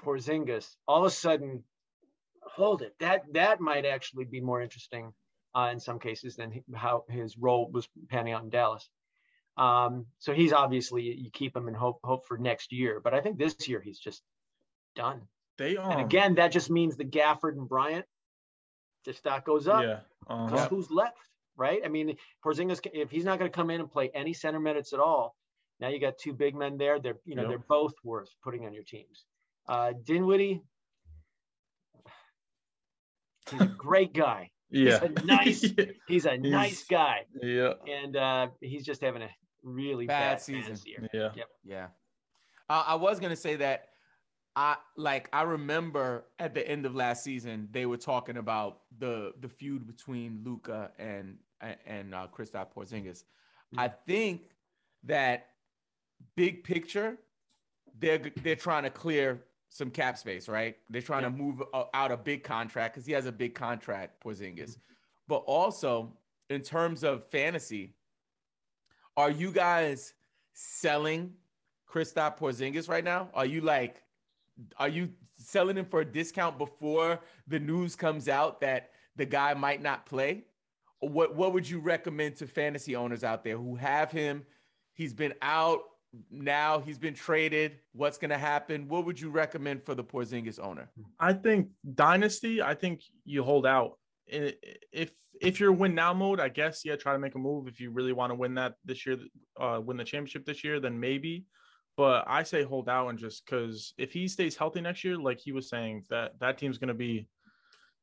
Porzingis. 0.03 0.75
All 0.87 0.99
of 0.99 1.05
a 1.05 1.09
sudden, 1.09 1.63
hold 2.41 2.81
it. 2.81 2.95
That 2.99 3.23
that 3.33 3.59
might 3.59 3.85
actually 3.85 4.25
be 4.25 4.41
more 4.41 4.61
interesting 4.61 5.13
uh, 5.55 5.69
in 5.71 5.79
some 5.79 5.99
cases 5.99 6.35
than 6.35 6.63
how 6.73 7.05
his 7.09 7.37
role 7.37 7.69
was 7.71 7.87
panning 8.09 8.33
out 8.33 8.43
in 8.43 8.49
Dallas. 8.49 8.89
Um, 9.57 10.07
so 10.17 10.33
he's 10.33 10.53
obviously 10.53 11.03
you 11.03 11.29
keep 11.31 11.55
him 11.55 11.67
and 11.67 11.77
hope 11.77 11.99
hope 12.03 12.25
for 12.25 12.37
next 12.37 12.71
year. 12.71 12.99
But 12.99 13.13
I 13.13 13.21
think 13.21 13.37
this 13.37 13.67
year 13.67 13.81
he's 13.81 13.99
just 13.99 14.21
done. 14.95 15.21
They 15.57 15.77
um 15.77 15.91
And 15.91 16.01
again, 16.01 16.35
that 16.35 16.51
just 16.51 16.69
means 16.69 16.95
the 16.97 17.05
Gafford 17.05 17.53
and 17.57 17.67
Bryant, 17.67 18.05
the 19.05 19.13
stock 19.13 19.45
goes 19.45 19.67
up. 19.67 19.83
yeah. 19.83 19.99
'cause 20.27 20.53
Uh-huh. 20.53 20.67
Who's 20.69 20.89
left? 20.91 21.17
right? 21.55 21.81
I 21.85 21.87
mean, 21.87 22.17
Porzingis, 22.43 22.79
if 22.93 23.11
he's 23.11 23.25
not 23.25 23.37
going 23.37 23.51
to 23.51 23.55
come 23.55 23.69
in 23.69 23.79
and 23.79 23.91
play 23.91 24.09
any 24.15 24.33
center 24.33 24.59
minutes 24.59 24.91
at 24.91 24.99
all, 24.99 25.35
now 25.79 25.87
you 25.89 25.99
got 25.99 26.17
two 26.17 26.33
big 26.33 26.55
men 26.55 26.77
there. 26.79 26.99
They're 26.99 27.19
you 27.25 27.35
know 27.35 27.43
Yep. 27.43 27.49
they're 27.49 27.65
both 27.69 27.93
worth 28.03 28.29
putting 28.43 28.65
on 28.65 28.73
your 28.73 28.83
teams. 28.83 29.25
Uh, 29.67 29.93
Dinwiddie, 30.03 30.61
he's 33.51 33.61
a 33.61 33.65
great 33.77 34.13
guy. 34.13 34.49
Yeah. 34.69 35.03
a 35.03 35.09
nice- 35.25 35.61
He's 36.07 36.25
a 36.25 36.35
nice 36.37 36.69
He's- 36.79 36.87
guy, 36.89 37.25
yeah. 37.43 37.73
and 37.87 38.15
uh, 38.17 38.47
he's 38.59 38.83
just 38.83 39.01
having 39.01 39.21
a 39.21 39.29
really 39.61 40.07
Bad 40.07 40.31
bad, 40.37 40.41
season. 40.41 40.63
fantasy 40.75 40.89
year. 40.89 41.31
Yeah. 41.35 41.43
Yeah. 41.63 41.87
Uh, 42.69 42.83
I 42.87 42.95
was 42.95 43.19
gonna 43.19 43.35
say 43.35 43.57
that 43.57 43.89
I 44.55 44.75
like 44.97 45.29
I 45.33 45.41
remember 45.41 46.25
at 46.39 46.53
the 46.53 46.67
end 46.67 46.85
of 46.85 46.95
last 46.95 47.23
season 47.23 47.67
they 47.71 47.85
were 47.85 47.97
talking 47.97 48.37
about 48.37 48.81
the 48.99 49.33
the 49.41 49.49
feud 49.49 49.87
between 49.87 50.41
Luka 50.43 50.91
and 50.99 51.37
and 51.85 52.13
uh, 52.13 52.27
Kristaps 52.35 52.67
Porzingis. 52.75 53.23
I 53.77 53.87
think 53.87 54.51
that 55.03 55.47
big 56.35 56.63
picture, 56.63 57.17
they're 57.99 58.21
they're 58.43 58.55
trying 58.55 58.83
to 58.83 58.89
clear 58.89 59.41
some 59.69 59.89
cap 59.89 60.17
space, 60.17 60.47
right? 60.47 60.77
They're 60.89 61.01
trying 61.01 61.23
to 61.23 61.31
move 61.31 61.63
uh, 61.73 61.85
out 61.95 62.11
a 62.11 62.17
big 62.17 62.43
contract 62.43 62.93
because 62.93 63.07
he 63.07 63.13
has 63.13 63.25
a 63.25 63.31
big 63.31 63.55
contract, 63.55 64.23
Porzingis. 64.23 64.77
But 65.27 65.37
also 65.47 66.13
in 66.51 66.61
terms 66.61 67.03
of 67.03 67.23
fantasy, 67.25 67.95
are 69.17 69.31
you 69.31 69.51
guys 69.51 70.13
selling 70.53 71.33
Kristaps 71.91 72.37
Porzingis 72.37 72.87
right 72.87 73.03
now? 73.03 73.29
Are 73.33 73.47
you 73.47 73.61
like, 73.61 74.03
are 74.77 74.89
you 74.89 75.09
selling 75.37 75.77
him 75.77 75.85
for 75.85 76.01
a 76.01 76.05
discount 76.05 76.57
before 76.57 77.19
the 77.47 77.59
news 77.59 77.95
comes 77.95 78.29
out 78.29 78.61
that 78.61 78.91
the 79.15 79.25
guy 79.25 79.53
might 79.53 79.81
not 79.81 80.05
play? 80.05 80.45
What 80.99 81.35
What 81.35 81.53
would 81.53 81.69
you 81.69 81.79
recommend 81.79 82.37
to 82.37 82.47
fantasy 82.47 82.95
owners 82.95 83.23
out 83.23 83.43
there 83.43 83.57
who 83.57 83.75
have 83.75 84.11
him? 84.11 84.45
He's 84.93 85.13
been 85.13 85.33
out 85.41 85.81
now. 86.29 86.79
He's 86.79 86.99
been 86.99 87.13
traded. 87.13 87.79
What's 87.93 88.17
going 88.17 88.29
to 88.29 88.37
happen? 88.37 88.87
What 88.87 89.05
would 89.05 89.19
you 89.19 89.29
recommend 89.29 89.83
for 89.83 89.95
the 89.95 90.03
Porzingis 90.03 90.59
owner? 90.59 90.89
I 91.19 91.33
think 91.33 91.69
dynasty. 91.95 92.61
I 92.61 92.75
think 92.75 93.01
you 93.25 93.43
hold 93.43 93.65
out. 93.65 93.97
If 94.27 95.11
if 95.41 95.59
you're 95.59 95.73
win 95.73 95.95
now 95.95 96.13
mode, 96.13 96.39
I 96.39 96.49
guess 96.49 96.85
yeah, 96.85 96.95
try 96.95 97.13
to 97.13 97.19
make 97.19 97.35
a 97.35 97.39
move. 97.39 97.67
If 97.67 97.79
you 97.79 97.91
really 97.91 98.13
want 98.13 98.31
to 98.31 98.35
win 98.35 98.53
that 98.55 98.75
this 98.85 99.05
year, 99.05 99.17
uh, 99.59 99.81
win 99.83 99.97
the 99.97 100.03
championship 100.03 100.45
this 100.45 100.63
year, 100.63 100.79
then 100.79 100.99
maybe. 100.99 101.45
But 101.95 102.25
I 102.27 102.43
say 102.43 102.63
hold 102.63 102.89
out 102.89 103.09
and 103.09 103.19
just 103.19 103.45
because 103.45 103.93
if 103.97 104.11
he 104.11 104.27
stays 104.27 104.55
healthy 104.55 104.81
next 104.81 105.03
year, 105.03 105.17
like 105.17 105.39
he 105.39 105.51
was 105.51 105.69
saying, 105.69 106.05
that 106.09 106.39
that 106.39 106.57
team's 106.57 106.77
gonna 106.77 106.93
be, 106.93 107.27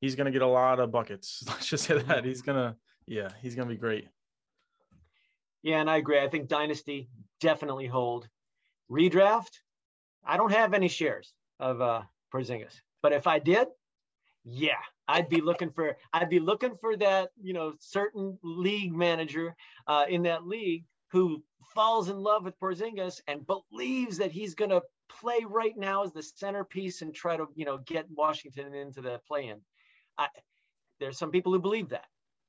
he's 0.00 0.14
gonna 0.14 0.30
get 0.30 0.42
a 0.42 0.46
lot 0.46 0.78
of 0.78 0.92
buckets. 0.92 1.42
Let's 1.48 1.66
just 1.66 1.84
say 1.84 1.98
that 1.98 2.24
he's 2.24 2.42
gonna, 2.42 2.76
yeah, 3.06 3.30
he's 3.42 3.54
gonna 3.54 3.68
be 3.68 3.76
great. 3.76 4.08
Yeah, 5.62 5.80
and 5.80 5.90
I 5.90 5.96
agree. 5.96 6.20
I 6.20 6.28
think 6.28 6.48
Dynasty 6.48 7.10
definitely 7.40 7.86
hold. 7.86 8.28
Redraft, 8.90 9.58
I 10.24 10.36
don't 10.36 10.52
have 10.52 10.72
any 10.72 10.88
shares 10.88 11.32
of 11.58 11.80
uh 11.80 12.02
Porzingis, 12.32 12.80
but 13.02 13.12
if 13.12 13.26
I 13.26 13.40
did, 13.40 13.68
yeah, 14.44 14.78
I'd 15.08 15.28
be 15.28 15.40
looking 15.40 15.70
for 15.70 15.96
I'd 16.12 16.30
be 16.30 16.38
looking 16.38 16.76
for 16.80 16.96
that 16.96 17.30
you 17.40 17.52
know 17.52 17.74
certain 17.80 18.38
league 18.42 18.94
manager 18.94 19.54
uh, 19.86 20.04
in 20.08 20.22
that 20.22 20.46
league 20.46 20.84
who 21.10 21.42
falls 21.74 22.08
in 22.08 22.18
love 22.18 22.44
with 22.44 22.58
Porzingis 22.58 23.20
and 23.28 23.46
believes 23.46 24.18
that 24.18 24.32
he's 24.32 24.54
going 24.54 24.70
to 24.70 24.82
play 25.08 25.40
right 25.48 25.76
now 25.76 26.02
as 26.02 26.12
the 26.12 26.22
centerpiece 26.22 27.02
and 27.02 27.14
try 27.14 27.36
to 27.36 27.46
you 27.54 27.64
know 27.64 27.78
get 27.78 28.06
Washington 28.10 28.74
into 28.74 29.00
the 29.00 29.20
play-in. 29.26 29.60
I, 30.18 30.28
there's 30.98 31.18
some 31.18 31.30
people 31.30 31.52
who 31.52 31.58
believe 31.58 31.88
that, 31.90 32.06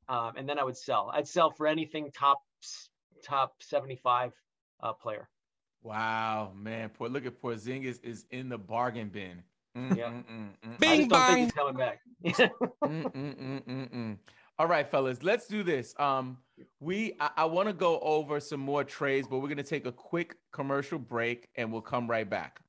um, 0.10 0.34
and 0.38 0.48
then 0.48 0.60
I 0.60 0.64
would 0.64 0.78
sell. 0.78 1.12
I'd 1.14 1.28
sell 1.28 1.52
for 1.52 1.68
anything 1.68 2.12
top 2.12 2.42
top 3.24 3.54
75 3.62 4.34
uh, 4.82 4.94
player. 4.94 5.30
Wow, 5.84 6.52
man. 6.56 6.90
Poor, 6.90 7.10
look 7.10 7.26
at 7.26 7.42
Porzingis 7.42 8.00
is 8.04 8.26
in 8.32 8.50
the 8.50 8.58
bargain 8.58 9.10
bin. 9.10 9.44
Mm, 9.78 9.98
Yeah. 9.98 10.10
mm, 10.10 10.24
mm, 10.26 10.78
mm, 10.80 10.88
I 10.88 10.98
just 10.98 11.10
don't 11.10 11.26
think 11.26 11.40
he's 11.40 11.52
coming 11.52 11.76
back. 11.76 12.00
Mm, 12.84 13.12
mm, 13.12 13.36
mm, 13.36 13.64
mm, 13.64 13.90
mm. 13.92 14.18
All 14.60 14.68
right, 14.68 14.88
fellas, 14.88 15.24
let's 15.24 15.48
do 15.48 15.64
this. 15.64 15.96
Um, 15.98 16.38
we 16.80 17.14
I, 17.20 17.30
I 17.38 17.46
want 17.46 17.68
to 17.68 17.74
go 17.74 18.00
over 18.00 18.40
some 18.40 18.60
more 18.60 18.84
trades, 18.84 19.28
but 19.28 19.40
we're 19.40 19.50
gonna 19.50 19.64
take 19.64 19.86
a 19.86 19.92
quick 19.92 20.36
commercial 20.52 21.00
break 21.00 21.50
and 21.56 21.72
we'll 21.72 21.82
come 21.82 22.10
right 22.10 22.30
back. 22.30 22.62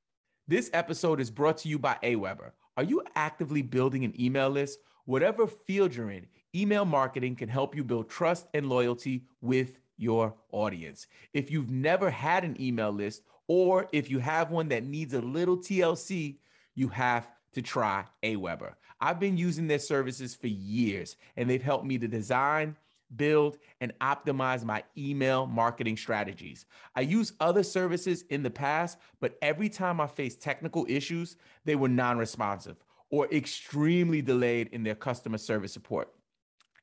This 0.48 0.70
episode 0.72 1.20
is 1.20 1.30
brought 1.30 1.58
to 1.58 1.68
you 1.68 1.78
by 1.78 1.96
AWeber. 2.02 2.52
Are 2.76 2.82
you 2.82 3.02
actively 3.14 3.62
building 3.62 4.04
an 4.04 4.20
email 4.20 4.48
list? 4.48 4.78
Whatever 5.04 5.46
field 5.46 5.94
you're 5.94 6.10
in, 6.10 6.26
email 6.54 6.84
marketing 6.84 7.36
can 7.36 7.48
help 7.48 7.74
you 7.74 7.84
build 7.84 8.08
trust 8.08 8.46
and 8.54 8.68
loyalty 8.68 9.24
with 9.40 9.78
your 9.96 10.34
audience. 10.50 11.06
If 11.32 11.50
you've 11.50 11.70
never 11.70 12.10
had 12.10 12.44
an 12.44 12.60
email 12.60 12.90
list, 12.90 13.22
or 13.48 13.88
if 13.92 14.10
you 14.10 14.18
have 14.18 14.50
one 14.50 14.68
that 14.68 14.84
needs 14.84 15.14
a 15.14 15.20
little 15.20 15.58
TLC, 15.58 16.38
you 16.74 16.88
have 16.88 17.28
to 17.52 17.62
try 17.62 18.04
AWeber. 18.22 18.74
I've 19.00 19.20
been 19.20 19.36
using 19.36 19.66
their 19.66 19.78
services 19.78 20.34
for 20.34 20.46
years, 20.46 21.16
and 21.36 21.50
they've 21.50 21.62
helped 21.62 21.84
me 21.84 21.98
to 21.98 22.08
design, 22.08 22.76
build, 23.16 23.58
and 23.80 23.92
optimize 24.00 24.64
my 24.64 24.82
email 24.96 25.46
marketing 25.46 25.96
strategies. 25.96 26.66
I 26.94 27.02
used 27.02 27.34
other 27.40 27.62
services 27.62 28.24
in 28.30 28.42
the 28.42 28.50
past, 28.50 28.98
but 29.20 29.36
every 29.42 29.68
time 29.68 30.00
I 30.00 30.06
faced 30.06 30.40
technical 30.40 30.86
issues, 30.88 31.36
they 31.64 31.74
were 31.74 31.88
non 31.88 32.18
responsive 32.18 32.76
or 33.10 33.28
extremely 33.32 34.22
delayed 34.22 34.68
in 34.72 34.82
their 34.82 34.94
customer 34.94 35.38
service 35.38 35.72
support. 35.72 36.08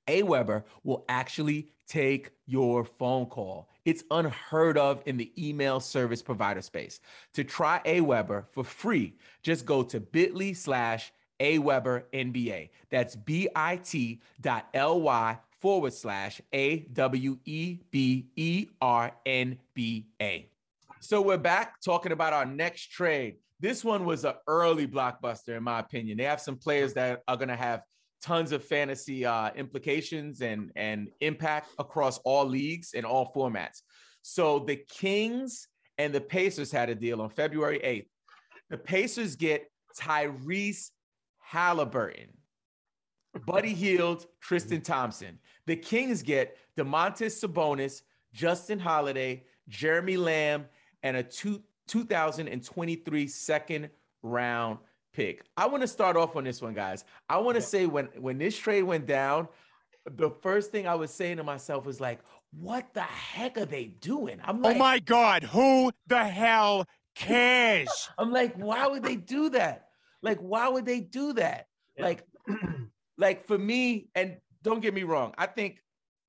AWeber 0.07 0.63
will 0.83 1.05
actually 1.07 1.69
take 1.87 2.31
your 2.45 2.83
phone 2.83 3.25
call. 3.25 3.69
It's 3.85 4.03
unheard 4.11 4.77
of 4.77 5.01
in 5.05 5.17
the 5.17 5.31
email 5.37 5.79
service 5.79 6.21
provider 6.21 6.61
space. 6.61 6.99
To 7.33 7.43
try 7.43 7.81
AWeber 7.85 8.45
for 8.51 8.63
free, 8.63 9.15
just 9.43 9.65
go 9.65 9.83
to 9.83 9.99
bit.ly 9.99 10.53
slash 10.53 11.11
AWeber 11.39 12.03
NBA. 12.13 12.69
That's 12.89 13.15
bit.ly 13.15 14.19
forward 15.61 15.93
slash 15.93 16.41
A 16.53 16.79
W 16.93 17.37
E 17.45 17.79
B 17.91 18.27
E 18.35 18.67
R 18.81 19.11
N 19.25 19.57
B 19.73 20.07
A. 20.21 20.49
So 21.01 21.21
we're 21.21 21.37
back 21.37 21.81
talking 21.81 22.11
about 22.11 22.33
our 22.33 22.45
next 22.45 22.91
trade. 22.91 23.35
This 23.59 23.83
one 23.83 24.05
was 24.05 24.25
an 24.25 24.33
early 24.47 24.87
blockbuster, 24.87 25.57
in 25.57 25.63
my 25.63 25.79
opinion. 25.79 26.17
They 26.17 26.23
have 26.23 26.41
some 26.41 26.57
players 26.57 26.93
that 26.93 27.23
are 27.27 27.37
going 27.37 27.49
to 27.49 27.55
have 27.55 27.83
tons 28.21 28.51
of 28.51 28.63
fantasy 28.63 29.25
uh, 29.25 29.51
implications 29.55 30.41
and 30.41 30.71
and 30.75 31.09
impact 31.21 31.69
across 31.79 32.17
all 32.19 32.45
leagues 32.45 32.93
and 32.93 33.05
all 33.05 33.31
formats. 33.33 33.81
So 34.21 34.59
the 34.59 34.75
Kings 34.75 35.67
and 35.97 36.13
the 36.13 36.21
Pacers 36.21 36.71
had 36.71 36.89
a 36.89 36.95
deal 36.95 37.21
on 37.21 37.29
February 37.29 37.79
8th. 37.79 38.07
The 38.69 38.77
Pacers 38.77 39.35
get 39.35 39.69
Tyrese 39.97 40.91
Halliburton, 41.39 42.29
Buddy 43.45 43.73
Hield, 43.73 44.27
Tristan 44.39 44.81
Thompson. 44.81 45.39
The 45.65 45.75
Kings 45.75 46.21
get 46.21 46.57
Domantas 46.77 47.43
Sabonis, 47.43 48.01
Justin 48.33 48.79
Holiday, 48.79 49.43
Jeremy 49.67 50.17
Lamb, 50.17 50.65
and 51.03 51.17
a 51.17 51.23
two, 51.23 51.61
2023 51.87 53.27
second 53.27 53.89
round 54.21 54.79
pick. 55.13 55.43
I 55.57 55.67
want 55.67 55.81
to 55.81 55.87
start 55.87 56.15
off 56.17 56.35
on 56.35 56.43
this 56.43 56.61
one, 56.61 56.73
guys. 56.73 57.05
I 57.29 57.37
want 57.37 57.55
to 57.55 57.61
say 57.61 57.85
when 57.85 58.05
when 58.17 58.37
this 58.37 58.57
trade 58.57 58.83
went 58.83 59.05
down, 59.05 59.47
the 60.09 60.29
first 60.29 60.71
thing 60.71 60.87
I 60.87 60.95
was 60.95 61.11
saying 61.11 61.37
to 61.37 61.43
myself 61.43 61.85
was 61.85 61.99
like, 61.99 62.19
"What 62.51 62.93
the 62.93 63.01
heck 63.01 63.57
are 63.57 63.65
they 63.65 63.85
doing?" 63.85 64.39
I'm 64.43 64.57
oh 64.57 64.69
like, 64.69 64.75
Oh 64.75 64.79
my 64.79 64.99
God, 64.99 65.43
who 65.43 65.91
the 66.07 66.23
hell 66.23 66.85
cares? 67.15 68.09
I'm 68.17 68.31
like, 68.31 68.55
why 68.55 68.87
would 68.87 69.03
they 69.03 69.15
do 69.15 69.49
that? 69.51 69.89
Like, 70.21 70.39
why 70.39 70.67
would 70.67 70.85
they 70.85 70.99
do 70.99 71.33
that? 71.33 71.67
Yeah. 71.97 72.05
Like, 72.05 72.23
like 73.19 73.45
for 73.45 73.57
me, 73.57 74.07
and 74.15 74.37
don't 74.63 74.81
get 74.81 74.93
me 74.93 75.03
wrong, 75.03 75.33
I 75.37 75.45
think 75.45 75.79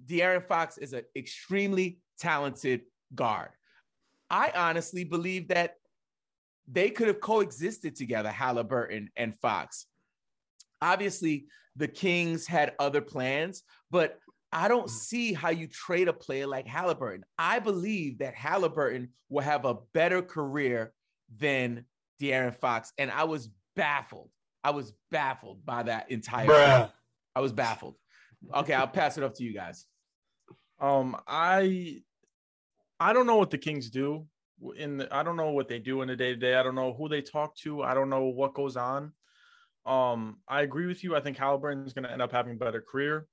De'Aaron 0.05 0.47
Fox 0.47 0.77
is 0.77 0.93
an 0.93 1.05
extremely 1.17 1.99
talented 2.19 2.83
guard. 3.15 3.51
I 4.29 4.53
honestly 4.55 5.05
believe 5.05 5.49
that 5.49 5.75
they 6.71 6.91
could 6.91 7.09
have 7.09 7.21
coexisted 7.21 7.97
together, 7.97 8.31
Halliburton 8.31 9.11
and 9.17 9.35
Fox. 9.41 9.87
Obviously, 10.83 11.47
the 11.77 11.89
Kings 11.89 12.47
had 12.47 12.75
other 12.79 13.01
plans, 13.01 13.63
but 13.91 14.19
I 14.53 14.69
don't 14.69 14.87
mm. 14.87 14.91
see 14.91 15.33
how 15.33 15.51
you 15.51 15.67
trade 15.69 16.09
a 16.09 16.13
player 16.13 16.47
like 16.47 16.67
Halliburton. 16.67 17.25
I 17.39 17.61
believe 17.61 18.19
that 18.19 18.35
Halliburton 18.35 19.11
will 19.29 19.43
have 19.43 19.65
a 19.65 19.79
better 19.95 20.23
career 20.23 20.93
than 21.39 21.85
De'Aaron 22.21 22.55
Fox, 22.55 22.93
and 22.99 23.11
I 23.11 23.25
was 23.25 23.49
baffled. 23.77 24.31
I 24.63 24.71
was 24.71 24.93
baffled 25.11 25.65
by 25.65 25.85
that 25.85 26.11
entire. 26.11 26.91
I 27.35 27.41
was 27.41 27.53
baffled. 27.53 27.97
Okay, 28.55 28.75
I'll 28.75 28.89
pass 28.89 29.19
it 29.19 29.25
up 29.25 29.35
to 29.35 29.45
you 29.45 29.55
guys. 29.55 29.87
Um, 30.81 31.17
I 31.27 32.03
I 32.99 33.13
don't 33.13 33.27
know 33.27 33.37
what 33.37 33.51
the 33.51 33.59
Kings 33.59 33.91
do 33.91 34.27
in 34.77 34.99
the, 34.99 35.15
I 35.15 35.23
don't 35.23 35.37
know 35.37 35.51
what 35.51 35.69
they 35.69 35.79
do 35.79 36.03
in 36.03 36.09
the 36.09 36.17
day 36.17 36.33
to 36.33 36.37
day. 36.37 36.55
I 36.55 36.63
don't 36.63 36.75
know 36.75 36.93
who 36.93 37.09
they 37.09 37.23
talk 37.23 37.57
to. 37.59 37.83
I 37.83 37.95
don't 37.95 38.11
know 38.11 38.25
what 38.25 38.55
goes 38.55 38.77
on. 38.77 39.13
Um, 39.87 40.39
I 40.47 40.63
agree 40.63 40.87
with 40.87 41.03
you. 41.03 41.17
I 41.17 41.21
think 41.21 41.39
Halliburton 41.39 41.87
is 41.87 41.93
going 41.93 42.05
to 42.05 42.13
end 42.13 42.23
up 42.23 42.33
having 42.33 42.53
a 42.53 42.59
better 42.59 42.81
career. 42.81 43.27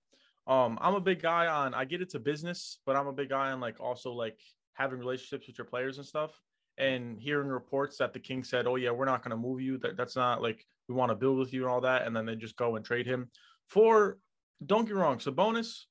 Um, 0.48 0.78
I'm 0.82 0.96
a 0.96 1.02
big 1.02 1.22
guy 1.22 1.48
on. 1.48 1.74
I 1.74 1.84
get 1.84 2.02
it's 2.02 2.16
a 2.16 2.20
business, 2.20 2.80
but 2.86 2.96
I'm 2.96 3.08
a 3.08 3.14
big 3.14 3.30
guy 3.30 3.52
on 3.52 3.60
like 3.60 3.82
also 3.82 4.14
like 4.14 4.40
having 4.74 5.00
relationships 5.00 5.48
with 5.48 5.58
your 5.58 5.66
players 5.66 5.98
and 5.98 6.08
stuff. 6.08 6.32
And 6.78 7.20
hearing 7.20 7.48
reports 7.48 7.98
that 7.98 8.14
the 8.14 8.20
King 8.20 8.44
said, 8.44 8.68
"Oh 8.68 8.76
yeah, 8.76 8.92
we're 8.92 9.06
not 9.06 9.24
going 9.24 9.32
to 9.32 9.48
move 9.48 9.62
you. 9.62 9.78
That 9.80 9.98
that's 9.98 10.16
not 10.16 10.42
like 10.42 10.66
we 10.88 10.96
want 10.96 11.10
to 11.10 11.16
build 11.16 11.40
with 11.40 11.54
you 11.54 11.64
and 11.64 11.72
all 11.72 11.82
that," 11.82 12.06
and 12.06 12.16
then 12.16 12.26
they 12.26 12.36
just 12.36 12.56
go 12.56 12.76
and 12.76 12.86
trade 12.86 13.08
him 13.08 13.30
for. 13.68 14.20
Don't 14.66 14.88
get 14.88 14.96
wrong, 14.96 15.18
Sabonis 15.20 15.84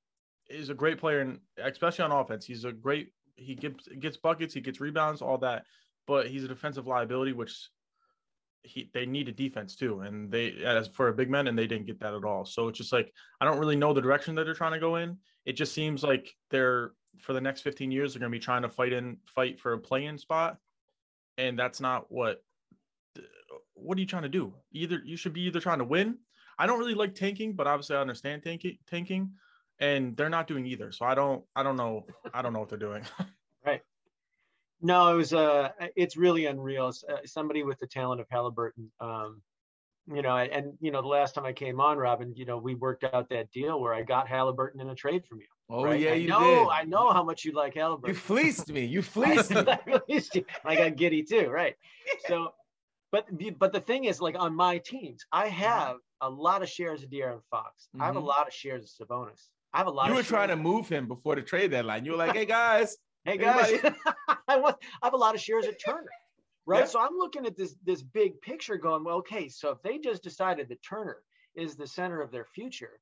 is 0.49 0.71
a 0.71 0.75
great 0.75 0.99
player, 0.99 1.21
and 1.21 1.39
especially 1.59 2.05
on 2.05 2.13
offense, 2.13 2.45
he's 2.45 2.65
a 2.65 2.73
great. 2.73 3.13
He 3.37 3.55
gets 3.55 3.89
gets 4.01 4.17
buckets, 4.17 4.55
he 4.55 4.61
gets 4.61 4.81
rebounds, 4.81 5.23
all 5.23 5.39
that, 5.39 5.65
but 6.07 6.29
he's 6.29 6.45
a 6.45 6.49
defensive 6.49 6.87
liability, 6.87 7.33
which 7.33 7.69
he 8.63 8.91
they 8.95 9.07
need 9.07 9.29
a 9.29 9.33
defense 9.33 9.77
too, 9.77 10.01
and 10.01 10.31
they 10.31 10.53
as 10.65 10.89
for 10.89 11.09
a 11.09 11.15
big 11.15 11.31
man, 11.31 11.47
and 11.47 11.59
they 11.59 11.67
didn't 11.67 11.87
get 11.87 12.01
that 12.01 12.15
at 12.15 12.25
all. 12.25 12.45
So 12.45 12.69
it's 12.69 12.79
just 12.79 12.93
like 12.93 13.13
I 13.41 13.45
don't 13.45 13.59
really 13.59 13.77
know 13.77 13.93
the 13.93 14.01
direction 14.01 14.35
that 14.35 14.45
they're 14.45 14.55
trying 14.55 14.73
to 14.73 14.81
go 14.81 14.97
in. 14.97 15.19
It 15.45 15.53
just 15.53 15.75
seems 15.75 16.03
like 16.03 16.35
they're 16.51 16.93
for 17.21 17.33
the 17.33 17.41
next 17.41 17.63
15 17.63 17.91
years 17.91 18.13
they're 18.13 18.21
going 18.21 18.31
to 18.31 18.39
be 18.39 18.43
trying 18.43 18.63
to 18.63 18.69
fight 18.69 18.93
in 18.93 19.17
fight 19.27 19.59
for 19.59 19.73
a 19.73 19.79
play-in 19.79 20.19
spot, 20.19 20.59
and 21.39 21.59
that's 21.59 21.81
not 21.81 22.07
what. 22.11 22.43
What 23.75 23.99
are 23.99 24.01
you 24.01 24.07
trying 24.07 24.23
to 24.23 24.29
do? 24.29 24.55
Either 24.73 25.01
you 25.05 25.17
should 25.17 25.33
be 25.33 25.43
either 25.43 25.61
trying 25.61 25.79
to 25.79 25.85
win. 25.85 26.19
I 26.59 26.67
don't 26.67 26.79
really 26.79 26.95
like 26.95 27.15
tanking, 27.15 27.55
but 27.55 27.67
obviously 27.67 27.97
I 27.97 28.01
understand 28.01 28.43
tanking. 28.43 28.79
Tanking, 28.89 29.33
and 29.79 30.17
they're 30.17 30.31
not 30.31 30.47
doing 30.47 30.67
either. 30.67 30.93
So 30.93 31.05
I 31.05 31.15
don't. 31.15 31.45
I 31.55 31.63
don't 31.63 31.77
know. 31.77 32.07
I 32.33 32.43
don't 32.43 32.53
know 32.53 32.61
what 32.61 32.69
they're 32.69 32.79
doing. 32.79 33.05
Right. 33.65 33.81
No, 34.81 35.13
it 35.13 35.17
was 35.17 35.33
uh 35.33 35.71
it's 35.97 36.17
really 36.17 36.47
unreal. 36.47 36.93
Uh, 37.09 37.17
Somebody 37.25 37.65
with 37.65 37.81
the 37.81 37.87
talent 37.89 38.21
of 38.21 38.29
Halliburton, 38.31 38.93
um, 39.01 39.43
you 40.07 40.23
know, 40.23 40.37
and 40.37 40.75
you 40.81 40.93
know, 40.93 41.03
the 41.03 41.09
last 41.09 41.35
time 41.35 41.45
I 41.45 41.53
came 41.53 41.81
on, 41.81 41.99
Robin, 41.99 42.33
you 42.37 42.45
know, 42.45 42.59
we 42.59 42.77
worked 42.77 43.03
out 43.03 43.29
that 43.31 43.51
deal 43.51 43.81
where 43.81 43.93
I 43.93 44.03
got 44.03 44.29
Halliburton 44.29 44.81
in 44.81 44.89
a 44.89 44.95
trade 44.95 45.27
from 45.27 45.41
you. 45.41 45.47
Oh 45.69 45.83
right? 45.85 46.01
yeah, 46.01 46.13
I 46.13 46.15
you 46.15 46.29
know, 46.29 46.39
did. 46.39 46.69
I 46.69 46.85
know 46.85 47.11
how 47.11 47.25
much 47.25 47.45
you 47.45 47.53
like 47.53 47.75
You 47.75 48.15
fleeced 48.15 48.69
me. 48.71 48.85
You 48.85 49.03
fleeced 49.03 49.51
me. 49.51 49.65
I 49.67 49.79
released 49.87 50.35
you. 50.35 50.45
I 50.65 50.77
got 50.77 50.97
giddy 50.97 51.23
too, 51.23 51.49
right? 51.49 51.75
So, 52.27 52.55
but 53.11 53.27
but 53.59 53.73
the 53.73 53.81
thing 53.81 54.05
is, 54.05 54.21
like 54.21 54.37
on 54.39 54.55
my 54.55 54.79
teams, 54.79 55.25
I 55.33 55.49
have 55.49 55.97
a 56.21 56.31
lot 56.31 56.63
of 56.63 56.69
shares 56.69 57.03
of 57.03 57.11
De'Aaron 57.11 57.43
Fox. 57.51 57.89
I 57.99 58.07
have 58.07 58.17
a 58.17 58.21
Mhm. 58.21 58.27
lot 58.27 58.47
of 58.47 58.55
shares 58.55 58.97
of 59.01 59.09
Sabonis. 59.09 59.49
I 59.73 59.79
have 59.79 59.89
a 59.89 59.91
lot. 59.91 60.05
Of 60.05 60.11
You 60.11 60.15
were 60.17 60.23
trying 60.23 60.49
to 60.49 60.57
move 60.57 60.89
him 60.89 61.09
before 61.09 61.35
the 61.35 61.43
trade 61.43 61.73
deadline. 61.73 62.05
You 62.05 62.13
were 62.13 62.19
like, 62.19 62.35
"Hey 62.37 62.47
guys, 62.47 62.97
Hey 63.25 63.37
guys, 63.37 63.73
I 64.47 64.57
want. 64.57 64.77
I 65.03 65.07
have 65.07 65.15
a 65.15 65.19
lot 65.19 65.35
of 65.35 65.41
shares 65.41 65.67
of 65.67 65.75
Turner, 65.85 66.11
right? 66.65 66.81
Yeah. 66.81 66.85
So 66.87 67.01
I'm 67.01 67.17
looking 67.19 67.45
at 67.45 67.57
this 67.57 67.75
this 67.83 68.03
big 68.03 68.41
picture, 68.41 68.77
going, 68.77 69.03
well, 69.03 69.17
okay. 69.17 69.49
So 69.49 69.71
if 69.71 69.83
they 69.83 69.99
just 69.99 70.23
decided 70.23 70.69
that 70.69 70.81
Turner 70.83 71.23
is 71.57 71.75
the 71.75 71.89
center 71.89 72.23
of 72.23 72.31
their 72.31 72.45
future, 72.45 73.01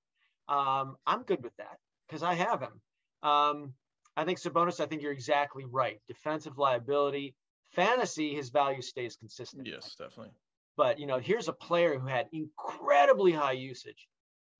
um, 0.48 0.96
I'm 1.06 1.24
good 1.24 1.42
with 1.42 1.54
that 1.58 1.78
because 2.08 2.22
I 2.22 2.34
have 2.34 2.60
him. 2.60 2.80
Um, 3.22 3.74
I 4.16 4.24
think 4.24 4.38
Sabonis. 4.38 4.80
I 4.80 4.86
think 4.86 5.02
you're 5.02 5.12
exactly 5.12 5.64
right. 5.64 6.00
Defensive 6.06 6.58
liability, 6.58 7.34
fantasy, 7.72 8.34
his 8.34 8.50
value 8.50 8.82
stays 8.82 9.16
consistent. 9.16 9.66
yes, 9.66 9.94
definitely. 9.98 10.32
But 10.76 10.98
you 10.98 11.06
know, 11.06 11.18
here's 11.18 11.48
a 11.48 11.52
player 11.52 11.98
who 11.98 12.06
had 12.06 12.26
incredibly 12.32 13.32
high 13.32 13.52
usage 13.52 14.08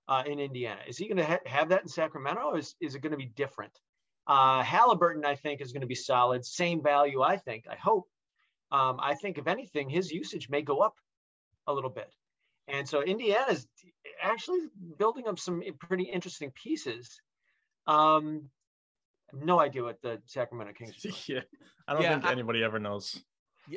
uh, 0.08 0.22
in 0.26 0.38
Indiana. 0.40 0.80
Is 0.86 0.98
he 0.98 1.08
going 1.08 1.18
to 1.18 1.24
ha- 1.24 1.38
have 1.46 1.68
that 1.70 1.82
in 1.82 1.88
Sacramento, 1.88 2.42
or 2.42 2.58
is, 2.58 2.74
is 2.80 2.94
it 2.94 3.00
going 3.00 3.12
to 3.12 3.18
be 3.18 3.26
different? 3.26 3.72
Uh, 4.26 4.62
Halliburton, 4.62 5.24
I 5.24 5.34
think, 5.34 5.60
is 5.60 5.72
going 5.72 5.82
to 5.82 5.86
be 5.86 5.94
solid. 5.94 6.44
Same 6.44 6.82
value, 6.82 7.22
I 7.22 7.36
think. 7.36 7.64
I 7.70 7.76
hope. 7.76 8.08
Um, 8.72 8.98
I 9.00 9.14
think, 9.14 9.38
if 9.38 9.46
anything, 9.46 9.88
his 9.88 10.10
usage 10.10 10.48
may 10.48 10.62
go 10.62 10.78
up 10.78 10.94
a 11.66 11.72
little 11.72 11.90
bit. 11.90 12.10
And 12.66 12.88
so 12.88 13.02
Indiana's 13.02 13.66
actually 14.22 14.60
building 14.98 15.28
up 15.28 15.38
some 15.38 15.62
pretty 15.78 16.04
interesting 16.04 16.50
pieces. 16.50 17.20
Um, 17.86 18.48
no 19.32 19.60
idea 19.60 19.82
what 19.82 20.00
the 20.02 20.20
Sacramento 20.26 20.72
Kings. 20.74 21.04
are 21.04 21.10
yeah, 21.32 21.40
I 21.88 21.92
don't 21.94 22.02
Yeah, 22.02 22.12
think 22.14 22.24
I- 22.26 22.32
anybody 22.32 22.62
ever 22.62 22.78
knows. 22.78 23.22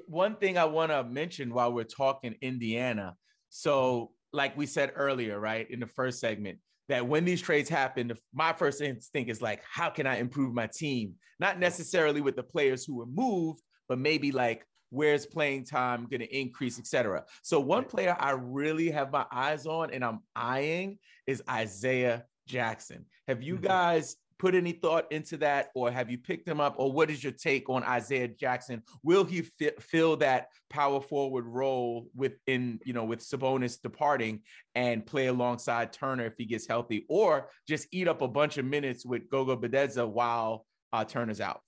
One 0.06 0.36
thing 0.36 0.58
I 0.58 0.66
want 0.66 0.92
to 0.92 1.04
mention 1.06 1.54
while 1.54 1.72
we're 1.72 1.86
talking 1.86 2.36
Indiana. 2.42 3.16
So, 3.50 4.12
like 4.34 4.58
we 4.58 4.66
said 4.66 4.92
earlier, 4.96 5.40
right, 5.40 5.66
in 5.72 5.80
the 5.80 5.88
first 5.88 6.20
segment, 6.20 6.60
that 6.90 7.08
when 7.08 7.24
these 7.24 7.42
trades 7.42 7.70
happen, 7.70 8.12
my 8.34 8.52
first 8.52 8.82
instinct 8.82 9.32
is 9.32 9.42
like, 9.42 9.62
how 9.64 9.90
can 9.90 10.06
I 10.06 10.18
improve 10.18 10.54
my 10.54 10.68
team? 10.68 11.14
Not 11.40 11.58
necessarily 11.60 12.20
with 12.20 12.36
the 12.36 12.44
players 12.44 12.84
who 12.84 12.98
were 12.98 13.06
moved, 13.06 13.62
but 13.88 13.98
maybe 13.98 14.34
like, 14.34 14.66
where's 14.90 15.26
playing 15.26 15.64
time 15.66 16.06
going 16.10 16.20
to 16.22 16.38
increase, 16.38 16.78
etc. 16.80 17.24
So, 17.44 17.58
one 17.62 17.86
player 17.86 18.16
I 18.20 18.32
really 18.32 18.92
have 18.92 19.10
my 19.14 19.26
eyes 19.32 19.66
on 19.66 19.94
and 19.94 20.04
I'm 20.04 20.20
eyeing 20.36 21.00
is 21.28 21.42
Isaiah 21.50 22.26
Jackson. 22.48 23.06
Have 23.28 23.44
you 23.44 23.58
Mhm. 23.58 23.62
guys 23.62 24.16
put 24.40 24.54
any 24.54 24.72
thought 24.72 25.12
into 25.12 25.36
that, 25.38 25.72
or 25.74 25.90
have 25.92 26.12
you 26.12 26.18
picked 26.18 26.48
him 26.48 26.60
up, 26.62 26.76
or 26.78 26.92
what 26.92 27.10
is 27.10 27.24
your 27.24 27.34
take 27.34 27.70
on 27.70 27.84
Isaiah 27.84 28.28
Jackson? 28.28 28.84
Will 29.02 29.24
he 29.24 29.42
fi- 29.42 29.74
fill 29.80 30.16
that 30.18 30.50
power 30.70 31.02
forward 31.02 31.46
role 31.46 32.08
within, 32.14 32.80
you 32.86 32.94
know, 32.94 33.04
with 33.04 33.20
Sabonis 33.20 33.82
departing 33.82 34.44
and 34.76 35.04
play 35.06 35.26
alongside 35.28 35.92
Turner 35.92 36.26
if 36.26 36.38
he 36.38 36.46
gets 36.46 36.68
healthy, 36.68 37.06
or 37.10 37.50
just 37.68 37.88
eat 37.92 38.08
up 38.08 38.22
a 38.22 38.28
bunch 38.28 38.60
of 38.60 38.66
minutes 38.66 39.04
with 39.06 39.28
Goga 39.30 39.58
Bitadze 39.58 40.08
while 40.08 40.66
uh, 40.94 41.04
Turner's 41.04 41.42
out? 41.42 41.62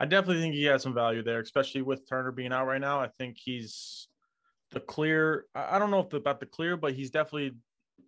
I 0.00 0.06
definitely 0.06 0.42
think 0.42 0.54
he 0.54 0.64
has 0.64 0.82
some 0.82 0.94
value 0.94 1.22
there, 1.22 1.40
especially 1.40 1.82
with 1.82 2.08
Turner 2.08 2.32
being 2.32 2.52
out 2.52 2.66
right 2.66 2.80
now. 2.80 3.00
I 3.00 3.08
think 3.08 3.36
he's 3.38 4.08
the 4.70 4.80
clear. 4.80 5.46
I 5.54 5.76
I 5.76 5.78
don't 5.78 5.90
know 5.90 6.00
if 6.00 6.08
the, 6.08 6.16
about 6.16 6.40
the 6.40 6.46
clear, 6.46 6.76
but 6.76 6.94
he's 6.94 7.10
definitely 7.10 7.52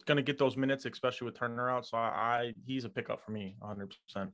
going 0.06 0.16
to 0.16 0.22
get 0.22 0.38
those 0.38 0.56
minutes, 0.56 0.86
especially 0.86 1.26
with 1.26 1.38
Turner 1.38 1.70
out. 1.70 1.86
So 1.86 1.96
I, 1.96 2.00
I 2.08 2.54
he's 2.66 2.84
a 2.84 2.88
pickup 2.88 3.24
for 3.24 3.32
me, 3.32 3.56
100. 3.58 3.94
percent 4.06 4.30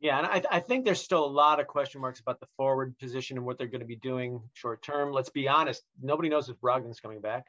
Yeah, 0.00 0.18
and 0.18 0.26
I, 0.26 0.42
I 0.50 0.60
think 0.60 0.84
there's 0.84 1.02
still 1.02 1.24
a 1.24 1.26
lot 1.30 1.60
of 1.60 1.66
question 1.66 2.00
marks 2.00 2.20
about 2.20 2.40
the 2.40 2.46
forward 2.56 2.98
position 2.98 3.36
and 3.36 3.46
what 3.46 3.58
they're 3.58 3.66
going 3.66 3.80
to 3.80 3.86
be 3.86 3.96
doing 3.96 4.40
short 4.54 4.82
term. 4.82 5.12
Let's 5.12 5.30
be 5.30 5.48
honest, 5.48 5.82
nobody 6.02 6.28
knows 6.28 6.48
if 6.48 6.56
Brogdon's 6.60 7.00
coming 7.00 7.20
back. 7.20 7.46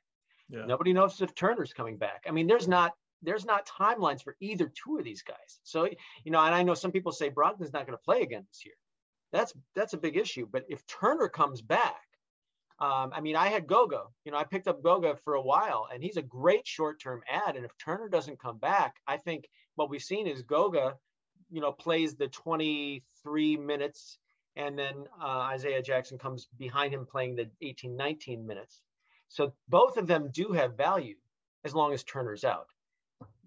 Yeah, 0.49 0.65
Nobody 0.65 0.91
knows 0.91 1.21
if 1.21 1.33
Turner's 1.33 1.71
coming 1.71 1.97
back. 1.97 2.25
I 2.27 2.31
mean, 2.31 2.47
there's 2.47 2.67
not 2.67 2.91
there's 3.21 3.45
not 3.45 3.67
timelines 3.67 4.23
for 4.23 4.35
either 4.39 4.71
two 4.83 4.97
of 4.97 5.03
these 5.03 5.21
guys. 5.21 5.59
So 5.63 5.87
you 6.23 6.31
know, 6.31 6.39
and 6.39 6.53
I 6.53 6.63
know 6.63 6.73
some 6.73 6.91
people 6.91 7.11
say 7.11 7.29
Brogdon's 7.29 7.73
not 7.73 7.85
going 7.85 7.97
to 7.97 8.03
play 8.03 8.21
again 8.21 8.45
this 8.49 8.65
year. 8.65 8.75
That's 9.31 9.53
that's 9.75 9.93
a 9.93 9.97
big 9.97 10.17
issue. 10.17 10.47
But 10.51 10.65
if 10.67 10.85
Turner 10.87 11.29
comes 11.29 11.61
back, 11.61 12.01
um, 12.81 13.11
I 13.13 13.21
mean, 13.21 13.35
I 13.35 13.49
had 13.49 13.67
Goga. 13.67 14.05
You 14.25 14.31
know, 14.31 14.39
I 14.39 14.43
picked 14.43 14.67
up 14.67 14.81
Goga 14.81 15.15
for 15.23 15.35
a 15.35 15.41
while, 15.41 15.87
and 15.93 16.01
he's 16.01 16.17
a 16.17 16.23
great 16.23 16.67
short-term 16.67 17.21
ad. 17.29 17.55
And 17.55 17.63
if 17.63 17.77
Turner 17.77 18.09
doesn't 18.09 18.41
come 18.41 18.57
back, 18.57 18.95
I 19.07 19.17
think 19.17 19.47
what 19.75 19.91
we've 19.91 20.01
seen 20.01 20.25
is 20.25 20.41
Goga, 20.41 20.95
you 21.51 21.61
know, 21.61 21.71
plays 21.71 22.15
the 22.15 22.27
23 22.27 23.57
minutes, 23.57 24.17
and 24.55 24.77
then 24.79 25.05
uh, 25.21 25.25
Isaiah 25.53 25.83
Jackson 25.83 26.17
comes 26.17 26.47
behind 26.57 26.91
him 26.91 27.05
playing 27.05 27.35
the 27.35 27.51
18, 27.61 27.95
19 27.95 28.47
minutes. 28.47 28.81
So 29.27 29.53
both 29.69 29.97
of 29.97 30.07
them 30.07 30.29
do 30.31 30.51
have 30.53 30.75
value 30.75 31.17
as 31.63 31.75
long 31.75 31.93
as 31.93 32.03
Turner's 32.03 32.43
out. 32.43 32.67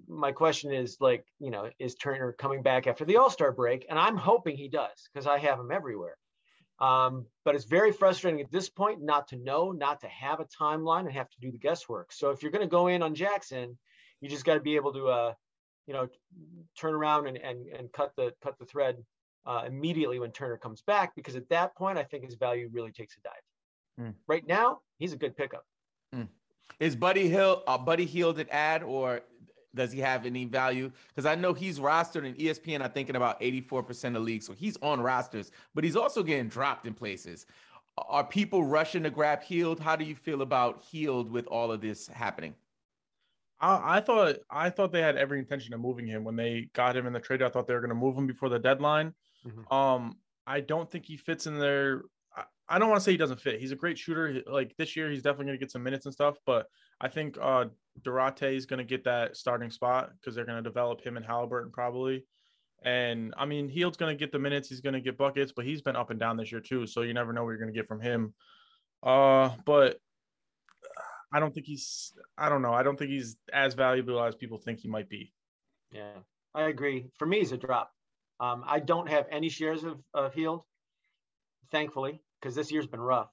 My 0.06 0.30
question 0.30 0.72
is 0.72 0.98
like, 1.00 1.26
you 1.40 1.50
know, 1.50 1.70
is 1.80 1.96
Turner 1.96 2.32
coming 2.32 2.62
back 2.62 2.86
after 2.86 3.04
the 3.04 3.16
All-Star 3.16 3.50
break? 3.50 3.84
And 3.90 3.98
I'm 3.98 4.16
hoping 4.16 4.56
he 4.56 4.68
does 4.68 5.08
because 5.12 5.26
I 5.26 5.38
have 5.38 5.58
him 5.58 5.72
everywhere. 5.72 6.16
Um, 6.80 7.26
but 7.44 7.54
it's 7.54 7.64
very 7.64 7.92
frustrating 7.92 8.40
at 8.40 8.50
this 8.50 8.68
point 8.68 9.00
not 9.00 9.28
to 9.28 9.36
know, 9.36 9.70
not 9.70 10.00
to 10.00 10.08
have 10.08 10.40
a 10.40 10.44
timeline 10.44 11.00
and 11.00 11.12
have 11.12 11.30
to 11.30 11.40
do 11.40 11.52
the 11.52 11.58
guesswork. 11.58 12.12
So 12.12 12.30
if 12.30 12.42
you're 12.42 12.50
going 12.50 12.68
to 12.68 12.68
go 12.68 12.88
in 12.88 13.02
on 13.02 13.14
Jackson, 13.14 13.78
you 14.20 14.28
just 14.28 14.44
got 14.44 14.54
to 14.54 14.60
be 14.60 14.76
able 14.76 14.92
to, 14.92 15.08
uh, 15.08 15.34
you 15.86 15.94
know, 15.94 16.08
turn 16.76 16.94
around 16.94 17.28
and, 17.28 17.36
and, 17.36 17.66
and 17.68 17.92
cut 17.92 18.12
the 18.16 18.32
cut 18.42 18.58
the 18.58 18.64
thread 18.64 18.96
uh, 19.46 19.64
immediately 19.66 20.18
when 20.18 20.32
Turner 20.32 20.56
comes 20.56 20.82
back, 20.82 21.14
because 21.14 21.36
at 21.36 21.48
that 21.50 21.76
point, 21.76 21.98
I 21.98 22.02
think 22.02 22.24
his 22.24 22.34
value 22.34 22.68
really 22.72 22.90
takes 22.90 23.16
a 23.16 23.20
dive. 23.20 24.06
Hmm. 24.06 24.10
Right 24.26 24.46
now, 24.46 24.80
he's 24.98 25.12
a 25.12 25.16
good 25.16 25.36
pickup. 25.36 25.64
Is 26.80 26.96
Buddy 26.96 27.28
Hill 27.28 27.62
uh, 27.66 27.78
Buddy 27.78 28.06
Hield 28.06 28.38
an 28.38 28.48
ad, 28.50 28.82
or 28.82 29.20
does 29.74 29.92
he 29.92 30.00
have 30.00 30.26
any 30.26 30.44
value? 30.44 30.90
Because 31.08 31.26
I 31.26 31.34
know 31.34 31.52
he's 31.52 31.78
rostered 31.78 32.24
in 32.26 32.34
ESPN. 32.34 32.80
I 32.82 32.88
think 32.88 33.08
in 33.08 33.16
about 33.16 33.36
eighty 33.40 33.60
four 33.60 33.82
percent 33.82 34.16
of 34.16 34.22
leagues, 34.22 34.46
so 34.46 34.52
he's 34.52 34.76
on 34.82 35.00
rosters, 35.00 35.50
but 35.74 35.84
he's 35.84 35.96
also 35.96 36.22
getting 36.22 36.48
dropped 36.48 36.86
in 36.86 36.94
places. 36.94 37.46
Are 37.96 38.24
people 38.24 38.64
rushing 38.64 39.04
to 39.04 39.10
grab 39.10 39.42
Hield? 39.42 39.78
How 39.78 39.94
do 39.94 40.04
you 40.04 40.16
feel 40.16 40.42
about 40.42 40.82
Hield 40.82 41.30
with 41.30 41.46
all 41.46 41.70
of 41.70 41.80
this 41.80 42.08
happening? 42.08 42.54
I, 43.60 43.98
I 43.98 44.00
thought 44.00 44.36
I 44.50 44.70
thought 44.70 44.92
they 44.92 45.02
had 45.02 45.16
every 45.16 45.38
intention 45.38 45.74
of 45.74 45.80
moving 45.80 46.06
him 46.06 46.24
when 46.24 46.36
they 46.36 46.68
got 46.72 46.96
him 46.96 47.06
in 47.06 47.12
the 47.12 47.20
trade. 47.20 47.42
I 47.42 47.48
thought 47.48 47.66
they 47.66 47.74
were 47.74 47.80
going 47.80 47.90
to 47.90 47.94
move 47.94 48.16
him 48.16 48.26
before 48.26 48.48
the 48.48 48.58
deadline. 48.58 49.14
Mhm. 49.46 49.72
Um, 49.72 50.18
I 50.46 50.60
don't 50.60 50.90
think 50.90 51.06
he 51.06 51.16
fits 51.16 51.46
in 51.46 51.58
there. 51.58 52.02
I, 52.36 52.44
I 52.68 52.78
don't 52.78 52.88
want 52.88 53.00
to 53.00 53.04
say 53.04 53.12
he 53.12 53.16
doesn't 53.16 53.40
fit. 53.40 53.60
He's 53.60 53.72
a 53.72 53.76
great 53.76 53.98
shooter. 53.98 54.42
Like 54.46 54.74
this 54.76 54.96
year, 54.96 55.10
he's 55.10 55.22
definitely 55.22 55.46
going 55.46 55.58
to 55.58 55.64
get 55.64 55.70
some 55.70 55.82
minutes 55.82 56.04
and 56.06 56.12
stuff. 56.12 56.36
But 56.44 56.66
I 57.00 57.08
think 57.08 57.36
uh, 57.40 57.66
Duarte 58.02 58.56
is 58.56 58.66
going 58.66 58.78
to 58.78 58.84
get 58.84 59.04
that 59.04 59.36
starting 59.36 59.70
spot 59.70 60.10
because 60.18 60.34
they're 60.34 60.46
going 60.46 60.62
to 60.62 60.68
develop 60.68 61.00
him 61.00 61.16
and 61.16 61.24
Halliburton 61.24 61.72
probably. 61.72 62.24
And 62.84 63.32
I 63.36 63.46
mean, 63.46 63.68
Hield's 63.68 63.96
going 63.96 64.16
to 64.16 64.18
get 64.18 64.30
the 64.32 64.38
minutes. 64.38 64.68
He's 64.68 64.80
going 64.80 64.94
to 64.94 65.00
get 65.00 65.16
buckets, 65.16 65.52
but 65.54 65.64
he's 65.64 65.80
been 65.80 65.96
up 65.96 66.10
and 66.10 66.20
down 66.20 66.36
this 66.36 66.52
year 66.52 66.60
too. 66.60 66.86
So 66.86 67.02
you 67.02 67.14
never 67.14 67.32
know 67.32 67.42
what 67.42 67.50
you're 67.50 67.58
going 67.58 67.72
to 67.72 67.78
get 67.78 67.88
from 67.88 68.00
him. 68.00 68.34
Uh, 69.02 69.50
but 69.64 69.98
I 71.32 71.40
don't 71.40 71.52
think 71.52 71.66
he's. 71.66 72.12
I 72.38 72.48
don't 72.48 72.62
know. 72.62 72.72
I 72.72 72.82
don't 72.82 72.98
think 72.98 73.10
he's 73.10 73.36
as 73.52 73.74
valuable 73.74 74.22
as 74.22 74.34
people 74.34 74.58
think 74.58 74.80
he 74.80 74.88
might 74.88 75.08
be. 75.08 75.32
Yeah, 75.92 76.18
I 76.54 76.64
agree. 76.64 77.10
For 77.18 77.26
me, 77.26 77.38
it's 77.38 77.52
a 77.52 77.56
drop. 77.56 77.90
Um, 78.38 78.64
I 78.66 78.80
don't 78.80 79.08
have 79.08 79.26
any 79.30 79.48
shares 79.48 79.84
of, 79.84 79.98
of 80.12 80.34
Hield, 80.34 80.64
thankfully, 81.70 82.20
because 82.40 82.54
this 82.54 82.70
year's 82.70 82.86
been 82.86 83.00
rough. 83.00 83.30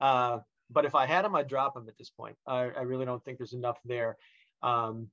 Uh, 0.00 0.38
but 0.70 0.84
if 0.84 0.94
I 0.94 1.06
had 1.06 1.24
him, 1.24 1.34
I'd 1.34 1.48
drop 1.48 1.76
him 1.76 1.88
at 1.88 1.96
this 1.96 2.10
point. 2.10 2.36
I, 2.46 2.70
I 2.70 2.82
really 2.82 3.04
don't 3.04 3.24
think 3.24 3.38
there's 3.38 3.52
enough 3.52 3.78
there. 3.84 4.16
Um, 4.62 5.08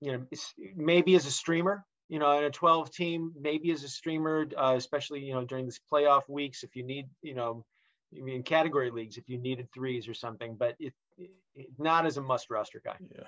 you 0.00 0.12
know, 0.12 0.26
maybe 0.74 1.14
as 1.14 1.26
a 1.26 1.30
streamer, 1.30 1.84
you 2.08 2.18
know, 2.18 2.36
in 2.38 2.44
a 2.44 2.50
12 2.50 2.90
team, 2.90 3.32
maybe 3.40 3.70
as 3.70 3.84
a 3.84 3.88
streamer, 3.88 4.46
uh, 4.56 4.74
especially, 4.76 5.20
you 5.20 5.34
know, 5.34 5.44
during 5.44 5.66
this 5.66 5.78
playoff 5.92 6.28
weeks, 6.28 6.64
if 6.64 6.74
you 6.74 6.82
need, 6.82 7.08
you 7.22 7.34
know, 7.34 7.64
in 8.12 8.42
category 8.42 8.90
leagues, 8.90 9.16
if 9.16 9.28
you 9.28 9.38
needed 9.38 9.68
threes 9.72 10.08
or 10.08 10.14
something, 10.14 10.56
but 10.56 10.74
it, 10.80 10.92
it 11.18 11.30
not 11.78 12.06
as 12.06 12.16
a 12.16 12.22
must 12.22 12.50
roster 12.50 12.82
guy. 12.84 12.96
Yeah. 13.14 13.24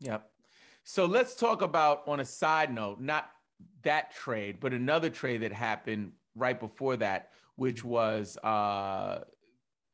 Yep. 0.00 0.30
So 0.84 1.06
let's 1.06 1.34
talk 1.34 1.62
about 1.62 2.02
on 2.06 2.20
a 2.20 2.24
side 2.24 2.72
note, 2.72 3.00
not 3.00 3.30
that 3.82 4.14
trade, 4.14 4.58
but 4.60 4.72
another 4.72 5.10
trade 5.10 5.42
that 5.42 5.52
happened 5.52 6.12
right 6.34 6.58
before 6.58 6.96
that, 6.98 7.30
which 7.56 7.84
was 7.84 8.36
uh 8.38 9.20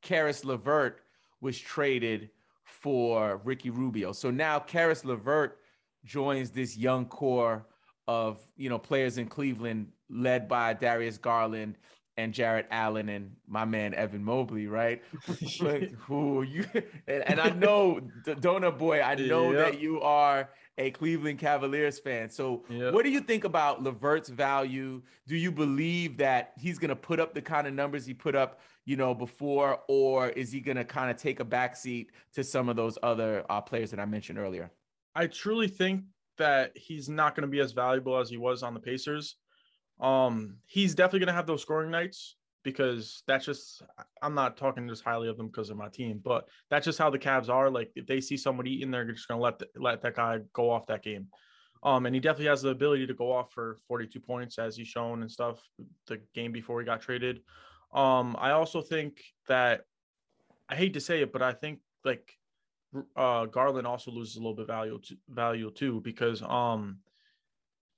Caris 0.03 0.45
Levert 0.45 1.03
was 1.41 1.59
traded 1.59 2.31
for 2.65 3.41
Ricky 3.45 3.71
Rubio. 3.71 4.13
So 4.13 4.31
now 4.31 4.59
Caris 4.59 5.05
Levert 5.05 5.59
joins 6.05 6.51
this 6.51 6.77
young 6.77 7.05
core 7.07 7.67
of 8.09 8.39
you 8.57 8.69
know 8.69 8.79
players 8.79 9.19
in 9.19 9.27
Cleveland 9.27 9.89
led 10.09 10.49
by 10.49 10.73
Darius 10.73 11.19
Garland 11.19 11.77
and 12.17 12.35
Jarrett 12.35 12.67
Allen 12.71 13.09
and 13.09 13.31
my 13.47 13.65
man 13.65 13.95
Evan 13.95 14.23
Mobley, 14.25 14.67
right? 14.67 15.03
Like, 15.61 15.93
who 15.93 16.43
you 16.43 16.65
and, 17.07 17.23
and 17.29 17.41
I 17.41 17.51
know 17.51 18.01
Donut 18.27 18.79
Boy, 18.79 19.01
I 19.03 19.15
know 19.15 19.53
Yep. 19.53 19.73
that 19.73 19.81
you 19.81 20.01
are 20.01 20.51
a 20.79 20.91
Cleveland 20.93 21.39
Cavaliers 21.39 21.99
fan. 21.99 22.31
So 22.31 22.65
Yep. 22.69 22.95
what 22.95 23.05
do 23.05 23.11
you 23.11 23.21
think 23.21 23.45
about 23.45 23.83
Levert's 23.83 24.29
value? 24.29 25.03
Do 25.27 25.37
you 25.37 25.53
believe 25.53 26.17
that 26.19 26.53
he's 26.59 26.79
gonna 26.79 26.97
put 26.97 27.21
up 27.21 27.35
the 27.35 27.43
kind 27.43 27.67
of 27.67 27.75
numbers 27.75 28.07
he 28.07 28.15
put 28.15 28.35
up, 28.35 28.61
you 28.87 28.97
know, 28.97 29.15
before, 29.15 29.83
or 29.89 30.31
is 30.31 30.51
he 30.53 30.61
gonna 30.61 30.85
kind 30.85 31.11
of 31.11 31.17
take 31.17 31.41
a 31.41 31.45
backseat 31.45 32.09
to 32.33 32.43
some 32.45 32.69
of 32.69 32.77
those 32.77 32.97
other 33.03 33.45
uh, 33.51 33.61
players 33.61 33.91
that 33.91 34.01
I 34.01 34.05
mentioned 34.07 34.39
earlier? 34.39 34.71
I 35.15 35.27
truly 35.27 35.69
think 35.69 36.05
that 36.39 36.77
he's 36.77 37.09
not 37.09 37.35
going 37.35 37.43
to 37.43 37.49
be 37.51 37.61
as 37.61 37.73
valuable 37.73 38.17
as 38.17 38.31
he 38.31 38.39
was 38.39 38.63
on 38.63 38.73
the 38.73 38.81
Pacers. 38.81 39.37
Um, 39.99 40.57
he's 40.65 40.95
definitely 40.95 41.19
going 41.19 41.27
to 41.27 41.35
have 41.35 41.47
those 41.47 41.61
scoring 41.61 41.91
nights 41.91 42.37
because 42.63 43.23
that's 43.27 43.45
just 43.45 43.83
I'm 44.23 44.35
not 44.35 44.57
talking 44.57 44.89
just 44.89 45.05
highly 45.05 45.29
of 45.29 45.37
them 45.37 45.47
because 45.47 45.69
they're 45.69 45.77
my 45.77 45.89
team, 45.89 46.21
but 46.23 46.49
that's 46.69 46.85
just 46.85 46.99
how 46.99 47.11
the 47.11 47.19
Cavs 47.19 47.49
are. 47.49 47.71
Like 47.71 47.91
if 47.97 48.07
they 48.07 48.21
see 48.21 48.37
somebody 48.37 48.73
eating, 48.75 48.91
they're 48.91 49.05
just 49.05 49.29
to 49.29 49.37
let 49.37 49.59
the, 49.59 49.69
let 49.77 50.03
that 50.03 50.17
guy 50.17 50.41
go 50.53 50.71
off 50.71 50.87
that 50.87 51.03
game. 51.03 51.29
Um, 51.83 52.05
and 52.07 52.15
he 52.15 52.21
definitely 52.21 52.49
has 52.49 52.63
the 52.63 52.69
ability 52.71 53.07
to 53.07 53.15
go 53.15 53.33
off 53.33 53.53
for 53.53 53.79
42 53.89 54.21
points 54.21 54.59
as 54.59 54.77
he's 54.77 54.89
shown 54.89 55.23
and 55.23 55.31
stuff 55.31 55.67
the 56.07 56.21
game 56.35 56.53
before 56.53 56.79
he 56.81 56.85
got 56.85 57.01
traded. 57.01 57.41
Um, 57.95 58.37
I 58.39 58.51
also 58.51 58.83
think 58.83 59.23
that 59.49 59.83
I 60.69 60.77
hate 60.77 60.95
to 60.95 61.01
say 61.01 61.23
it, 61.23 61.33
but 61.33 61.43
I 61.43 61.53
think 61.53 61.81
like 62.05 62.37
uh 63.17 63.47
Garland 63.47 63.87
also 63.87 64.11
loses 64.11 64.37
a 64.37 64.41
little 64.41 64.55
bit 64.55 64.67
value 64.67 64.99
to, 65.05 65.17
value 65.29 65.71
too 65.71 66.01
because 66.01 66.43
um 66.43 66.99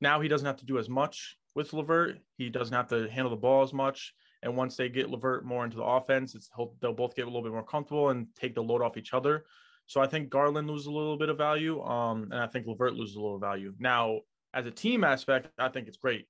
now 0.03 0.21
he 0.21 0.29
doesn't 0.29 0.47
have 0.47 0.59
to 0.59 0.67
do 0.67 0.79
as 0.79 0.89
much 0.89 1.39
with 1.55 1.73
Levert. 1.73 2.19
He 2.37 2.51
doesn't 2.51 2.75
have 2.75 2.89
to 2.89 3.09
handle 3.09 3.31
the 3.31 3.37
ball 3.37 3.63
as 3.63 3.73
much. 3.73 4.15
And 4.43 4.57
once 4.57 4.77
they 4.77 4.89
get 4.89 5.11
Levert 5.11 5.45
more 5.45 5.65
into 5.65 5.77
the 5.77 5.85
offense, 5.85 6.35
it's 6.35 6.51
they'll 6.81 6.93
both 6.93 7.15
get 7.15 7.23
a 7.23 7.27
little 7.27 7.43
bit 7.43 7.53
more 7.53 7.63
comfortable 7.63 8.11
and 8.11 8.27
take 8.39 8.55
the 8.55 8.63
load 8.63 8.83
off 8.83 8.97
each 8.97 9.15
other. 9.15 9.45
So 9.87 10.01
I 10.01 10.07
think 10.07 10.31
Garland 10.31 10.69
loses 10.69 10.87
a 10.87 10.93
little 10.93 11.17
bit 11.17 11.29
of 11.29 11.39
value, 11.39 11.83
um, 11.83 12.25
and 12.31 12.41
I 12.41 12.47
think 12.47 12.67
Levert 12.67 12.95
loses 12.95 13.17
a 13.17 13.21
little 13.21 13.39
value. 13.39 13.75
Now, 13.79 14.21
as 14.55 14.67
a 14.67 14.71
team 14.71 15.05
aspect, 15.05 15.49
I 15.59 15.69
think 15.69 15.89
it's 15.89 15.97
great. 15.97 16.27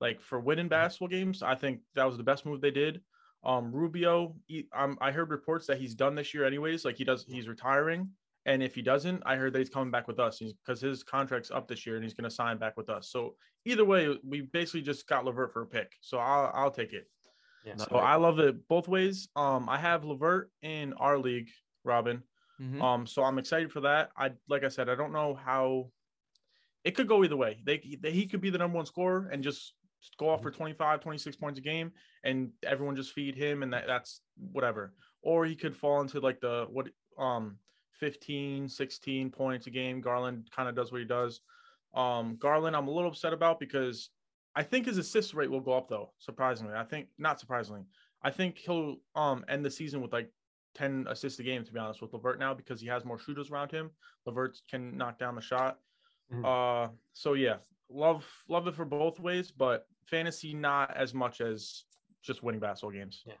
Like 0.00 0.20
for 0.20 0.40
winning 0.40 0.68
basketball 0.68 1.08
games, 1.08 1.42
I 1.42 1.54
think 1.54 1.80
that 1.94 2.04
was 2.04 2.16
the 2.16 2.22
best 2.22 2.44
move 2.44 2.60
they 2.60 2.70
did. 2.70 3.00
Um, 3.44 3.72
Rubio, 3.72 4.36
he, 4.46 4.68
um, 4.74 4.98
I 5.00 5.10
heard 5.10 5.30
reports 5.30 5.66
that 5.66 5.78
he's 5.78 5.94
done 5.94 6.14
this 6.14 6.34
year 6.34 6.44
anyways. 6.46 6.84
Like 6.84 6.96
he 6.96 7.04
does, 7.04 7.24
he's 7.28 7.48
retiring, 7.48 8.10
and 8.46 8.62
if 8.62 8.74
he 8.74 8.82
doesn't, 8.82 9.22
I 9.24 9.36
heard 9.36 9.52
that 9.52 9.58
he's 9.58 9.70
coming 9.70 9.90
back 9.90 10.06
with 10.06 10.18
us 10.18 10.40
because 10.40 10.80
his 10.80 11.02
contract's 11.02 11.50
up 11.50 11.68
this 11.68 11.86
year 11.86 11.96
and 11.96 12.04
he's 12.04 12.14
going 12.14 12.28
to 12.28 12.34
sign 12.34 12.58
back 12.58 12.76
with 12.76 12.90
us. 12.90 13.10
So 13.10 13.36
either 13.64 13.84
way, 13.84 14.18
we 14.26 14.42
basically 14.42 14.82
just 14.82 15.06
got 15.08 15.24
Levert 15.24 15.52
for 15.52 15.62
a 15.62 15.66
pick. 15.66 15.92
So 16.00 16.18
I'll 16.18 16.50
I'll 16.54 16.70
take 16.70 16.92
it. 16.92 17.08
Yeah. 17.64 17.76
So 17.76 17.96
I 17.96 18.16
love 18.16 18.38
it 18.38 18.68
both 18.68 18.88
ways. 18.88 19.28
Um, 19.36 19.68
I 19.68 19.78
have 19.78 20.04
Levert 20.04 20.50
in 20.62 20.92
our 20.94 21.18
league, 21.18 21.50
Robin. 21.82 22.22
Mhm. 22.60 22.80
Um, 22.80 23.06
so 23.06 23.24
I'm 23.24 23.38
excited 23.38 23.72
for 23.72 23.80
that. 23.80 24.10
I 24.16 24.32
like 24.48 24.64
I 24.64 24.68
said, 24.68 24.88
I 24.88 24.94
don't 24.94 25.12
know 25.12 25.34
how 25.34 25.90
it 26.84 26.92
could 26.94 27.08
go 27.08 27.24
either 27.24 27.36
way. 27.36 27.60
They, 27.64 27.78
they 28.00 28.12
he 28.12 28.26
could 28.26 28.40
be 28.40 28.50
the 28.50 28.58
number 28.58 28.76
one 28.76 28.86
scorer 28.86 29.28
and 29.32 29.42
just 29.42 29.74
go 30.18 30.28
off 30.28 30.42
for 30.42 30.50
25, 30.50 31.00
26 31.00 31.36
points 31.36 31.58
a 31.58 31.62
game, 31.62 31.92
and 32.22 32.52
everyone 32.62 32.94
just 32.94 33.12
feed 33.12 33.34
him, 33.34 33.62
and 33.62 33.72
that, 33.72 33.86
that's 33.86 34.20
whatever. 34.36 34.94
Or 35.22 35.46
he 35.46 35.56
could 35.56 35.74
fall 35.74 36.02
into 36.02 36.20
like 36.20 36.40
the 36.40 36.66
what 36.68 36.88
um 37.18 37.58
15, 37.92 38.68
16 38.68 39.30
points 39.30 39.66
a 39.66 39.70
game. 39.70 40.00
Garland 40.00 40.50
kind 40.50 40.68
of 40.68 40.74
does 40.74 40.92
what 40.92 41.00
he 41.00 41.06
does. 41.06 41.40
Um, 41.94 42.36
Garland, 42.36 42.76
I'm 42.76 42.88
a 42.88 42.90
little 42.90 43.10
upset 43.10 43.32
about 43.32 43.60
because 43.60 44.10
I 44.56 44.62
think 44.62 44.86
his 44.86 44.98
assist 44.98 45.34
rate 45.34 45.50
will 45.50 45.60
go 45.60 45.72
up 45.72 45.88
though. 45.88 46.12
Surprisingly, 46.18 46.74
I 46.74 46.84
think 46.84 47.08
not 47.18 47.40
surprisingly. 47.40 47.82
I 48.22 48.30
think 48.30 48.58
he'll 48.58 48.96
um 49.14 49.44
end 49.48 49.64
the 49.64 49.70
season 49.70 50.00
with 50.00 50.12
like 50.12 50.30
10 50.74 51.06
assists 51.08 51.38
a 51.38 51.42
game, 51.42 51.64
to 51.64 51.72
be 51.72 51.78
honest, 51.78 52.02
with 52.02 52.12
Levert 52.12 52.38
now 52.38 52.54
because 52.54 52.80
he 52.80 52.86
has 52.88 53.04
more 53.04 53.18
shooters 53.18 53.50
around 53.50 53.70
him. 53.70 53.90
Levert 54.26 54.58
can 54.68 54.96
knock 54.96 55.18
down 55.18 55.34
the 55.34 55.40
shot. 55.40 55.78
Mhm. 56.32 56.44
Uh, 56.44 56.90
so 57.12 57.34
yeah, 57.34 57.56
love 57.88 58.26
love 58.48 58.66
it 58.66 58.74
for 58.74 58.84
both 58.84 59.20
ways, 59.20 59.50
but 59.50 59.86
fantasy 60.06 60.54
not 60.54 60.96
as 60.96 61.14
much 61.14 61.40
as 61.40 61.84
just 62.22 62.42
winning 62.42 62.60
basketball 62.60 62.90
games. 62.90 63.22
Yeah, 63.26 63.34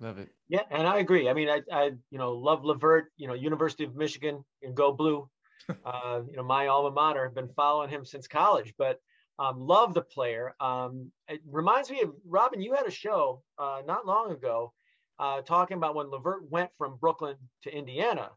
love 0.00 0.18
it. 0.18 0.30
Yeah, 0.48 0.62
and 0.70 0.86
I 0.86 0.98
agree. 0.98 1.28
I 1.28 1.34
mean, 1.34 1.48
I, 1.48 1.62
I 1.72 1.84
you 2.10 2.18
know, 2.18 2.32
love 2.32 2.64
Levert, 2.64 3.12
you 3.16 3.26
know, 3.26 3.34
University 3.34 3.84
of 3.84 3.94
Michigan 3.96 4.44
and 4.62 4.74
go 4.74 4.92
blue. 4.92 5.28
uh, 5.84 6.22
you 6.30 6.36
know, 6.36 6.42
my 6.44 6.68
alma 6.68 6.90
mater, 6.90 7.24
have 7.24 7.34
been 7.34 7.48
following 7.48 7.90
him 7.90 8.04
since 8.04 8.26
college, 8.26 8.72
but 8.78 9.00
um, 9.38 9.60
love 9.60 9.94
the 9.94 10.02
player. 10.02 10.54
Um, 10.60 11.12
it 11.28 11.40
reminds 11.46 11.90
me 11.90 12.00
of 12.02 12.14
Robin, 12.24 12.60
you 12.60 12.74
had 12.74 12.86
a 12.86 12.90
show 12.90 13.42
uh, 13.58 13.82
not 13.86 14.06
long 14.06 14.32
ago 14.32 14.72
uh, 15.18 15.42
talking 15.42 15.76
about 15.76 15.94
when 15.94 16.10
Levert 16.10 16.48
went 16.50 16.70
from 16.78 16.96
Brooklyn 16.96 17.36
to 17.62 17.70
Indiana, 17.70 18.30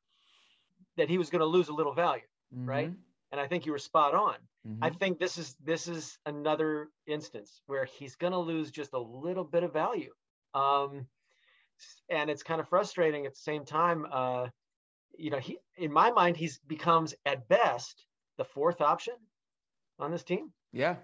that 0.97 1.09
he 1.09 1.17
was 1.17 1.29
going 1.29 1.39
to 1.41 1.45
lose 1.45 1.69
a 1.69 1.73
little 1.73 1.93
value, 1.93 2.27
right? 2.65 2.91
Mhm. 2.91 2.97
And 3.31 3.39
I 3.41 3.47
think 3.47 3.65
you 3.65 3.71
were 3.71 3.79
spot 3.79 4.13
on. 4.13 4.35
I 4.81 4.89
Mhm. 4.89 4.99
think 4.99 5.19
this 5.19 5.37
is 5.37 5.55
this 5.55 5.87
is 5.87 6.19
another 6.25 6.91
instance 7.05 7.61
where 7.65 7.85
he's 7.85 8.15
going 8.15 8.33
to 8.33 8.39
lose 8.39 8.71
just 8.71 8.93
a 8.93 8.99
little 8.99 9.43
bit 9.43 9.63
of 9.63 9.73
value, 9.73 10.13
um, 10.53 11.07
and 12.09 12.29
it's 12.29 12.43
kind 12.43 12.61
of 12.61 12.67
frustrating 12.69 13.25
at 13.25 13.33
the 13.33 13.39
same 13.39 13.65
time. 13.65 14.05
Uh, 14.11 14.49
you 15.17 15.29
know, 15.29 15.39
he 15.39 15.59
in 15.77 15.91
my 15.91 16.11
mind 16.11 16.37
he's 16.37 16.59
becomes 16.59 17.15
at 17.25 17.47
best 17.47 18.05
the 18.37 18.45
fourth 18.45 18.81
option 18.81 19.15
on 19.99 20.11
this 20.11 20.23
team. 20.23 20.53
Yeah. 20.71 20.97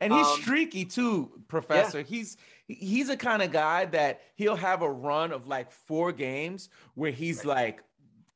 And 0.00 0.12
he's 0.12 0.26
Um, 0.26 0.40
streaky 0.40 0.84
too, 0.86 1.42
Professor. 1.48 2.02
He's 2.02 2.36
he's 2.68 3.08
a 3.10 3.16
kind 3.16 3.42
of 3.42 3.52
guy 3.52 3.84
that 3.86 4.22
he'll 4.34 4.56
have 4.56 4.80
a 4.82 4.90
run 4.90 5.32
of 5.32 5.46
like 5.46 5.70
four 5.70 6.12
games 6.12 6.70
where 6.94 7.10
he's 7.10 7.44
like 7.44 7.82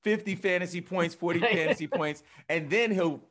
50 0.02 0.34
fantasy 0.34 0.80
points, 0.82 1.14
40 1.14 1.40
fantasy 1.54 1.86
points, 1.86 2.22
and 2.48 2.68
then 2.68 2.90
he'll 2.90 3.22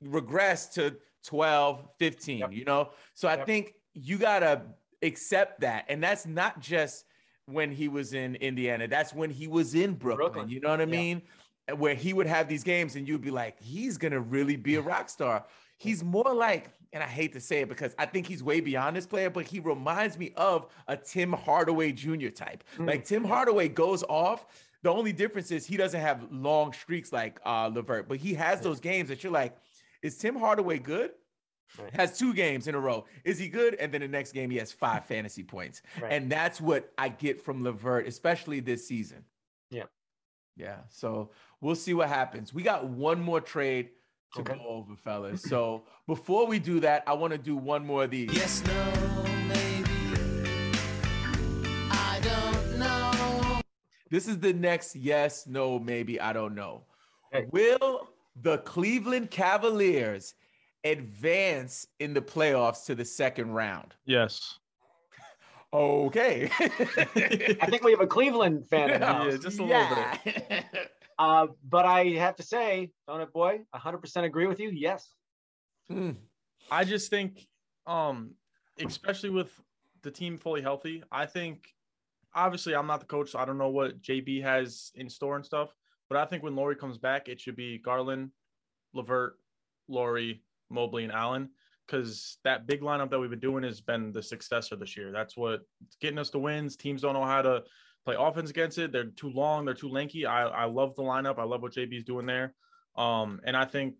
regress 0.00 0.68
to 0.74 0.96
12, 1.24 1.88
15, 1.98 2.38
Yep. 2.38 2.52
you 2.52 2.64
know? 2.64 2.90
So 3.14 3.28
I 3.28 3.36
Yep. 3.36 3.46
think 3.46 3.74
you 3.94 4.18
gotta 4.18 4.62
accept 5.02 5.60
that. 5.60 5.84
And 5.88 6.02
that's 6.02 6.26
not 6.26 6.60
just 6.60 7.06
when 7.46 7.72
he 7.72 7.88
was 7.88 8.12
in 8.14 8.36
Indiana, 8.36 8.86
that's 8.86 9.12
when 9.12 9.30
he 9.30 9.48
was 9.48 9.74
in 9.74 9.94
Brooklyn. 9.94 10.32
Brooklyn. 10.32 10.48
You 10.50 10.60
know 10.60 10.70
what 10.70 10.80
I 10.80 10.84
Yeah. 10.84 10.90
mean? 10.90 11.22
Where 11.76 11.94
he 11.94 12.12
would 12.12 12.26
have 12.26 12.48
these 12.48 12.62
games 12.64 12.94
and 12.96 13.06
you'd 13.08 13.22
be 13.22 13.30
like, 13.30 13.60
he's 13.60 13.98
gonna 13.98 14.20
really 14.20 14.56
be 14.56 14.76
a 14.76 14.82
rock 14.82 15.08
star. 15.08 15.46
He's 15.82 16.04
more 16.04 16.32
like, 16.32 16.70
and 16.92 17.02
I 17.02 17.08
hate 17.08 17.32
to 17.32 17.40
say 17.40 17.62
it 17.62 17.68
because 17.68 17.92
I 17.98 18.06
think 18.06 18.28
he's 18.28 18.40
way 18.40 18.60
beyond 18.60 18.94
this 18.94 19.04
player, 19.04 19.30
but 19.30 19.48
he 19.48 19.58
reminds 19.58 20.16
me 20.16 20.32
of 20.36 20.68
a 20.86 20.96
Tim 20.96 21.32
Hardaway 21.32 21.90
Jr. 21.90 22.28
type. 22.28 22.62
Mm. 22.78 22.86
Like 22.86 23.04
Tim 23.04 23.24
Hardaway 23.24 23.68
goes 23.68 24.04
off. 24.04 24.46
The 24.84 24.90
only 24.90 25.12
difference 25.12 25.50
is 25.50 25.66
he 25.66 25.76
doesn't 25.76 26.00
have 26.00 26.28
long 26.30 26.72
streaks 26.72 27.12
like 27.12 27.40
uh 27.44 27.68
Levert, 27.74 28.08
but 28.08 28.18
he 28.18 28.32
has 28.34 28.60
those 28.60 28.78
games 28.78 29.08
that 29.08 29.24
you're 29.24 29.32
like, 29.32 29.56
is 30.02 30.16
Tim 30.16 30.36
Hardaway 30.36 30.78
good? 30.78 31.10
Right. 31.76 31.92
Has 31.96 32.16
two 32.16 32.32
games 32.32 32.68
in 32.68 32.76
a 32.76 32.80
row. 32.80 33.06
Is 33.24 33.40
he 33.40 33.48
good? 33.48 33.74
And 33.74 33.90
then 33.92 34.02
the 34.02 34.08
next 34.08 34.30
game 34.30 34.50
he 34.50 34.58
has 34.58 34.70
five 34.70 35.04
fantasy 35.06 35.42
points. 35.42 35.82
Right. 36.00 36.12
And 36.12 36.30
that's 36.30 36.60
what 36.60 36.92
I 36.96 37.08
get 37.08 37.42
from 37.42 37.64
Levert, 37.64 38.06
especially 38.06 38.60
this 38.60 38.86
season. 38.86 39.24
Yeah. 39.68 39.86
Yeah. 40.56 40.76
So 40.90 41.30
we'll 41.60 41.74
see 41.74 41.94
what 41.94 42.08
happens. 42.08 42.54
We 42.54 42.62
got 42.62 42.86
one 42.86 43.20
more 43.20 43.40
trade 43.40 43.90
to 44.34 44.40
Okay. 44.40 44.54
go 44.54 44.66
over, 44.66 44.96
fellas. 44.96 45.42
So 45.42 45.84
before 46.06 46.46
we 46.46 46.58
do 46.58 46.80
that, 46.80 47.02
I 47.06 47.12
want 47.12 47.32
to 47.32 47.38
do 47.38 47.56
one 47.56 47.84
more 47.84 48.04
of 48.04 48.10
these. 48.10 48.32
Yes, 48.32 48.62
no, 48.64 49.24
maybe. 49.46 49.90
I 51.90 52.20
don't 52.22 52.78
know. 52.78 53.60
This 54.10 54.26
is 54.28 54.38
the 54.38 54.52
next 54.52 54.96
yes, 54.96 55.46
no, 55.46 55.78
maybe, 55.78 56.20
I 56.20 56.32
don't 56.32 56.54
know. 56.54 56.84
Okay. 57.34 57.46
Will 57.50 58.08
the 58.42 58.58
Cleveland 58.58 59.30
Cavaliers 59.30 60.34
advance 60.84 61.86
in 62.00 62.12
the 62.14 62.22
playoffs 62.22 62.84
to 62.86 62.94
the 62.94 63.04
second 63.04 63.52
round? 63.52 63.94
Yes. 64.04 64.58
Okay. 65.74 66.50
I 66.60 67.66
think 67.70 67.82
we 67.82 67.92
have 67.92 68.00
a 68.00 68.06
Cleveland 68.06 68.68
fan 68.68 68.90
in 68.90 69.00
the 69.00 69.06
Yeah, 69.30 69.36
just 69.38 69.58
a 69.58 69.64
little 69.64 69.96
bit. 70.24 70.64
Uh, 71.18 71.48
but 71.68 71.84
I 71.84 72.04
have 72.10 72.36
to 72.36 72.42
say, 72.42 72.90
Donut 73.08 73.32
Boy, 73.32 73.60
100% 73.74 74.24
agree 74.24 74.46
with 74.46 74.60
you. 74.60 74.70
Yes. 74.70 75.08
I 76.70 76.84
just 76.84 77.10
think, 77.10 77.46
um, 77.86 78.32
especially 78.84 79.30
with 79.30 79.50
the 80.02 80.10
team 80.10 80.38
fully 80.38 80.62
healthy, 80.62 81.02
I 81.10 81.26
think 81.26 81.66
obviously 82.34 82.74
I'm 82.74 82.86
not 82.86 83.00
the 83.00 83.06
coach, 83.06 83.30
so 83.30 83.38
I 83.38 83.44
don't 83.44 83.58
know 83.58 83.68
what 83.68 84.00
JB 84.00 84.42
has 84.42 84.92
in 84.94 85.08
store 85.08 85.36
and 85.36 85.44
stuff. 85.44 85.74
But 86.08 86.18
I 86.18 86.24
think 86.24 86.42
when 86.42 86.56
Laurie 86.56 86.76
comes 86.76 86.98
back, 86.98 87.28
it 87.28 87.40
should 87.40 87.56
be 87.56 87.78
Garland, 87.78 88.30
Levert, 88.92 89.38
Laurie, 89.88 90.42
Mobley, 90.70 91.04
and 91.04 91.12
Allen. 91.12 91.50
Because 91.86 92.38
that 92.44 92.66
big 92.66 92.80
lineup 92.80 93.10
that 93.10 93.18
we've 93.18 93.30
been 93.30 93.40
doing 93.40 93.64
has 93.64 93.80
been 93.80 94.12
the 94.12 94.22
successor 94.22 94.76
this 94.76 94.96
year. 94.96 95.10
That's 95.10 95.36
what's 95.36 95.64
getting 96.00 96.18
us 96.18 96.30
the 96.30 96.38
wins. 96.38 96.76
Teams 96.76 97.02
don't 97.02 97.14
know 97.14 97.24
how 97.24 97.42
to 97.42 97.64
play 98.04 98.16
offense 98.18 98.50
against 98.50 98.78
it. 98.78 98.92
They're 98.92 99.10
too 99.10 99.30
long, 99.30 99.64
they're 99.64 99.74
too 99.74 99.88
lanky. 99.88 100.26
I, 100.26 100.46
I 100.46 100.64
love 100.64 100.94
the 100.96 101.02
lineup. 101.02 101.38
I 101.38 101.44
love 101.44 101.62
what 101.62 101.72
JB's 101.74 102.04
doing 102.04 102.26
there. 102.26 102.54
Um, 102.96 103.40
and 103.44 103.56
I 103.56 103.64
think 103.64 103.94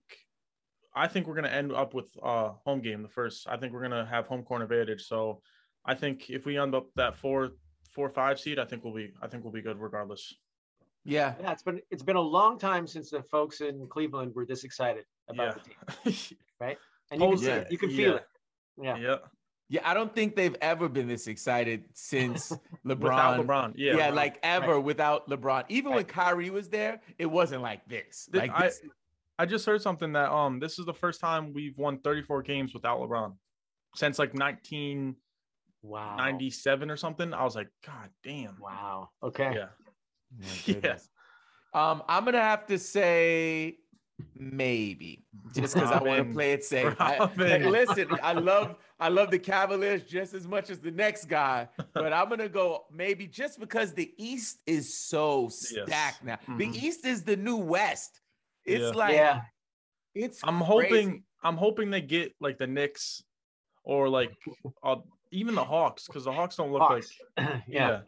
I 0.95 1.09
think 1.09 1.27
we're 1.27 1.35
gonna 1.35 1.49
end 1.49 1.73
up 1.73 1.95
with 1.95 2.07
uh 2.23 2.51
home 2.65 2.81
game 2.83 3.03
the 3.03 3.09
first. 3.09 3.47
I 3.49 3.57
think 3.57 3.73
we're 3.73 3.83
gonna 3.83 4.05
have 4.07 4.27
home 4.27 4.43
court 4.43 4.63
advantage. 4.63 5.03
So 5.07 5.41
I 5.85 5.95
think 5.95 6.29
if 6.31 6.45
we 6.45 6.59
end 6.59 6.75
up 6.75 6.87
that 6.97 7.17
four 7.17 7.51
four 7.95 8.11
five 8.11 8.39
seed, 8.39 8.59
I 8.59 8.65
think 8.65 8.85
we'll 8.85 8.95
be 8.95 9.13
I 9.23 9.29
think 9.29 9.45
we'll 9.45 9.53
be 9.53 9.63
good 9.63 9.79
regardless. 9.79 10.35
yeah. 11.05 11.35
Yeah, 11.41 11.53
it's 11.53 11.63
been 11.63 11.81
it's 11.91 12.03
been 12.03 12.17
a 12.17 12.21
long 12.21 12.59
time 12.59 12.87
since 12.87 13.11
the 13.11 13.23
folks 13.23 13.61
in 13.63 13.87
Cleveland 13.89 14.35
were 14.35 14.45
this 14.47 14.65
excited 14.65 15.05
about 15.29 15.57
Yeah. 15.57 15.63
the 16.05 16.11
team, 16.13 16.39
right? 16.61 16.79
and 17.11 17.21
you 17.23 17.29
can 17.29 17.39
see 17.39 17.47
Yeah. 17.47 17.65
You 17.71 17.79
can 17.79 17.91
feel 17.91 18.11
Yeah. 18.11 18.17
it. 18.17 18.27
Yeah. 18.83 18.97
yeah. 18.99 19.17
Yeah, 19.73 19.81
I 19.89 19.95
don't 19.95 20.15
think 20.15 20.37
they've 20.37 20.57
ever 20.61 20.87
been 20.87 21.09
this 21.09 21.27
excited 21.29 21.87
since 21.95 22.53
LeBron. 22.87 22.99
Without 23.01 23.41
LeBron. 23.41 23.73
Yeah. 23.75 23.97
Yeah, 23.97 24.11
LeBron. 24.11 24.15
like 24.15 24.39
ever 24.43 24.79
without 24.79 25.29
LeBron. 25.31 25.65
Even 25.71 25.93
when 25.93 25.99
Right. 26.01 26.09
Kyrie 26.09 26.51
was 26.51 26.69
there, 26.69 27.01
it 27.19 27.25
wasn't 27.25 27.63
like 27.63 27.89
this. 27.89 28.29
Th- 28.31 28.43
Like 28.43 28.51
I- 28.55 28.63
this, 28.67 28.83
I 29.39 29.47
just 29.47 29.65
heard 29.65 29.81
something 29.81 30.13
that 30.13 30.31
um 30.31 30.61
this 30.61 30.79
is 30.79 30.85
the 30.85 30.93
first 30.93 31.21
time 31.21 31.55
we've 31.55 31.77
won 31.79 31.99
34 32.01 32.43
games 32.43 32.75
without 32.75 33.01
LeBron 33.01 33.35
since 33.97 34.19
like 34.19 34.35
1997 34.35 35.17
Wow. 35.85 36.17
97 36.17 36.91
or 36.91 36.97
something. 36.99 37.33
I 37.35 37.43
was 37.43 37.57
like, 37.57 37.69
God 37.85 38.11
damn. 38.23 38.57
Wow. 38.61 39.09
Okay. 39.23 39.55
Yeah. 39.57 39.69
Yeah. 40.67 40.99
Um, 41.75 42.03
I'm 42.09 42.27
gonna 42.27 42.41
have 42.43 42.67
to 42.67 42.79
say 42.79 43.79
maybe 44.39 45.25
just 45.55 45.75
because 45.75 45.91
I 45.91 46.03
want 46.03 46.27
to 46.29 46.33
play 46.33 46.53
it 46.53 46.65
safe. 46.65 46.95
I, 47.01 47.19
like, 47.37 47.63
listen, 47.65 48.09
I 48.23 48.33
love 48.33 48.77
I 49.01 49.09
love 49.09 49.31
the 49.31 49.39
Cavaliers 49.39 50.05
just 50.05 50.33
as 50.35 50.47
much 50.47 50.71
as 50.71 50.79
the 50.81 50.91
next 50.93 51.25
guy, 51.27 51.69
but 51.93 52.13
I'm 52.13 52.29
gonna 52.29 52.49
go 52.49 52.85
maybe 52.93 53.27
just 53.27 53.59
because 53.59 53.93
the 53.95 54.13
East 54.17 54.61
is 54.67 54.97
so 54.97 55.45
Yes. 55.45 55.73
stacked 55.87 56.25
now. 56.25 56.39
Mhm. 56.49 56.59
The 56.59 56.87
East 56.87 57.05
is 57.05 57.23
the 57.25 57.37
new 57.37 57.57
West. 57.57 58.21
It's 58.65 58.81
Yeah. 58.83 58.89
like 58.91 59.15
Yeah. 59.15 59.41
it's. 60.15 60.41
I'm 60.45 60.59
crazy. 60.63 60.67
hoping 60.67 61.25
I'm 61.43 61.57
hoping 61.57 61.91
they 61.91 62.01
get 62.03 62.35
like 62.41 62.59
the 62.59 62.67
Knicks 62.69 63.23
or 63.85 64.09
like 64.09 64.31
uh, 64.85 64.97
even 65.33 65.55
the 65.57 65.65
Hawks 65.65 66.07
because 66.07 66.25
the 66.25 66.33
Hawks 66.33 66.57
don't 66.57 66.71
look 66.71 66.83
Hawks. 66.83 67.11
like 67.37 67.63
yeah. 67.67 68.03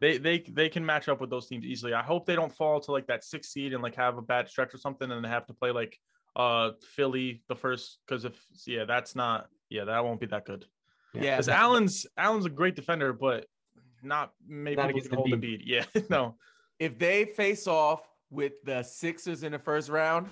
They 0.00 0.16
they 0.18 0.38
they 0.40 0.68
can 0.68 0.84
match 0.84 1.08
up 1.08 1.20
with 1.20 1.28
those 1.30 1.46
teams 1.46 1.64
easily. 1.64 1.92
I 1.92 2.02
hope 2.02 2.24
they 2.26 2.34
don't 2.34 2.54
fall 2.54 2.80
to 2.80 2.92
like 2.92 3.06
that 3.08 3.22
sixth 3.24 3.50
seed 3.50 3.74
and 3.74 3.82
like 3.82 3.94
have 3.96 4.16
a 4.18 4.22
bad 4.22 4.48
stretch 4.48 4.72
or 4.74 4.78
something 4.78 5.10
and 5.10 5.24
they 5.24 5.28
have 5.28 5.46
to 5.46 5.52
play 5.54 5.70
like 5.72 5.98
uh 6.36 6.70
Philly 6.94 7.42
the 7.48 7.54
first 7.56 7.98
because 8.06 8.24
if 8.24 8.34
yeah 8.66 8.84
that's 8.84 9.14
not 9.14 9.48
yeah 9.68 9.84
that 9.84 10.04
won't 10.04 10.20
be 10.20 10.26
that 10.26 10.44
good. 10.46 10.64
Yeah, 11.12 11.32
Because 11.32 11.46
that- 11.46 11.58
Allen's 11.58 12.06
Allen's 12.16 12.46
a 12.46 12.50
great 12.50 12.76
defender 12.76 13.12
but 13.12 13.46
not 14.02 14.32
maybe 14.48 14.76
Not 14.76 14.84
able 14.90 14.90
against 14.98 15.10
the 15.10 15.16
hold 15.16 15.30
the 15.32 15.36
beat. 15.36 15.66
beat. 15.66 15.66
Yeah 15.94 16.02
no 16.08 16.36
if 16.78 16.98
they 16.98 17.26
face 17.26 17.66
off 17.66 18.00
with 18.30 18.52
the 18.64 18.82
Sixers 18.82 19.42
in 19.42 19.52
the 19.52 19.58
first 19.58 19.88
round, 19.90 20.28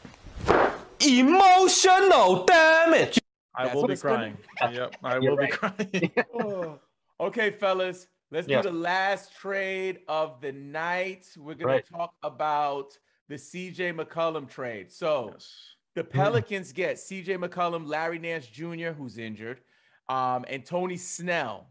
Emotional 1.05 2.45
damage. 2.45 3.19
I 3.55 3.64
That's 3.64 3.75
will 3.75 3.87
be 3.87 3.93
it's 3.95 4.03
gonna 4.03 4.33
crying. 4.59 4.75
yep 4.75 4.97
I 5.03 5.19
You're 5.19 5.31
will 5.33 5.37
be 5.37 5.49
crying. 5.49 6.12
Oh. 6.35 6.79
okay, 7.21 7.51
fellas, 7.51 8.07
let's 8.31 8.49
Yes. 8.49 8.64
do 8.64 8.70
the 8.70 8.76
last 8.76 9.35
trade 9.35 10.01
of 10.09 10.41
the 10.41 10.53
night. 10.53 11.26
We're 11.37 11.55
gonna 11.55 11.83
talk 11.83 12.14
about 12.22 12.99
the 13.29 13.37
CJ 13.39 13.93
McCollum 13.93 14.49
trade. 14.49 14.91
So 14.93 15.31
Yes. 15.33 15.74
the 15.95 16.05
Pelicans 16.05 16.72
get 16.72 16.99
CJ 16.99 17.37
McCollum, 17.37 17.87
Larry 17.87 18.18
Nance 18.18 18.47
Jr., 18.47 18.91
who's 18.93 19.18
injured, 19.18 19.62
um, 20.09 20.45
and 20.49 20.64
Tony 20.64 20.97
Snell. 20.97 21.68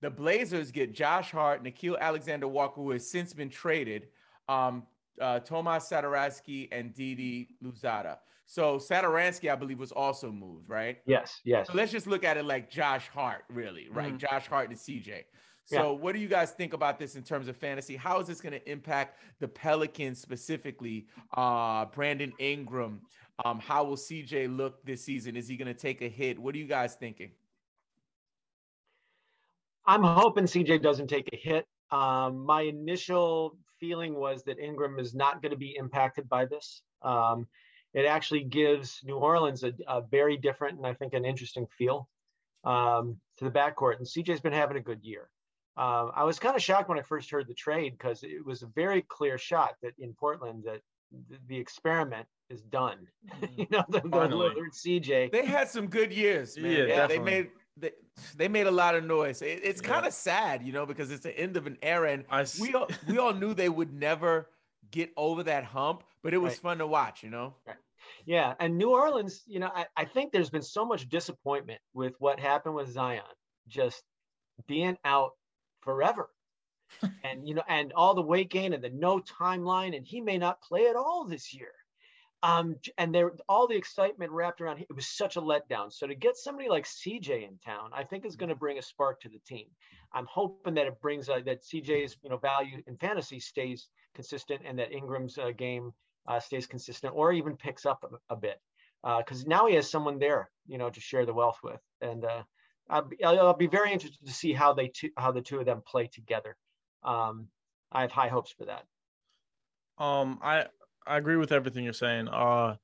The 0.00 0.10
Blazers 0.10 0.70
get 0.70 0.92
Josh 0.92 1.30
Hart, 1.30 1.62
Nickeil 1.62 1.98
Alexander 1.98 2.48
Walker, 2.48 2.80
who 2.80 2.90
has 2.92 3.08
since 3.10 3.34
been 3.34 3.50
traded, 3.50 4.08
um, 4.48 4.86
uh, 5.20 5.40
Tomas 5.40 5.88
Satoransky, 5.90 6.68
and 6.72 6.94
Didi 6.94 7.56
Louzada. 7.62 8.18
So 8.46 8.78
Satoransky, 8.78 9.52
I 9.52 9.54
believe, 9.54 9.78
was 9.78 9.92
also 9.92 10.32
moved, 10.32 10.68
right? 10.68 11.02
Yes. 11.06 11.40
Yes. 11.44 11.66
So 11.68 11.74
let's 11.74 11.92
just 11.92 12.06
look 12.06 12.24
at 12.24 12.36
it 12.36 12.44
like 12.44 12.70
Josh 12.70 13.08
Hart, 13.08 13.44
really, 13.48 13.88
right? 13.90 14.14
Mhm. 14.14 14.18
Josh 14.18 14.46
Hart 14.48 14.70
and 14.70 14.78
CJ. 14.78 15.24
Yeah. 15.70 15.82
So, 15.82 15.92
what 15.92 16.14
do 16.14 16.20
you 16.20 16.28
guys 16.28 16.50
think 16.50 16.72
about 16.72 16.98
this 16.98 17.16
in 17.16 17.22
terms 17.22 17.48
of 17.48 17.56
fantasy? 17.56 17.96
How 17.96 18.18
is 18.20 18.26
this 18.26 18.40
going 18.40 18.52
to 18.52 18.70
impact 18.70 19.18
the 19.38 19.48
Pelicans 19.48 20.20
specifically? 20.20 21.06
Uh, 21.34 21.86
Brandon 21.86 22.32
Ingram. 22.38 23.00
Um, 23.44 23.58
how 23.58 23.84
will 23.84 23.96
CJ 23.96 24.54
look 24.54 24.84
this 24.84 25.04
season? 25.04 25.36
Is 25.36 25.48
he 25.48 25.56
going 25.56 25.68
to 25.68 25.74
take 25.74 26.02
a 26.02 26.08
hit? 26.08 26.38
What 26.38 26.54
are 26.54 26.58
you 26.58 26.66
guys 26.66 26.94
thinking? 26.94 27.30
I'm 29.86 30.02
hoping 30.02 30.44
CJ 30.44 30.82
doesn't 30.82 31.08
take 31.08 31.28
a 31.32 31.36
hit. 31.36 31.66
Um, 31.90 32.44
my 32.44 32.62
initial 32.62 33.56
feeling 33.78 34.14
was 34.14 34.44
that 34.44 34.58
Ingram 34.58 34.98
is 34.98 35.14
not 35.14 35.40
going 35.42 35.50
to 35.50 35.58
be 35.58 35.74
impacted 35.76 36.28
by 36.28 36.44
this. 36.44 36.82
Um, 37.02 37.48
it 37.94 38.04
actually 38.04 38.44
gives 38.44 39.00
New 39.04 39.16
Orleans 39.16 39.64
a, 39.64 39.72
a 39.88 40.02
very 40.02 40.36
different 40.36 40.76
and 40.76 40.86
I 40.86 40.94
think 40.94 41.14
an 41.14 41.24
interesting 41.24 41.66
feel 41.76 42.08
um, 42.64 43.16
to 43.38 43.44
the 43.44 43.50
backcourt. 43.50 43.96
And 43.96 44.06
CJ's 44.06 44.40
been 44.40 44.52
having 44.52 44.76
a 44.76 44.80
good 44.80 45.02
year. 45.02 45.28
Um, 45.76 46.10
I 46.14 46.24
was 46.24 46.38
kind 46.38 46.56
of 46.56 46.62
shocked 46.62 46.88
when 46.88 46.98
I 46.98 47.02
first 47.02 47.30
heard 47.30 47.46
the 47.48 47.54
trade 47.54 47.92
because 47.96 48.22
it 48.22 48.44
was 48.44 48.62
a 48.62 48.66
very 48.66 49.02
clear 49.02 49.38
shot 49.38 49.74
that 49.82 49.92
in 49.98 50.12
Portland 50.14 50.64
that 50.66 50.80
the, 51.28 51.38
the 51.48 51.56
experiment 51.58 52.26
is 52.50 52.62
done. 52.62 53.06
you 53.56 53.66
know, 53.70 53.84
the, 53.88 54.00
the 54.00 54.08
Lillard 54.08 54.72
CJ. 54.74 55.30
They 55.32 55.44
had 55.46 55.68
some 55.68 55.86
good 55.86 56.12
years, 56.12 56.58
man. 56.58 56.72
Yeah, 56.72 56.84
Yeah, 56.86 57.06
they 57.06 57.18
made 57.18 57.50
they, 57.76 57.92
they 58.36 58.48
made 58.48 58.66
a 58.66 58.70
lot 58.70 58.94
of 58.94 59.04
noise. 59.04 59.40
It- 59.42 59.60
it's 59.64 59.80
Yeah. 59.80 59.88
kind 59.88 60.06
of 60.06 60.12
sad, 60.12 60.62
you 60.66 60.72
know, 60.72 60.84
because 60.84 61.10
it's 61.10 61.22
the 61.22 61.38
end 61.38 61.56
of 61.56 61.66
an 61.66 61.78
era, 61.82 62.12
and 62.12 62.24
I 62.28 62.42
s- 62.42 62.60
we 62.60 62.74
all 62.74 62.88
we 63.08 63.18
all 63.18 63.32
knew 63.32 63.54
they 63.54 63.68
would 63.68 63.92
never 63.92 64.50
get 64.90 65.12
over 65.16 65.42
that 65.44 65.64
hump, 65.64 66.02
but 66.22 66.34
it 66.34 66.38
was 66.38 66.54
Right. 66.54 66.60
fun 66.62 66.78
to 66.78 66.86
watch, 66.86 67.22
you 67.22 67.30
know. 67.30 67.54
Yeah, 68.26 68.54
and 68.58 68.76
New 68.76 68.90
Orleans, 68.90 69.44
you 69.46 69.60
know, 69.60 69.70
I, 69.74 69.86
I 69.96 70.04
think 70.04 70.32
there's 70.32 70.50
been 70.50 70.62
so 70.62 70.84
much 70.84 71.08
disappointment 71.08 71.80
with 71.94 72.14
what 72.18 72.40
happened 72.40 72.74
with 72.74 72.88
Zion 72.88 73.22
just 73.68 74.02
being 74.66 74.98
out 75.04 75.30
forever. 75.82 76.30
and 77.24 77.46
you 77.46 77.54
know, 77.54 77.62
and 77.68 77.92
all 77.92 78.14
the 78.14 78.22
weight 78.22 78.50
gain 78.50 78.72
and 78.72 78.82
the 78.82 78.90
no 78.90 79.20
timeline, 79.20 79.96
and 79.96 80.06
he 80.06 80.20
may 80.20 80.38
not 80.38 80.62
play 80.62 80.86
at 80.86 80.96
all 80.96 81.24
this 81.24 81.54
year. 81.54 81.72
Um, 82.42 82.76
and 82.96 83.14
there 83.14 83.32
all 83.48 83.68
the 83.68 83.76
excitement 83.76 84.32
wrapped 84.32 84.60
around 84.60 84.80
it 84.80 84.94
was 84.94 85.06
such 85.06 85.36
a 85.36 85.40
letdown. 85.40 85.92
So 85.92 86.06
to 86.06 86.14
get 86.14 86.36
somebody 86.36 86.68
like 86.68 86.86
CJ 86.86 87.46
in 87.46 87.58
town, 87.64 87.90
I 87.92 88.02
think 88.02 88.24
is 88.24 88.36
going 88.36 88.48
to 88.48 88.54
bring 88.54 88.78
a 88.78 88.82
spark 88.82 89.20
to 89.20 89.28
the 89.28 89.40
team. 89.46 89.66
I'm 90.12 90.26
hoping 90.26 90.74
that 90.74 90.86
it 90.86 91.00
brings 91.00 91.28
uh, 91.28 91.40
that 91.44 91.62
CJ's 91.62 92.16
you 92.22 92.30
know 92.30 92.38
value 92.38 92.82
in 92.86 92.96
fantasy 92.96 93.40
stays 93.40 93.88
consistent, 94.14 94.62
and 94.64 94.78
that 94.78 94.92
Ingram's 94.92 95.38
uh, 95.38 95.50
game 95.56 95.92
uh, 96.26 96.40
stays 96.40 96.66
consistent 96.66 97.12
or 97.14 97.32
even 97.32 97.56
picks 97.56 97.84
up 97.84 98.04
a, 98.04 98.34
a 98.34 98.36
bit 98.36 98.60
because 99.18 99.46
now 99.46 99.66
he 99.66 99.74
has 99.74 99.90
someone 99.90 100.18
there, 100.18 100.50
you 100.66 100.78
know, 100.78 100.90
to 100.90 101.00
share 101.00 101.26
the 101.26 101.32
wealth 101.34 101.58
with. 101.62 101.80
And 102.00 102.24
uh, 102.24 102.42
I'll, 102.90 103.02
be, 103.02 103.24
I'll 103.24 103.40
I'll 103.40 103.54
be 103.54 103.66
very 103.66 103.92
interested 103.92 104.26
to 104.26 104.32
see 104.32 104.52
how 104.52 104.74
they 104.74 104.88
two, 104.88 105.10
how 105.16 105.32
the 105.32 105.42
two 105.42 105.58
of 105.58 105.66
them 105.66 105.82
play 105.86 106.08
together. 106.08 106.56
Um, 107.02 107.48
I 107.92 108.02
have 108.02 108.12
high 108.12 108.28
hopes 108.28 108.52
for 108.52 108.66
that. 108.66 108.84
Um, 109.98 110.38
I 110.42 110.66
I 111.06 111.16
agree 111.16 111.36
with 111.36 111.52
everything 111.52 111.84
you're 111.84 111.92
saying. 111.92 112.28
Uh, 112.28 112.76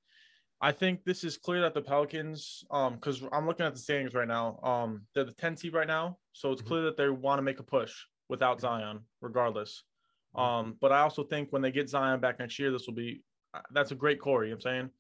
I 0.61 0.73
think 0.73 1.05
this 1.05 1.23
is 1.23 1.37
clear 1.37 1.61
that 1.63 1.75
the 1.75 1.83
Pelicans, 1.83 2.65
um, 2.71 2.95
because 2.95 3.23
I'm 3.31 3.47
looking 3.47 3.67
at 3.67 3.75
the 3.75 3.79
standings 3.79 4.15
right 4.15 4.27
now. 4.27 4.59
Um, 4.63 5.07
they're 5.15 5.25
the 5.25 5.33
10 5.33 5.57
seed 5.57 5.75
right 5.75 5.87
now, 5.87 6.19
so 6.33 6.51
it's 6.51 6.63
Mhm. 6.63 6.67
clear 6.67 6.83
that 6.83 6.97
they 6.97 7.09
want 7.11 7.39
to 7.39 7.43
make 7.43 7.61
a 7.61 7.63
push 7.63 8.07
without 8.29 8.61
Zion, 8.61 9.07
regardless. 9.21 9.85
Um, 10.35 10.75
but 10.81 10.93
I 10.93 11.01
also 11.01 11.25
think 11.25 11.53
when 11.53 11.63
they 11.63 11.73
get 11.73 11.89
Zion 11.89 12.21
back 12.21 12.39
next 12.39 12.59
year, 12.59 12.71
this 12.71 12.87
will 12.87 12.95
be 12.95 13.23
uh, 13.55 13.63
that's 13.71 13.91
a 13.91 13.95
great 13.95 14.21
core. 14.21 14.45
You 14.45 14.51
know 14.51 14.57
what 14.57 14.67
I'm 14.67 14.71
saying? 14.73 14.91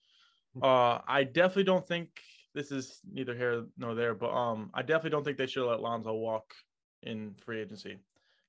Uh, 0.63 1.01
I 1.07 1.25
definitely 1.25 1.65
don't 1.65 1.87
think 1.87 2.21
this 2.57 2.73
is 2.73 3.01
neither 3.13 3.37
here 3.37 3.67
nor 3.77 3.95
there, 3.95 4.15
but 4.15 4.31
um, 4.33 4.71
I 4.73 4.81
definitely 4.81 5.11
don't 5.11 5.25
think 5.25 5.37
they 5.37 5.47
should 5.47 5.69
let 5.69 5.81
Lonzo 5.81 6.15
walk 6.15 6.55
in 7.03 7.35
free 7.45 7.61
agency. 7.61 7.99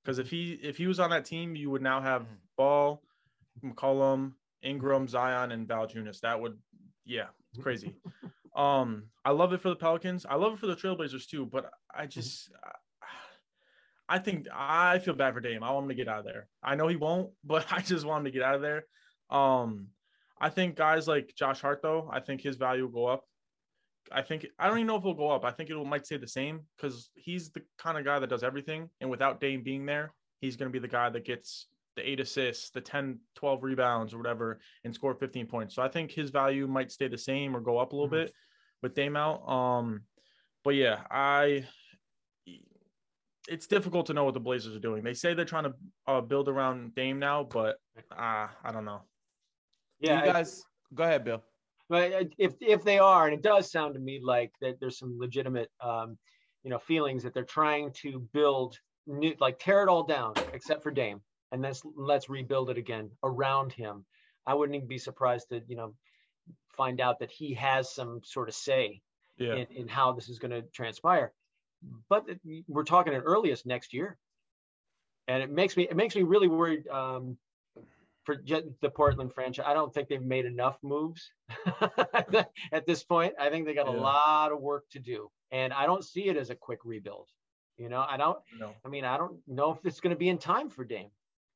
Because 0.02 0.18
if 0.18 0.30
he 0.30 0.54
if 0.62 0.78
he 0.78 0.86
was 0.86 0.98
on 0.98 1.10
that 1.10 1.26
team, 1.26 1.54
you 1.54 1.68
would 1.70 1.82
now 1.82 2.00
have 2.00 2.26
Ball, 2.56 3.02
McCollum, 3.62 4.32
Ingram, 4.62 5.06
Zion, 5.06 5.52
and 5.52 5.68
Valanciunas. 5.68 6.20
That 6.20 6.40
would, 6.40 6.56
yeah, 7.04 7.26
crazy. 7.60 7.94
Um, 8.56 9.04
I 9.26 9.30
love 9.32 9.52
it 9.52 9.60
for 9.60 9.68
the 9.68 9.76
Pelicans. 9.76 10.24
I 10.26 10.36
love 10.36 10.54
it 10.54 10.58
for 10.58 10.66
the 10.66 10.74
Trailblazers 10.74 11.28
too. 11.28 11.44
But 11.44 11.70
I 11.94 12.04
Mm-hmm. 12.04 12.08
just, 12.08 12.50
I 14.08 14.18
think 14.18 14.46
I 14.50 14.98
feel 15.00 15.14
bad 15.14 15.34
for 15.34 15.40
Dame. 15.40 15.62
I 15.62 15.70
want 15.72 15.84
him 15.84 15.88
to 15.90 15.94
get 15.94 16.08
out 16.08 16.20
of 16.20 16.24
there. 16.24 16.48
I 16.62 16.74
know 16.76 16.88
he 16.88 16.96
won't, 16.96 17.30
but 17.44 17.66
I 17.70 17.82
just 17.82 18.06
want 18.06 18.20
him 18.20 18.24
to 18.24 18.30
get 18.30 18.42
out 18.42 18.54
of 18.54 18.62
there. 18.62 18.84
Um, 19.28 19.88
I 20.40 20.48
think 20.48 20.76
guys 20.76 21.06
like 21.06 21.34
Josh 21.36 21.60
Hart, 21.60 21.82
though, 21.82 22.08
I 22.10 22.20
think 22.20 22.40
his 22.40 22.56
value 22.56 22.84
will 22.84 22.92
go 22.92 23.06
up. 23.06 23.24
I 24.12 24.22
think 24.22 24.46
I 24.58 24.68
don't 24.68 24.78
even 24.78 24.86
know 24.86 24.96
if 24.96 25.02
it'll 25.02 25.14
go 25.14 25.30
up. 25.30 25.44
I 25.44 25.50
think 25.50 25.70
it 25.70 25.76
might 25.84 26.06
stay 26.06 26.16
the 26.16 26.26
same 26.28 26.60
because 26.76 27.10
he's 27.14 27.50
the 27.50 27.62
kind 27.78 27.98
of 27.98 28.04
guy 28.04 28.18
that 28.18 28.28
does 28.30 28.42
everything. 28.42 28.88
And 29.00 29.10
without 29.10 29.40
Dame 29.40 29.62
being 29.62 29.86
there, 29.86 30.12
he's 30.40 30.56
going 30.56 30.70
to 30.70 30.72
be 30.72 30.78
the 30.80 30.88
guy 30.92 31.08
that 31.10 31.24
gets 31.24 31.66
the 31.96 32.08
eight 32.08 32.20
assists, 32.20 32.70
the 32.70 32.80
10, 32.80 33.18
12 33.34 33.62
rebounds 33.62 34.14
or 34.14 34.18
whatever, 34.18 34.60
and 34.84 34.94
score 34.94 35.14
15 35.14 35.46
points. 35.46 35.74
So 35.74 35.82
I 35.82 35.88
think 35.88 36.10
his 36.12 36.30
value 36.30 36.66
might 36.68 36.92
stay 36.92 37.08
the 37.08 37.18
same 37.18 37.56
or 37.56 37.60
go 37.60 37.78
up 37.78 37.92
a 37.92 37.96
little 37.96 38.08
Mhm. 38.08 38.26
bit 38.26 38.32
with 38.82 38.94
Dame 38.94 39.16
out. 39.16 39.48
Um, 39.48 40.04
but 40.64 40.74
yeah, 40.74 41.04
I 41.10 41.66
it's 43.48 43.66
difficult 43.66 44.04
to 44.06 44.12
know 44.12 44.24
what 44.24 44.34
the 44.34 44.40
Blazers 44.40 44.76
are 44.76 44.80
doing. 44.80 45.02
They 45.02 45.14
say 45.14 45.32
they're 45.32 45.44
trying 45.46 45.64
to 45.64 45.74
uh, 46.06 46.20
build 46.20 46.48
around 46.48 46.94
Dame 46.94 47.18
now, 47.18 47.44
but 47.44 47.76
uh, 48.12 48.48
I 48.62 48.72
don't 48.72 48.84
know. 48.84 49.00
Yeah, 50.00 50.22
you 50.22 50.30
I- 50.30 50.32
guys, 50.34 50.62
go 50.94 51.04
ahead, 51.04 51.24
Bill. 51.24 51.42
But 51.88 52.12
uh, 52.12 52.24
if 52.36 52.54
if 52.60 52.84
they 52.84 52.98
are, 52.98 53.26
and 53.26 53.34
it 53.34 53.42
does 53.42 53.70
sound 53.70 53.94
to 53.94 54.00
me 54.00 54.20
like 54.22 54.52
that, 54.60 54.78
there's 54.80 54.98
some 54.98 55.18
legitimate, 55.18 55.70
um, 55.80 56.18
you 56.62 56.70
know, 56.70 56.78
feelings 56.78 57.22
that 57.22 57.32
they're 57.34 57.44
trying 57.44 57.92
to 58.02 58.20
build 58.32 58.78
new, 59.06 59.34
like 59.40 59.58
tear 59.58 59.82
it 59.82 59.88
all 59.88 60.04
down 60.04 60.34
except 60.52 60.82
for 60.82 60.90
Dame, 60.90 61.20
and 61.52 61.62
let's, 61.62 61.82
let's 61.96 62.28
rebuild 62.28 62.68
it 62.70 62.76
again 62.76 63.10
around 63.22 63.72
him. 63.72 64.04
I 64.46 64.54
wouldn't 64.54 64.76
even 64.76 64.88
be 64.88 64.98
surprised 64.98 65.48
to, 65.50 65.62
you 65.66 65.76
know, 65.76 65.94
find 66.76 67.00
out 67.00 67.18
that 67.20 67.30
he 67.30 67.54
has 67.54 67.92
some 67.92 68.20
sort 68.24 68.48
of 68.48 68.54
say 68.54 69.00
Yeah, 69.38 69.54
in, 69.54 69.66
in 69.74 69.88
how 69.88 70.12
this 70.12 70.28
is 70.28 70.38
going 70.38 70.50
to 70.50 70.62
transpire. 70.72 71.32
But 72.08 72.26
we're 72.66 72.84
talking 72.84 73.14
at 73.14 73.22
earliest 73.24 73.64
next 73.64 73.94
year, 73.94 74.18
and 75.28 75.42
it 75.42 75.50
makes 75.50 75.76
me 75.76 75.84
it 75.84 75.96
makes 75.96 76.16
me 76.16 76.22
really 76.22 76.48
worried 76.48 76.88
um, 76.88 77.38
for 78.28 78.36
the 78.82 78.90
Portland 78.90 79.32
franchise. 79.32 79.64
I 79.66 79.72
don't 79.72 79.92
think 79.94 80.08
they've 80.08 80.20
made 80.20 80.44
enough 80.44 80.76
moves 80.82 81.32
at 82.72 82.84
this 82.86 83.02
point. 83.02 83.32
I 83.40 83.48
think 83.48 83.64
they 83.64 83.72
got 83.72 83.88
a 83.88 83.90
lot 83.90 84.52
of 84.52 84.60
work 84.60 84.84
to 84.90 84.98
do, 84.98 85.30
and 85.50 85.72
I 85.72 85.86
don't 85.86 86.04
see 86.04 86.28
it 86.28 86.36
as 86.36 86.50
a 86.50 86.54
quick 86.54 86.80
rebuild. 86.84 87.30
You 87.78 87.88
know, 87.88 88.04
I 88.06 88.18
don't. 88.18 88.38
no, 88.60 88.74
I 88.84 88.88
mean, 88.88 89.06
I 89.06 89.16
don't 89.16 89.38
know 89.46 89.72
if 89.72 89.78
it's 89.86 90.00
going 90.00 90.14
to 90.14 90.18
be 90.18 90.28
in 90.28 90.36
time 90.36 90.68
for 90.68 90.84
Dame. 90.84 91.08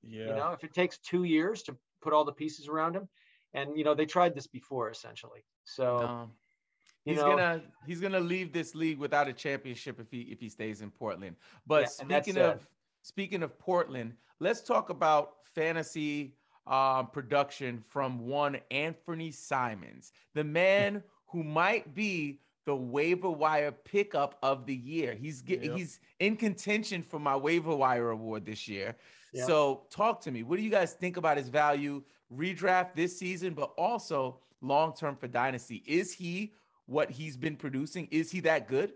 yeah, 0.02 0.28
You 0.28 0.34
know, 0.34 0.52
if 0.52 0.64
it 0.64 0.72
takes 0.72 0.96
two 0.96 1.24
years 1.24 1.62
to 1.64 1.76
put 2.00 2.14
all 2.14 2.24
the 2.24 2.32
pieces 2.32 2.68
around 2.68 2.96
him, 2.96 3.06
and 3.52 3.76
you 3.76 3.84
know 3.84 3.94
they 3.94 4.06
tried 4.06 4.34
this 4.34 4.46
before 4.46 4.88
essentially. 4.88 5.44
So 5.64 6.30
you 7.04 7.12
he's 7.12 7.22
know, 7.22 7.28
gonna 7.36 7.62
he's 7.86 8.00
gonna 8.00 8.20
leave 8.20 8.50
this 8.54 8.74
league 8.74 8.98
without 8.98 9.28
a 9.28 9.34
championship 9.34 10.00
if 10.00 10.10
he 10.10 10.22
if 10.22 10.40
he 10.40 10.48
stays 10.48 10.80
in 10.80 10.90
Portland. 10.90 11.36
But 11.66 11.82
Yeah, 11.82 11.88
speaking 11.88 12.38
of 12.38 12.66
speaking 13.02 13.42
of 13.42 13.58
Portland, 13.58 14.14
let's 14.40 14.62
talk 14.62 14.88
about 14.88 15.44
fantasy 15.54 16.38
um, 16.66 17.08
production 17.08 17.82
from 17.88 18.26
one 18.26 18.58
Anthony 18.70 19.30
Simons, 19.30 20.12
the 20.34 20.44
man 20.44 21.02
who 21.26 21.42
might 21.42 21.94
be 21.94 22.40
the 22.64 22.74
waiver 22.76 23.30
wire 23.30 23.72
pickup 23.72 24.38
of 24.42 24.66
the 24.66 24.74
year. 24.74 25.14
He's 25.14 25.42
get, 25.42 25.62
Yep. 25.64 25.76
he's 25.76 26.00
in 26.20 26.36
contention 26.36 27.02
for 27.02 27.18
my 27.18 27.34
waiver 27.34 27.74
wire 27.74 28.10
award 28.10 28.46
this 28.46 28.68
year. 28.68 28.94
Yeah. 29.32 29.46
So 29.46 29.86
talk 29.90 30.20
to 30.22 30.30
me. 30.30 30.42
What 30.44 30.56
do 30.58 30.62
you 30.62 30.70
guys 30.70 30.92
think 30.92 31.16
about 31.16 31.36
his 31.36 31.48
value 31.48 32.02
redraft 32.32 32.94
this 32.94 33.18
season, 33.18 33.54
but 33.54 33.72
also 33.76 34.38
long 34.60 34.94
term 34.94 35.16
for 35.16 35.26
dynasty? 35.26 35.82
Is 35.86 36.12
he 36.12 36.52
what 36.86 37.10
he's 37.10 37.36
been 37.36 37.56
producing? 37.56 38.06
Is 38.12 38.30
he 38.30 38.40
that 38.40 38.68
good? 38.68 38.92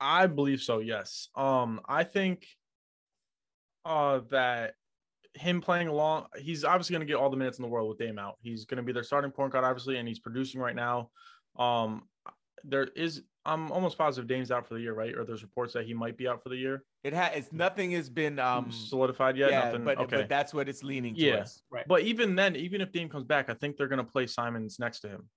I 0.00 0.26
believe 0.26 0.62
so. 0.62 0.78
Yes. 0.80 1.28
Um, 1.36 1.80
I 1.86 2.04
think 2.04 2.46
uh 3.84 4.20
that 4.30 4.74
him 5.34 5.60
playing 5.60 5.88
along, 5.88 6.26
he's 6.38 6.64
obviously 6.64 6.94
going 6.94 7.06
to 7.06 7.10
get 7.12 7.16
all 7.16 7.30
the 7.30 7.36
minutes 7.36 7.58
in 7.58 7.62
the 7.62 7.68
world 7.68 7.88
with 7.88 7.98
Dame 7.98 8.18
out. 8.18 8.36
He's 8.40 8.64
going 8.64 8.78
to 8.78 8.82
be 8.82 8.92
their 8.92 9.04
starting 9.04 9.30
point 9.30 9.52
guard, 9.52 9.64
obviously, 9.64 9.96
and 9.98 10.06
he's 10.08 10.18
producing 10.18 10.60
right 10.60 10.74
now. 10.74 11.10
Um, 11.58 12.02
there 12.64 12.84
is, 12.96 13.22
I'm 13.44 13.70
almost 13.72 13.96
positive 13.96 14.28
Dame's 14.28 14.50
out 14.50 14.66
for 14.66 14.74
the 14.74 14.80
year, 14.80 14.92
right? 14.92 15.14
Or 15.16 15.24
there's 15.24 15.42
reports 15.42 15.72
that 15.74 15.86
he 15.86 15.94
might 15.94 16.16
be 16.16 16.28
out 16.28 16.42
for 16.42 16.48
the 16.50 16.56
year. 16.56 16.84
It 17.04 17.12
has 17.14 17.50
nothing 17.52 17.92
has 17.92 18.10
been 18.10 18.38
um 18.38 18.70
solidified 18.70 19.36
yet. 19.38 19.50
yeah, 19.50 19.64
Nothing. 19.66 19.84
but 19.84 19.98
okay. 19.98 20.16
but 20.18 20.28
that's 20.28 20.52
what 20.52 20.68
it's 20.68 20.82
leaning 20.82 21.14
Yeah. 21.16 21.36
towards. 21.36 21.62
But 21.86 22.02
even 22.02 22.34
then, 22.34 22.54
even 22.56 22.80
if 22.82 22.92
Dame 22.92 23.08
comes 23.08 23.24
back, 23.24 23.48
I 23.48 23.54
think 23.54 23.76
they're 23.76 23.88
going 23.88 24.04
to 24.04 24.12
play 24.12 24.26
Simons 24.26 24.78
next 24.78 25.00
to 25.00 25.08
him. 25.08 25.28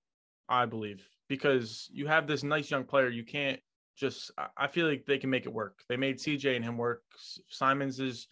I 0.48 0.66
believe 0.66 1.08
because 1.28 1.88
you 1.90 2.06
have 2.06 2.26
this 2.26 2.42
nice 2.42 2.70
young 2.70 2.84
player. 2.84 3.08
You 3.08 3.24
can't 3.24 3.58
just. 3.96 4.30
I- 4.36 4.48
I 4.58 4.66
feel 4.66 4.86
like 4.86 5.06
they 5.06 5.16
can 5.16 5.30
make 5.30 5.46
it 5.46 5.52
work. 5.52 5.78
They 5.88 5.96
made 5.96 6.18
CJ 6.18 6.56
and 6.56 6.64
him 6.64 6.76
work. 6.76 7.02
Simons 7.48 8.00
is. 8.00 8.26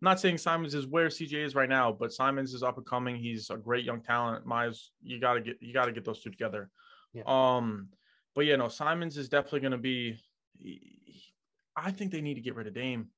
I'm 0.00 0.04
not 0.04 0.20
saying 0.20 0.38
Simons 0.38 0.74
is 0.74 0.86
where 0.86 1.08
CJ 1.08 1.44
is 1.44 1.54
right 1.56 1.68
now, 1.68 1.90
but 1.90 2.12
Simons 2.12 2.54
is 2.54 2.62
up 2.62 2.76
and 2.76 2.86
coming. 2.86 3.16
He's 3.16 3.50
a 3.50 3.56
great 3.56 3.84
young 3.84 4.00
talent. 4.00 4.46
Miles, 4.46 4.92
you 5.02 5.18
gotta 5.20 5.40
get 5.40 5.56
you 5.60 5.72
gotta 5.72 5.90
get 5.92 6.04
those 6.04 6.20
two 6.22 6.30
together. 6.30 6.70
Yeah. 7.12 7.22
Um, 7.26 7.88
but 8.34 8.46
yeah, 8.46 8.56
no, 8.56 8.68
Simons 8.68 9.16
is 9.18 9.28
definitely 9.28 9.60
going 9.60 9.72
to 9.72 9.78
be. 9.78 10.16
I 11.76 11.90
think 11.90 12.12
they 12.12 12.20
need 12.20 12.34
to 12.34 12.40
get 12.40 12.54
rid 12.54 12.66
of 12.66 12.74
Dame. 12.74 13.08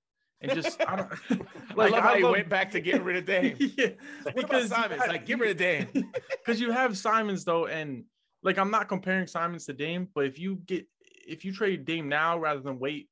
And 0.40 0.52
just 0.52 0.80
I 0.86 0.96
don't 0.96 1.12
I 1.70 1.74
love 1.88 2.02
how 2.02 2.18
love- 2.18 2.32
went 2.32 2.48
back 2.48 2.70
to 2.70 2.80
getting 2.80 3.04
rid 3.04 3.16
of 3.16 3.26
Dame. 3.26 3.56
yeah, 3.58 3.88
What 4.22 4.36
because 4.36 4.68
Simons? 4.70 5.00
had- 5.02 5.10
Like, 5.10 5.26
get 5.26 5.38
rid 5.38 5.50
of 5.50 5.56
Dame. 5.58 6.10
because 6.30 6.60
you 6.60 6.70
have 6.70 6.96
Simons 6.96 7.44
though, 7.44 7.66
and 7.66 8.04
like 8.42 8.58
I'm 8.58 8.70
not 8.70 8.88
comparing 8.88 9.26
Simons 9.26 9.66
to 9.66 9.74
Dame, 9.74 10.08
but 10.14 10.24
if 10.24 10.38
you 10.38 10.56
get 10.66 10.86
if 11.28 11.44
you 11.44 11.52
trade 11.52 11.84
Dame 11.84 12.08
now 12.08 12.38
rather 12.38 12.60
than 12.60 12.78
wait 12.78 13.08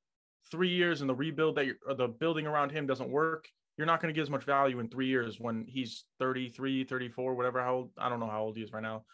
three 0.50 0.70
years 0.70 1.02
and 1.02 1.10
the 1.10 1.14
rebuild 1.14 1.56
that 1.56 1.66
you're, 1.66 1.76
or 1.86 1.92
the 1.94 2.08
building 2.08 2.46
around 2.46 2.70
him 2.70 2.86
doesn't 2.86 3.10
work, 3.10 3.46
you're 3.78 3.86
not 3.86 4.02
going 4.02 4.12
to 4.12 4.18
get 4.18 4.22
as 4.22 4.30
much 4.30 4.44
value 4.44 4.80
in 4.80 4.88
three 4.88 5.06
years 5.06 5.38
when 5.38 5.64
he's 5.68 6.04
33, 6.18 6.84
34, 6.84 7.34
whatever. 7.34 7.62
How 7.62 7.74
old? 7.74 7.90
I 7.96 8.08
don't 8.08 8.18
know 8.18 8.28
how 8.28 8.42
old 8.42 8.56
he 8.56 8.62
is 8.62 8.72
right 8.72 8.82
now, 8.82 9.04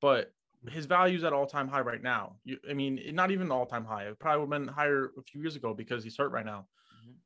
but 0.00 0.32
his 0.70 0.86
value 0.86 1.18
is 1.18 1.24
at 1.24 1.34
all 1.34 1.46
time 1.46 1.68
high 1.68 1.82
right 1.82 2.02
now. 2.02 2.36
You, 2.42 2.56
I 2.68 2.72
mean, 2.72 2.98
not 3.12 3.30
even 3.30 3.52
all 3.52 3.66
time 3.66 3.84
high. 3.84 4.04
It 4.04 4.18
probably 4.18 4.46
would 4.46 4.54
have 4.54 4.64
been 4.64 4.74
higher 4.74 5.10
a 5.18 5.22
few 5.22 5.42
years 5.42 5.56
ago 5.56 5.74
because 5.74 6.02
he's 6.02 6.16
hurt 6.16 6.32
right 6.32 6.46
now. 6.46 6.66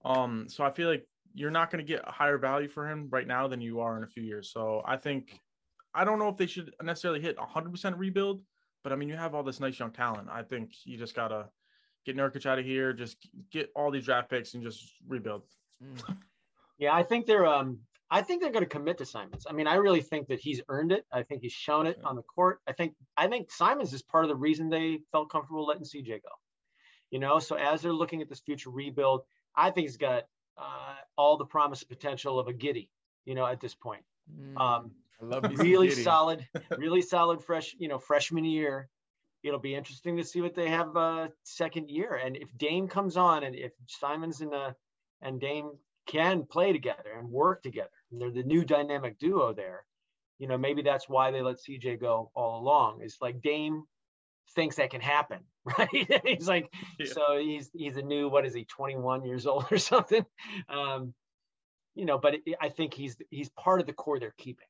Um, 0.04 0.46
so 0.48 0.64
I 0.64 0.72
feel 0.72 0.88
like 0.88 1.06
you're 1.34 1.52
not 1.52 1.70
going 1.70 1.84
to 1.84 1.88
get 1.88 2.02
a 2.04 2.10
higher 2.10 2.36
value 2.36 2.68
for 2.68 2.88
him 2.88 3.08
right 3.10 3.26
now 3.26 3.46
than 3.46 3.60
you 3.60 3.78
are 3.80 3.96
in 3.96 4.02
a 4.02 4.08
few 4.08 4.24
years. 4.24 4.50
So 4.52 4.82
I 4.84 4.96
think 4.96 5.38
I 5.94 6.04
don't 6.04 6.18
know 6.18 6.28
if 6.28 6.36
they 6.36 6.46
should 6.46 6.74
necessarily 6.82 7.20
hit 7.20 7.36
100% 7.36 7.94
rebuild, 7.96 8.42
but 8.82 8.92
I 8.92 8.96
mean, 8.96 9.08
you 9.08 9.16
have 9.16 9.36
all 9.36 9.44
this 9.44 9.60
nice 9.60 9.78
young 9.78 9.92
talent. 9.92 10.28
I 10.32 10.42
think 10.42 10.72
you 10.84 10.98
just 10.98 11.14
got 11.14 11.28
to 11.28 11.48
get 12.04 12.16
Nurkic 12.16 12.44
out 12.44 12.58
of 12.58 12.64
here, 12.64 12.92
just 12.92 13.16
get 13.52 13.70
all 13.76 13.92
these 13.92 14.04
draft 14.04 14.30
picks 14.30 14.54
and 14.54 14.64
just 14.64 14.94
rebuild. 15.06 15.44
Mm. 15.80 16.16
Yeah, 16.78 16.94
I 16.94 17.02
think 17.02 17.26
they're 17.26 17.46
um 17.46 17.80
I 18.10 18.22
think 18.22 18.40
they're 18.40 18.52
going 18.52 18.64
to 18.64 18.68
commit 18.70 18.96
to 18.98 19.06
Simons. 19.06 19.46
I 19.48 19.52
mean, 19.52 19.66
I 19.66 19.74
really 19.74 20.00
think 20.00 20.28
that 20.28 20.40
he's 20.40 20.62
earned 20.70 20.92
it. 20.92 21.04
I 21.12 21.22
think 21.22 21.42
he's 21.42 21.52
shown 21.52 21.86
it 21.86 21.98
Okay. 21.98 22.06
on 22.06 22.16
the 22.16 22.22
court. 22.22 22.60
I 22.66 22.72
think 22.72 22.94
I 23.16 23.26
think 23.28 23.50
Simons 23.50 23.92
is 23.92 24.02
part 24.02 24.24
of 24.24 24.28
the 24.28 24.36
reason 24.36 24.68
they 24.70 25.00
felt 25.12 25.30
comfortable 25.30 25.66
letting 25.66 25.84
CJ 25.84 26.22
go. 26.22 26.30
You 27.10 27.18
know, 27.18 27.38
so 27.38 27.56
as 27.56 27.82
they're 27.82 27.92
looking 27.92 28.22
at 28.22 28.28
this 28.28 28.40
future 28.40 28.70
rebuild, 28.70 29.22
I 29.56 29.70
think 29.70 29.86
he's 29.86 29.96
got 29.96 30.24
uh, 30.56 30.94
all 31.16 31.36
the 31.36 31.44
promise 31.46 31.82
and 31.82 31.88
potential 31.88 32.38
of 32.38 32.48
a 32.48 32.52
Giddey. 32.52 32.88
You 33.24 33.34
know, 33.34 33.46
at 33.46 33.60
this 33.60 33.74
point, 33.74 34.02
um, 34.56 34.92
I 35.20 35.24
love 35.24 35.44
really 35.58 35.88
Giddey. 35.88 36.04
solid, 36.04 36.46
really 36.78 37.02
solid 37.02 37.42
fresh. 37.42 37.74
You 37.78 37.88
know, 37.88 37.98
freshman 37.98 38.44
year. 38.44 38.88
It'll 39.44 39.60
be 39.60 39.74
interesting 39.74 40.16
to 40.16 40.24
see 40.24 40.40
what 40.40 40.54
they 40.54 40.68
have 40.68 40.96
uh, 40.96 41.28
second 41.44 41.90
year, 41.90 42.14
and 42.14 42.36
if 42.36 42.56
Dame 42.56 42.88
comes 42.88 43.16
on, 43.16 43.44
and 43.44 43.54
if 43.54 43.72
Simons 43.86 44.40
and 44.40 44.52
uh, 44.52 44.72
and 45.22 45.40
Dame 45.40 45.72
can 46.08 46.44
play 46.44 46.72
together 46.72 47.12
and 47.16 47.30
work 47.30 47.62
together. 47.62 47.90
And 48.10 48.20
they're 48.20 48.32
the 48.32 48.42
new 48.42 48.64
dynamic 48.64 49.18
duo 49.18 49.52
there. 49.52 49.84
You 50.38 50.48
know, 50.48 50.58
maybe 50.58 50.82
that's 50.82 51.08
why 51.08 51.30
they 51.30 51.42
let 51.42 51.56
CJ 51.58 52.00
go 52.00 52.30
all 52.34 52.60
along. 52.60 53.00
It's 53.02 53.18
like 53.20 53.40
Dame 53.40 53.84
thinks 54.54 54.76
that 54.76 54.90
can 54.90 55.00
happen, 55.00 55.40
right? 55.78 55.88
he's 56.24 56.48
like, 56.48 56.72
Yeah. 56.98 57.06
so 57.12 57.38
he's 57.38 57.70
he's 57.74 57.96
a 57.96 58.02
new 58.02 58.28
what 58.28 58.46
is 58.46 58.54
he, 58.54 58.64
21 58.64 59.24
years 59.24 59.46
old 59.46 59.66
or 59.70 59.78
something? 59.92 60.24
Um, 60.68 61.14
you 61.94 62.04
know, 62.06 62.18
but 62.18 62.34
it, 62.34 62.56
I 62.60 62.68
think 62.68 62.94
he's 62.94 63.16
he's 63.30 63.50
part 63.50 63.80
of 63.80 63.86
the 63.86 63.92
core 63.92 64.18
they're 64.18 64.34
keeping, 64.38 64.66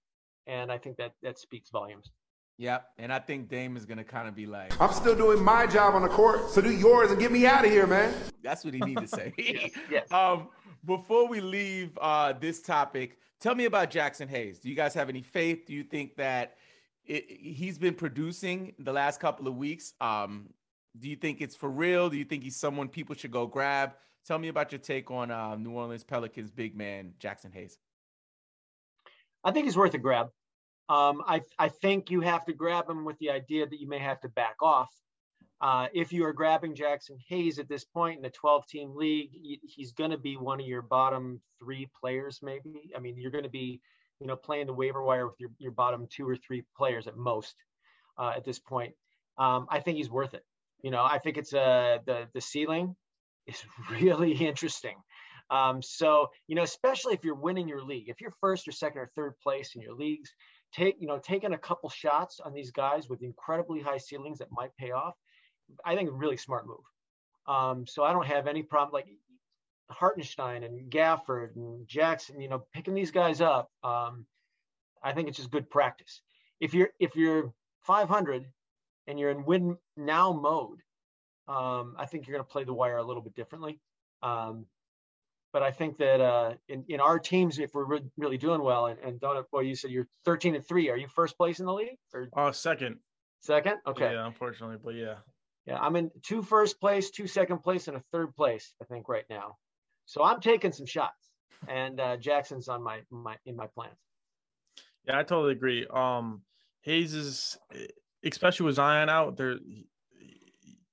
and 0.47 0.73
I 0.73 0.79
think 0.79 0.97
that 0.97 1.13
that 1.23 1.39
speaks 1.39 1.71
volumes. 1.71 2.11
Yep. 2.59 2.91
And 2.99 3.13
I 3.13 3.21
think 3.21 3.49
Dame 3.49 3.77
is 3.77 3.87
gonna 3.87 4.05
kind 4.05 4.27
of 4.29 4.35
be 4.35 4.47
like, 4.47 4.79
I'm 4.81 4.93
still 4.93 5.15
doing 5.15 5.43
my 5.43 5.67
job 5.67 5.95
on 5.95 6.03
the 6.03 6.09
court, 6.09 6.51
so 6.51 6.61
do 6.61 6.71
yours 6.71 7.11
and 7.11 7.19
get 7.19 7.31
me 7.31 7.47
out 7.47 7.65
of 7.65 7.71
here, 7.71 7.87
man. 7.87 8.13
that's 8.43 8.65
what 8.65 8.75
he 8.75 8.81
need 8.81 8.99
to 8.99 9.09
say. 9.09 9.33
yes. 9.91 10.11
Um, 10.13 10.49
before 10.85 11.29
we 11.29 11.41
leave 11.41 11.97
uh, 12.01 12.33
this 12.33 12.61
topic, 12.61 13.19
tell 13.41 13.55
me 13.55 13.67
about 13.67 13.91
Jaxson 13.91 14.29
Hayes. 14.29 14.59
Do 14.59 14.69
you 14.69 14.75
guys 14.75 14.95
have 14.95 15.09
any 15.09 15.23
faith? 15.23 15.67
Do 15.67 15.73
you 15.73 15.85
think 15.85 16.17
that 16.17 16.57
it, 17.05 17.27
he's 17.31 17.79
been 17.79 17.95
producing 17.95 18.75
the 18.79 18.93
last 18.93 19.21
couple 19.21 19.47
of 19.47 19.57
weeks? 19.57 19.95
Um, 20.01 20.51
do 20.99 21.09
you 21.09 21.17
think 21.17 21.41
it's 21.41 21.55
for 21.55 21.69
real? 21.69 22.11
Do 22.11 22.17
you 22.17 22.25
think 22.25 22.43
he's 22.43 22.57
someone 22.57 22.89
people 22.89 23.15
should 23.15 23.31
go 23.31 23.47
grab? 23.47 23.95
Tell 24.27 24.39
me 24.39 24.49
about 24.49 24.73
your 24.73 24.81
take 24.81 25.11
on 25.11 25.31
uh, 25.31 25.57
New 25.57 25.73
Orleans 25.73 26.05
Pelicans 26.05 26.51
big 26.51 26.77
man 26.77 27.13
Jaxson 27.21 27.53
Hayes. 27.53 27.79
I 29.45 29.53
think 29.53 29.67
he's 29.67 29.77
worth 29.77 29.95
a 29.95 29.99
grab. 29.99 30.31
Um, 30.89 31.23
I 31.27 31.43
I 31.59 31.69
think 31.69 32.11
you 32.11 32.21
have 32.23 32.45
to 32.47 32.53
grab 32.53 32.89
him 32.89 33.05
with 33.05 33.19
the 33.19 33.31
idea 33.31 33.67
that 33.67 33.81
you 33.81 33.89
may 33.89 33.99
have 33.99 34.21
to 34.21 34.29
back 34.29 34.57
off. 34.63 34.91
Uh, 35.61 35.89
if 35.93 36.13
you 36.13 36.25
are 36.25 36.33
grabbing 36.33 36.75
Jaxson 36.75 37.19
Hayes 37.29 37.59
at 37.59 37.69
this 37.69 37.85
point 37.85 38.19
in 38.19 38.25
a 38.25 38.31
12 38.31 38.67
team 38.69 38.95
league, 38.95 39.31
he's 39.63 39.93
going 39.93 40.13
to 40.13 40.19
be 40.19 40.37
one 40.37 40.61
of 40.61 40.67
your 40.67 40.83
bottom 40.83 41.41
three 41.59 41.89
players, 42.01 42.39
maybe. 42.43 42.93
I 42.97 43.01
mean, 43.01 43.17
you're 43.19 43.33
going 43.33 43.45
to 43.45 43.51
be, 43.51 43.81
you 44.21 44.29
know, 44.29 44.37
playing 44.37 44.69
the 44.69 44.73
waiver 44.73 45.03
wire 45.03 45.27
with 45.27 45.35
your, 45.41 45.51
your 45.59 45.73
bottom 45.73 46.07
two 46.09 46.29
or 46.29 46.37
three 46.37 46.65
players 46.77 47.09
at 47.09 47.17
most 47.17 47.57
uh, 48.19 48.33
at 48.37 48.45
this 48.45 48.61
point. 48.61 48.95
Um, 49.37 49.67
I 49.69 49.81
think 49.81 49.97
he's 49.97 50.11
worth 50.11 50.35
it. 50.35 50.45
You 50.83 50.93
know, 50.93 51.03
I 51.03 51.19
think 51.19 51.37
it's 51.37 51.53
uh, 51.53 51.99
the 52.07 52.29
the 52.35 52.41
ceiling 52.41 52.95
is 53.47 53.61
really 54.01 54.33
interesting. 54.33 54.97
Um, 55.51 55.83
so 55.83 56.29
you 56.47 56.55
know, 56.55 56.63
especially 56.63 57.15
if 57.15 57.25
you're 57.25 57.35
winning 57.35 57.69
your 57.69 57.83
league, 57.83 58.09
if 58.09 58.21
you're 58.21 58.35
first 58.41 58.69
or 58.69 58.73
second 58.73 59.01
or 59.01 59.11
third 59.17 59.35
place 59.43 59.75
in 59.75 59.83
your 59.83 59.95
leagues, 59.95 60.33
take 60.73 60.97
you 61.01 61.07
know 61.07 61.19
taking 61.19 61.53
a 61.53 61.59
couple 61.59 61.89
shots 61.89 62.41
on 62.41 62.53
these 62.53 62.71
guys 62.71 63.09
with 63.09 63.23
incredibly 63.23 63.81
high 63.81 63.99
ceilings 63.99 64.39
that 64.39 64.49
might 64.51 64.77
pay 64.77 64.91
off. 64.91 65.15
I 65.85 65.95
think 65.95 66.09
a 66.09 66.13
really 66.13 66.37
smart 66.37 66.67
move. 66.67 66.85
Um, 67.47 67.87
so 67.87 68.05
I 68.05 68.13
don't 68.13 68.27
have 68.27 68.47
any 68.47 68.63
problem 68.63 68.93
like 68.93 69.09
Hartenstein 69.91 70.65
and 70.65 70.91
Gafford 70.91 71.57
and 71.57 71.87
Jackson. 71.87 72.41
You 72.41 72.49
know, 72.49 72.65
picking 72.73 72.95
these 72.95 73.11
guys 73.11 73.41
up. 73.41 73.71
Um, 73.83 74.27
I 75.03 75.13
think 75.13 75.29
it's 75.29 75.39
just 75.39 75.51
good 75.51 75.71
practice. 75.71 76.21
If 76.61 76.75
you're 76.75 76.91
if 76.99 77.17
you're 77.17 77.53
500 77.83 78.45
and 79.07 79.19
you're 79.19 79.31
in 79.31 79.45
win 79.45 79.77
now 79.97 80.33
mode, 80.33 80.81
um, 81.47 81.95
I 81.99 82.07
think 82.07 82.27
you're 82.27 82.37
going 82.37 82.45
to 82.45 82.53
play 82.53 82.65
the 82.65 82.75
wire 82.75 82.99
a 82.99 83.05
little 83.05 83.23
bit 83.23 83.35
differently. 83.35 83.81
Um, 84.23 84.67
but 85.59 85.67
I 85.67 85.73
think 85.73 85.99
that 85.99 86.21
uh, 86.21 86.53
in, 86.69 86.85
in 86.89 87.01
our 87.01 87.19
teams, 87.19 87.59
if 87.59 87.75
we're 87.75 87.85
re- 87.85 88.11
really 88.17 88.39
doing 88.39 88.63
well, 88.63 88.87
and, 88.87 88.99
and 89.01 89.19
Donut 89.21 89.51
Boy, 89.51 89.63
you 89.63 89.75
said 89.75 89.91
you're 89.91 90.07
13 90.25 90.55
and 90.55 90.65
three. 90.65 90.89
Are 90.89 90.97
you 90.97 91.09
first 91.09 91.37
place 91.37 91.59
in 91.59 91.67
the 91.67 91.73
league 91.73 91.97
or 92.15 92.29
Uh, 92.37 92.53
second. 92.53 93.01
second? 93.41 93.79
Okay. 93.85 94.13
Yeah, 94.13 94.25
unfortunately, 94.25 94.77
but 94.83 94.95
yeah. 94.95 95.17
Yeah, 95.67 95.79
I'm 95.81 95.97
in 95.97 96.13
two 96.23 96.43
first 96.43 96.79
place, 96.81 97.11
two 97.11 97.27
second 97.27 97.59
place, 97.65 97.89
and 97.89 97.97
a 97.97 98.03
third 98.13 98.37
place, 98.37 98.73
I 98.81 98.85
think, 98.85 99.09
right 99.09 99.25
now. 99.29 99.57
So 100.07 100.23
I'm 100.23 100.41
taking 100.41 100.71
some 100.71 100.87
shots, 100.87 101.29
and 101.67 101.99
uh, 102.01 102.17
Jaxson's 102.19 102.69
on 102.69 102.81
my 102.81 103.01
my 103.11 103.37
in 103.45 103.57
my 103.57 103.67
plans. 103.75 103.99
Yeah, 105.07 105.19
I 105.19 105.25
totally 105.25 105.53
agree. 105.53 105.89
Um, 105.93 106.43
Hayes 106.83 107.15
is, 107.15 107.59
especially 108.25 108.67
with 108.67 108.77
Zion 108.77 109.09
out 109.09 109.37
there. 109.37 109.57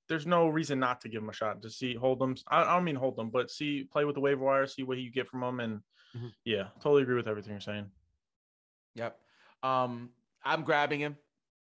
There's 0.08 0.26
no 0.26 0.48
reason 0.48 0.78
not 0.78 1.00
to 1.02 1.08
give 1.08 1.22
him 1.22 1.28
a 1.28 1.32
shot 1.32 1.62
to 1.62 1.70
see 1.70 1.94
hold 1.94 2.18
them. 2.20 2.36
I, 2.48 2.62
I 2.62 2.74
don't 2.74 2.84
mean 2.84 2.94
hold 2.96 3.16
them, 3.16 3.30
but 3.30 3.50
see 3.50 3.84
play 3.84 4.04
with 4.04 4.14
the 4.14 4.20
waiver 4.20 4.44
wire, 4.44 4.66
see 4.66 4.82
what 4.84 4.98
you 4.98 5.10
get 5.10 5.28
from 5.28 5.40
them, 5.40 5.60
and 5.60 5.80
Mhm. 6.16 6.32
yeah, 6.44 6.68
totally 6.80 7.02
agree 7.02 7.16
with 7.16 7.26
everything 7.28 7.52
you're 7.52 7.60
saying. 7.60 7.90
Yep. 8.94 9.18
Um, 9.62 10.10
I'm 10.44 10.62
grabbing 10.62 11.00
him, 11.00 11.16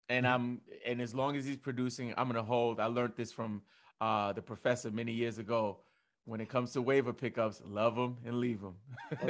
and 0.09 0.27
I'm 0.27 0.61
and 0.85 1.01
as 1.01 1.15
long 1.15 1.35
as 1.37 1.45
he's 1.45 1.57
producing, 1.57 2.13
I'm 2.17 2.27
gonna 2.27 2.43
hold. 2.43 2.79
I 2.79 2.85
learned 2.87 3.13
this 3.15 3.31
from 3.31 3.61
uh, 4.01 4.33
the 4.33 4.41
professor 4.41 4.91
many 4.91 5.13
years 5.13 5.37
ago. 5.37 5.79
When 6.25 6.39
it 6.39 6.47
comes 6.47 6.71
to 6.73 6.81
waiver 6.81 7.11
pickups, 7.11 7.61
love 7.65 7.95
them 7.95 8.17
and 8.25 8.39
leave 8.39 8.61
them. 8.61 8.75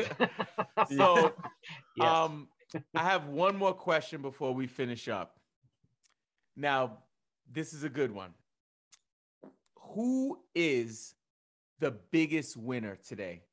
so, 0.98 1.34
Yes. 1.96 2.08
um, 2.08 2.48
I 2.96 3.04
have 3.04 3.28
one 3.28 3.56
more 3.56 3.74
question 3.74 4.22
before 4.22 4.54
we 4.54 4.68
finish 4.68 5.08
up. 5.08 5.40
Now, 6.56 7.00
this 7.52 7.74
is 7.74 7.84
a 7.84 7.90
good 7.90 8.12
one. 8.12 8.34
Who 9.94 10.40
is 10.56 11.16
the 11.80 11.92
biggest 11.92 12.58
winner 12.58 12.96
today? 12.96 13.44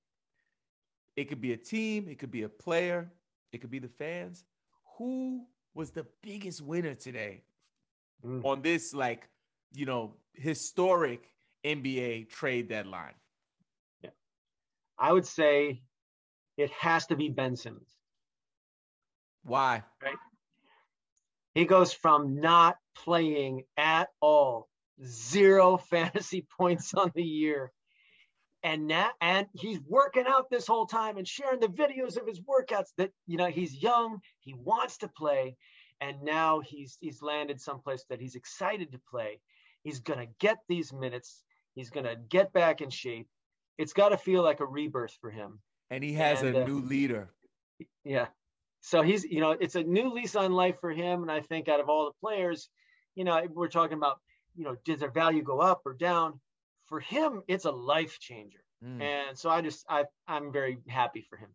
It 1.16 1.24
could 1.28 1.40
be 1.40 1.52
a 1.52 1.56
team, 1.56 2.08
it 2.08 2.18
could 2.18 2.30
be 2.30 2.42
a 2.42 2.48
player, 2.48 3.12
it 3.52 3.58
could 3.60 3.70
be 3.70 3.78
the 3.78 3.88
fans. 3.88 4.44
Who 4.96 5.46
was 5.74 5.90
the 5.90 6.06
biggest 6.22 6.62
winner 6.62 6.94
today 6.94 7.44
Mm. 8.24 8.44
on 8.44 8.62
this, 8.62 8.92
like, 8.94 9.28
you 9.72 9.86
know, 9.86 10.14
historic 10.34 11.30
NBA 11.64 12.24
trade 12.24 12.68
deadline? 12.68 13.14
Yeah. 14.02 14.10
I 14.98 15.12
would 15.12 15.26
say 15.26 15.82
it 16.56 16.70
has 16.70 17.06
to 17.06 17.16
be 17.16 17.28
Ben 17.28 17.56
Simmons. 17.56 17.96
Why? 19.42 19.82
He 21.54 21.64
goes 21.64 21.92
from 21.92 22.40
not 22.40 22.78
playing 22.94 23.64
at 23.76 24.08
all, 24.20 24.69
zero 25.04 25.76
fantasy 25.90 26.46
points 26.58 26.94
on 26.94 27.12
the 27.14 27.22
year. 27.22 27.72
And 28.62 28.86
now, 28.86 29.10
and 29.22 29.46
he's 29.54 29.80
working 29.88 30.24
out 30.28 30.50
this 30.50 30.66
whole 30.66 30.86
time 30.86 31.16
and 31.16 31.26
sharing 31.26 31.60
the 31.60 31.68
videos 31.68 32.20
of 32.20 32.26
his 32.26 32.40
workouts 32.40 32.88
that, 32.98 33.10
you 33.26 33.38
know, 33.38 33.46
he's 33.46 33.82
young, 33.82 34.20
he 34.40 34.54
wants 34.54 34.98
to 34.98 35.08
play. 35.08 35.56
And 36.02 36.22
now 36.22 36.60
he's, 36.60 36.98
he's 37.00 37.22
landed 37.22 37.60
someplace 37.60 38.04
that 38.10 38.20
he's 38.20 38.34
excited 38.34 38.92
to 38.92 39.00
play. 39.10 39.40
He's 39.82 40.00
going 40.00 40.18
to 40.18 40.32
get 40.38 40.58
these 40.68 40.92
minutes. 40.92 41.42
He's 41.74 41.90
going 41.90 42.04
to 42.04 42.16
get 42.28 42.52
back 42.52 42.82
in 42.82 42.90
shape. 42.90 43.28
It's 43.78 43.94
got 43.94 44.10
to 44.10 44.18
feel 44.18 44.42
like 44.42 44.60
a 44.60 44.66
rebirth 44.66 45.16
for 45.20 45.30
him. 45.30 45.60
And 45.90 46.04
he 46.04 46.12
has 46.14 46.42
And, 46.42 46.54
a 46.54 46.62
uh, 46.62 46.66
new 46.66 46.80
leader. 46.80 47.30
Yeah. 48.04 48.26
So 48.82 49.02
he's, 49.02 49.24
you 49.24 49.40
know, 49.40 49.52
it's 49.52 49.74
a 49.74 49.82
new 49.82 50.12
lease 50.12 50.36
on 50.36 50.52
life 50.52 50.78
for 50.80 50.90
him. 50.90 51.22
And 51.22 51.30
I 51.30 51.40
think 51.40 51.68
out 51.68 51.80
of 51.80 51.88
all 51.88 52.06
the 52.06 52.26
players, 52.26 52.68
you 53.14 53.24
know, 53.24 53.40
we're 53.52 53.68
talking 53.68 53.96
about, 53.96 54.20
you 54.60 54.66
know, 54.66 54.76
did 54.84 55.00
their 55.00 55.10
value 55.10 55.42
go 55.42 55.58
up 55.60 55.80
or 55.86 55.94
down? 55.94 56.38
For 56.84 57.00
him, 57.00 57.42
it's 57.48 57.64
a 57.64 57.70
life 57.70 58.18
changer. 58.20 58.62
Mm. 58.84 59.00
And 59.00 59.38
so 59.38 59.48
I 59.48 59.62
just, 59.62 59.86
I, 59.88 60.04
I'm 60.28 60.52
very 60.52 60.76
happy 60.86 61.26
for 61.30 61.38
him. 61.38 61.48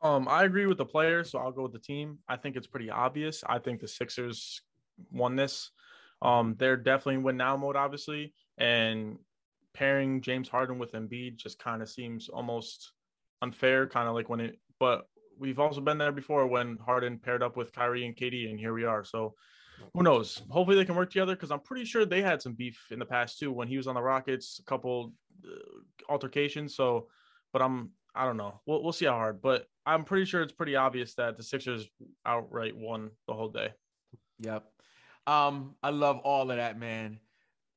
Um, 0.00 0.28
I 0.28 0.44
agree 0.44 0.66
with 0.66 0.78
the 0.78 0.84
players, 0.84 1.32
so 1.32 1.40
I'll 1.40 1.50
go 1.50 1.64
with 1.64 1.72
the 1.72 1.80
team. 1.80 2.18
I 2.28 2.36
think 2.36 2.54
it's 2.54 2.68
pretty 2.68 2.88
obvious. 2.88 3.42
I 3.44 3.58
think 3.58 3.80
the 3.80 3.88
Sixers 3.88 4.62
won 5.10 5.34
this. 5.34 5.72
Um, 6.20 6.54
they're 6.56 6.76
definitely 6.76 7.16
in 7.16 7.22
win 7.24 7.36
now 7.36 7.56
mode, 7.56 7.74
obviously, 7.74 8.32
and 8.58 9.18
pairing 9.74 10.20
James 10.20 10.48
Harden 10.48 10.78
with 10.78 10.92
Embiid 10.92 11.36
just 11.36 11.58
kind 11.58 11.82
of 11.82 11.90
seems 11.90 12.28
almost 12.28 12.92
unfair, 13.40 13.88
kind 13.88 14.08
of 14.08 14.14
like 14.14 14.28
when 14.28 14.38
it. 14.38 14.60
But 14.78 15.08
we've 15.36 15.58
also 15.58 15.80
been 15.80 15.98
there 15.98 16.12
before 16.12 16.46
when 16.46 16.78
Harden 16.78 17.18
paired 17.18 17.42
up 17.42 17.56
with 17.56 17.72
Kyrie 17.72 18.06
and 18.06 18.16
KD, 18.16 18.48
and 18.50 18.58
here 18.58 18.72
we 18.72 18.84
are. 18.84 19.02
So 19.02 19.34
who 19.94 20.02
knows? 20.02 20.42
Hopefully 20.50 20.76
they 20.76 20.84
can 20.84 20.94
work 20.94 21.10
together 21.10 21.34
because 21.34 21.50
I'm 21.50 21.60
pretty 21.60 21.84
sure 21.84 22.04
they 22.04 22.22
had 22.22 22.42
some 22.42 22.54
beef 22.54 22.86
in 22.90 22.98
the 22.98 23.04
past 23.04 23.38
too 23.38 23.52
when 23.52 23.68
he 23.68 23.76
was 23.76 23.86
on 23.86 23.94
the 23.94 24.02
Rockets, 24.02 24.58
a 24.58 24.64
couple 24.64 25.12
uh, 25.44 26.10
altercations. 26.10 26.74
So, 26.74 27.08
but 27.52 27.62
I'm 27.62 27.90
I 28.14 28.26
don't 28.26 28.36
know. 28.36 28.60
We'll 28.66 28.82
we'll 28.82 28.92
see 28.92 29.06
how 29.06 29.12
hard, 29.12 29.40
but 29.40 29.66
I'm 29.86 30.04
pretty 30.04 30.26
sure 30.26 30.42
it's 30.42 30.52
pretty 30.52 30.76
obvious 30.76 31.14
that 31.14 31.36
the 31.36 31.42
Sixers 31.42 31.88
outright 32.26 32.76
won 32.76 33.10
the 33.26 33.34
whole 33.34 33.48
day. 33.48 33.72
Yep. 34.40 34.64
Um, 35.26 35.76
I 35.82 35.90
love 35.90 36.18
all 36.18 36.50
of 36.50 36.56
that, 36.56 36.78
man. 36.78 37.18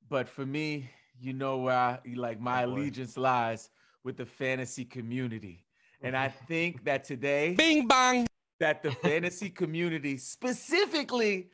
But 0.09 0.27
for 0.29 0.45
me, 0.45 0.89
you 1.19 1.33
know 1.33 1.57
where 1.57 1.75
I 1.75 1.99
like 2.15 2.39
my 2.39 2.63
Oh, 2.63 2.67
allegiance 2.67 3.17
lies 3.17 3.69
with 4.03 4.17
the 4.17 4.25
fantasy 4.25 4.85
community. 4.85 5.65
And 6.01 6.15
I 6.15 6.27
think 6.47 6.83
that 6.85 7.03
today 7.03 7.55
Bing 7.55 7.87
bang, 7.87 8.27
that 8.59 8.83
the 8.83 8.91
fantasy 8.91 9.49
community, 9.49 10.17
specifically 10.17 11.49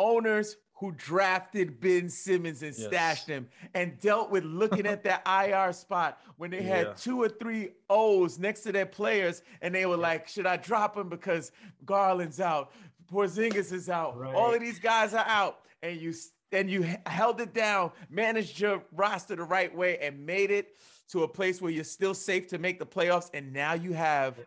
owners 0.00 0.56
who 0.72 0.92
drafted 0.92 1.78
Ben 1.78 2.08
Simmons 2.08 2.62
and 2.62 2.74
Yes. 2.76 2.86
stashed 2.86 3.28
him 3.28 3.46
and 3.74 3.98
dealt 4.00 4.30
with 4.30 4.44
looking 4.44 4.86
at 4.86 5.04
that 5.04 5.22
IR 5.26 5.72
spot 5.74 6.18
when 6.38 6.50
they 6.50 6.62
had 6.62 6.86
Yeah. 6.86 6.92
two 6.94 7.22
or 7.22 7.28
three 7.28 7.72
O's 7.90 8.38
next 8.38 8.62
to 8.62 8.72
their 8.72 8.86
players 8.86 9.42
and 9.60 9.74
they 9.74 9.84
were 9.84 9.98
like, 9.98 10.26
should 10.26 10.46
I 10.46 10.56
drop 10.56 10.96
him 10.96 11.10
because 11.10 11.52
Garland's 11.84 12.40
out, 12.40 12.72
Porzingis 13.12 13.72
is 13.72 13.90
out, 13.90 14.16
all 14.34 14.54
of 14.54 14.60
these 14.60 14.78
guys 14.78 15.12
are 15.14 15.26
out, 15.26 15.60
and 15.82 16.00
you 16.00 16.14
and 16.52 16.68
you 16.70 16.82
held 17.06 17.40
it 17.40 17.52
down, 17.54 17.92
managed 18.08 18.58
your 18.58 18.82
roster 18.92 19.36
the 19.36 19.44
right 19.44 19.72
way, 19.74 19.98
and 19.98 20.24
made 20.26 20.50
it 20.50 20.76
to 21.08 21.22
a 21.24 21.28
place 21.28 21.60
where 21.62 21.70
you're 21.70 21.84
still 21.84 22.14
safe 22.14 22.48
to 22.48 22.58
make 22.58 22.78
the 22.78 22.86
playoffs, 22.86 23.30
and 23.34 23.52
now 23.52 23.72
you 23.74 23.92
have 23.92 24.38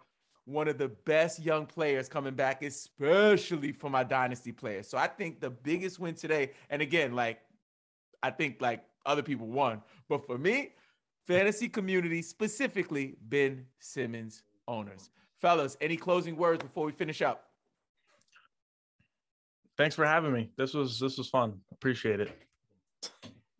one 0.45 0.67
of 0.67 0.77
the 0.77 0.89
best 0.89 1.39
young 1.39 1.65
players 1.65 2.09
coming 2.09 2.33
back, 2.33 2.63
especially 2.63 3.71
for 3.71 3.89
my 3.89 4.03
dynasty 4.03 4.51
players. 4.51 4.87
So 4.87 4.97
I 4.97 5.07
think 5.07 5.39
the 5.39 5.49
biggest 5.49 5.99
win 5.99 6.15
today, 6.15 6.51
and 6.69 6.81
again, 6.81 7.13
like 7.13 7.39
I 8.21 8.29
think 8.29 8.61
like 8.61 8.83
other 9.05 9.21
people 9.21 9.47
won, 9.47 9.81
but 10.09 10.25
for 10.25 10.37
me, 10.37 10.73
fantasy 11.25 11.69
community, 11.69 12.21
specifically 12.21 13.15
Ben 13.29 13.65
Simmons 13.79 14.43
owners. 14.67 15.09
Fellas, 15.39 15.77
any 15.81 15.97
closing 15.97 16.35
words 16.35 16.63
before 16.63 16.85
we 16.85 16.91
finish 16.91 17.21
up? 17.21 17.49
Thanks 19.77 19.95
for 19.95 20.05
having 20.05 20.31
me. 20.31 20.51
This 20.57 20.73
was 20.73 20.99
this 20.99 21.17
was 21.17 21.29
fun. 21.29 21.59
Appreciate 21.71 22.19
it. 22.19 22.37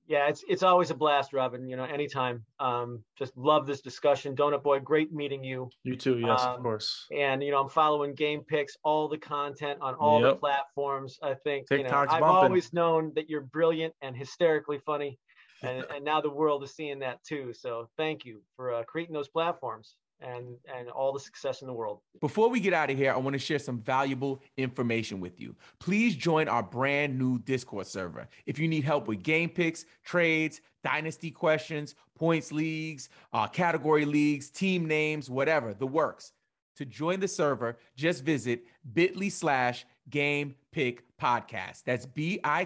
Yeah, 0.06 0.28
it's, 0.28 0.44
it's 0.50 0.64
always 0.64 0.92
a 0.92 0.96
blast, 0.96 1.32
Robin, 1.32 1.68
you 1.68 1.78
know, 1.78 1.86
anytime. 1.86 2.44
Um, 2.60 3.04
just 3.18 3.36
love 3.38 3.66
this 3.66 3.80
discussion. 3.80 4.36
Donut 4.36 4.62
Boy, 4.62 4.80
great 4.80 5.14
meeting 5.14 5.44
you. 5.44 5.70
You 5.84 5.96
too. 5.96 6.20
Yes, 6.20 6.42
of 6.42 6.58
Um, 6.58 6.62
course. 6.62 7.08
And, 7.16 7.42
you 7.42 7.52
know, 7.52 7.62
I'm 7.62 7.70
following 7.70 8.14
game 8.14 8.42
picks, 8.42 8.76
all 8.84 9.08
the 9.08 9.18
content 9.18 9.80
on 9.82 9.96
all 9.96 10.22
the 10.22 10.36
platforms. 10.36 11.18
I 11.24 11.36
think, 11.36 11.68
you 11.72 11.84
know, 11.84 11.90
I've 11.90 12.10
bumping. 12.10 12.24
always 12.24 12.74
known 12.74 13.14
that 13.16 13.30
you're 13.30 13.42
brilliant 13.42 13.94
and 14.02 14.16
hysterically 14.16 14.80
funny. 14.86 15.20
And, 15.62 15.86
and 15.96 16.04
now 16.04 16.20
the 16.20 16.30
world 16.30 16.64
is 16.64 16.76
seeing 16.76 17.00
that 17.00 17.24
too. 17.24 17.54
So 17.54 17.90
thank 17.96 18.26
you 18.26 18.42
for 18.58 18.74
uh, 18.74 18.84
creating 18.84 19.14
those 19.14 19.30
platforms. 19.30 19.96
And 20.20 20.58
and 20.74 20.90
all 20.90 21.12
the 21.12 21.20
success 21.20 21.62
in 21.62 21.68
the 21.68 21.74
world. 21.74 22.00
Before 22.22 22.50
we 22.50 22.60
get 22.60 22.74
out 22.74 22.90
of 22.90 22.98
here, 22.98 23.12
I 23.14 23.18
want 23.18 23.34
to 23.34 23.40
share 23.40 23.60
some 23.60 23.80
valuable 23.80 24.42
information 24.58 25.20
with 25.20 25.40
you. 25.40 25.56
Please 25.80 26.16
join 26.16 26.48
our 26.48 26.64
brand 26.64 27.18
new 27.18 27.40
Discord 27.40 27.88
server. 27.88 28.28
If 28.46 28.60
you 28.60 28.68
need 28.68 28.84
help 28.84 29.08
with 29.08 29.24
game 29.24 29.50
picks, 29.50 29.86
trades, 30.04 30.62
dynasty 30.84 31.32
questions, 31.32 31.96
points 32.16 32.52
leagues, 32.52 33.10
uh, 33.34 33.48
category 33.48 34.06
leagues, 34.06 34.50
team 34.50 34.86
names, 34.86 35.30
whatever, 35.30 35.74
the 35.74 35.88
works. 35.88 36.32
To 36.78 36.86
join 36.86 37.20
the 37.20 37.28
server, 37.28 37.78
just 37.96 38.24
visit 38.24 38.64
bit.ly 38.94 39.30
slash 39.30 39.86
game 40.10 40.56
pick 40.72 41.04
podcast. 41.18 41.84
That's 41.86 42.06
bit.ly 42.08 42.66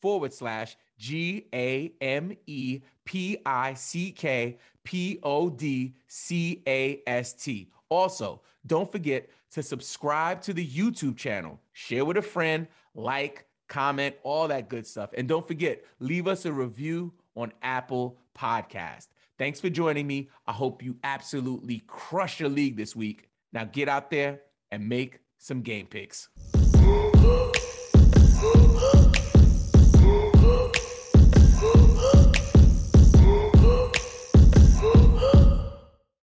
forward 0.00 0.32
slash 0.32 0.76
G 0.98 1.46
A 1.52 1.92
M 2.00 2.36
E 2.46 2.80
P 3.04 3.38
I 3.44 3.74
C 3.74 4.12
K 4.12 4.58
P 4.84 5.18
O 5.22 5.48
D 5.48 5.94
C 6.08 6.62
A 6.66 7.02
S 7.06 7.32
T. 7.32 7.70
Also, 7.88 8.40
don't 8.66 8.90
forget 8.90 9.28
to 9.52 9.62
subscribe 9.62 10.40
to 10.42 10.52
the 10.52 10.66
YouTube 10.66 11.16
channel, 11.16 11.60
share 11.72 12.04
with 12.04 12.16
a 12.16 12.22
friend, 12.22 12.66
like, 12.94 13.46
comment, 13.68 14.14
all 14.22 14.48
that 14.48 14.68
good 14.68 14.86
stuff. 14.86 15.10
And 15.16 15.28
don't 15.28 15.46
forget, 15.46 15.84
leave 15.98 16.26
us 16.26 16.46
a 16.46 16.52
review 16.52 17.12
on 17.36 17.52
Apple 17.62 18.18
Podcast. 18.36 19.08
Thanks 19.38 19.60
for 19.60 19.70
joining 19.70 20.06
me. 20.06 20.30
I 20.46 20.52
hope 20.52 20.82
you 20.82 20.96
absolutely 21.04 21.82
crush 21.86 22.40
your 22.40 22.48
league 22.48 22.76
this 22.76 22.94
week. 22.94 23.28
Now 23.52 23.64
get 23.64 23.88
out 23.88 24.10
there 24.10 24.40
and 24.70 24.88
make 24.88 25.20
some 25.38 25.62
game 25.62 25.86
picks. 25.86 26.28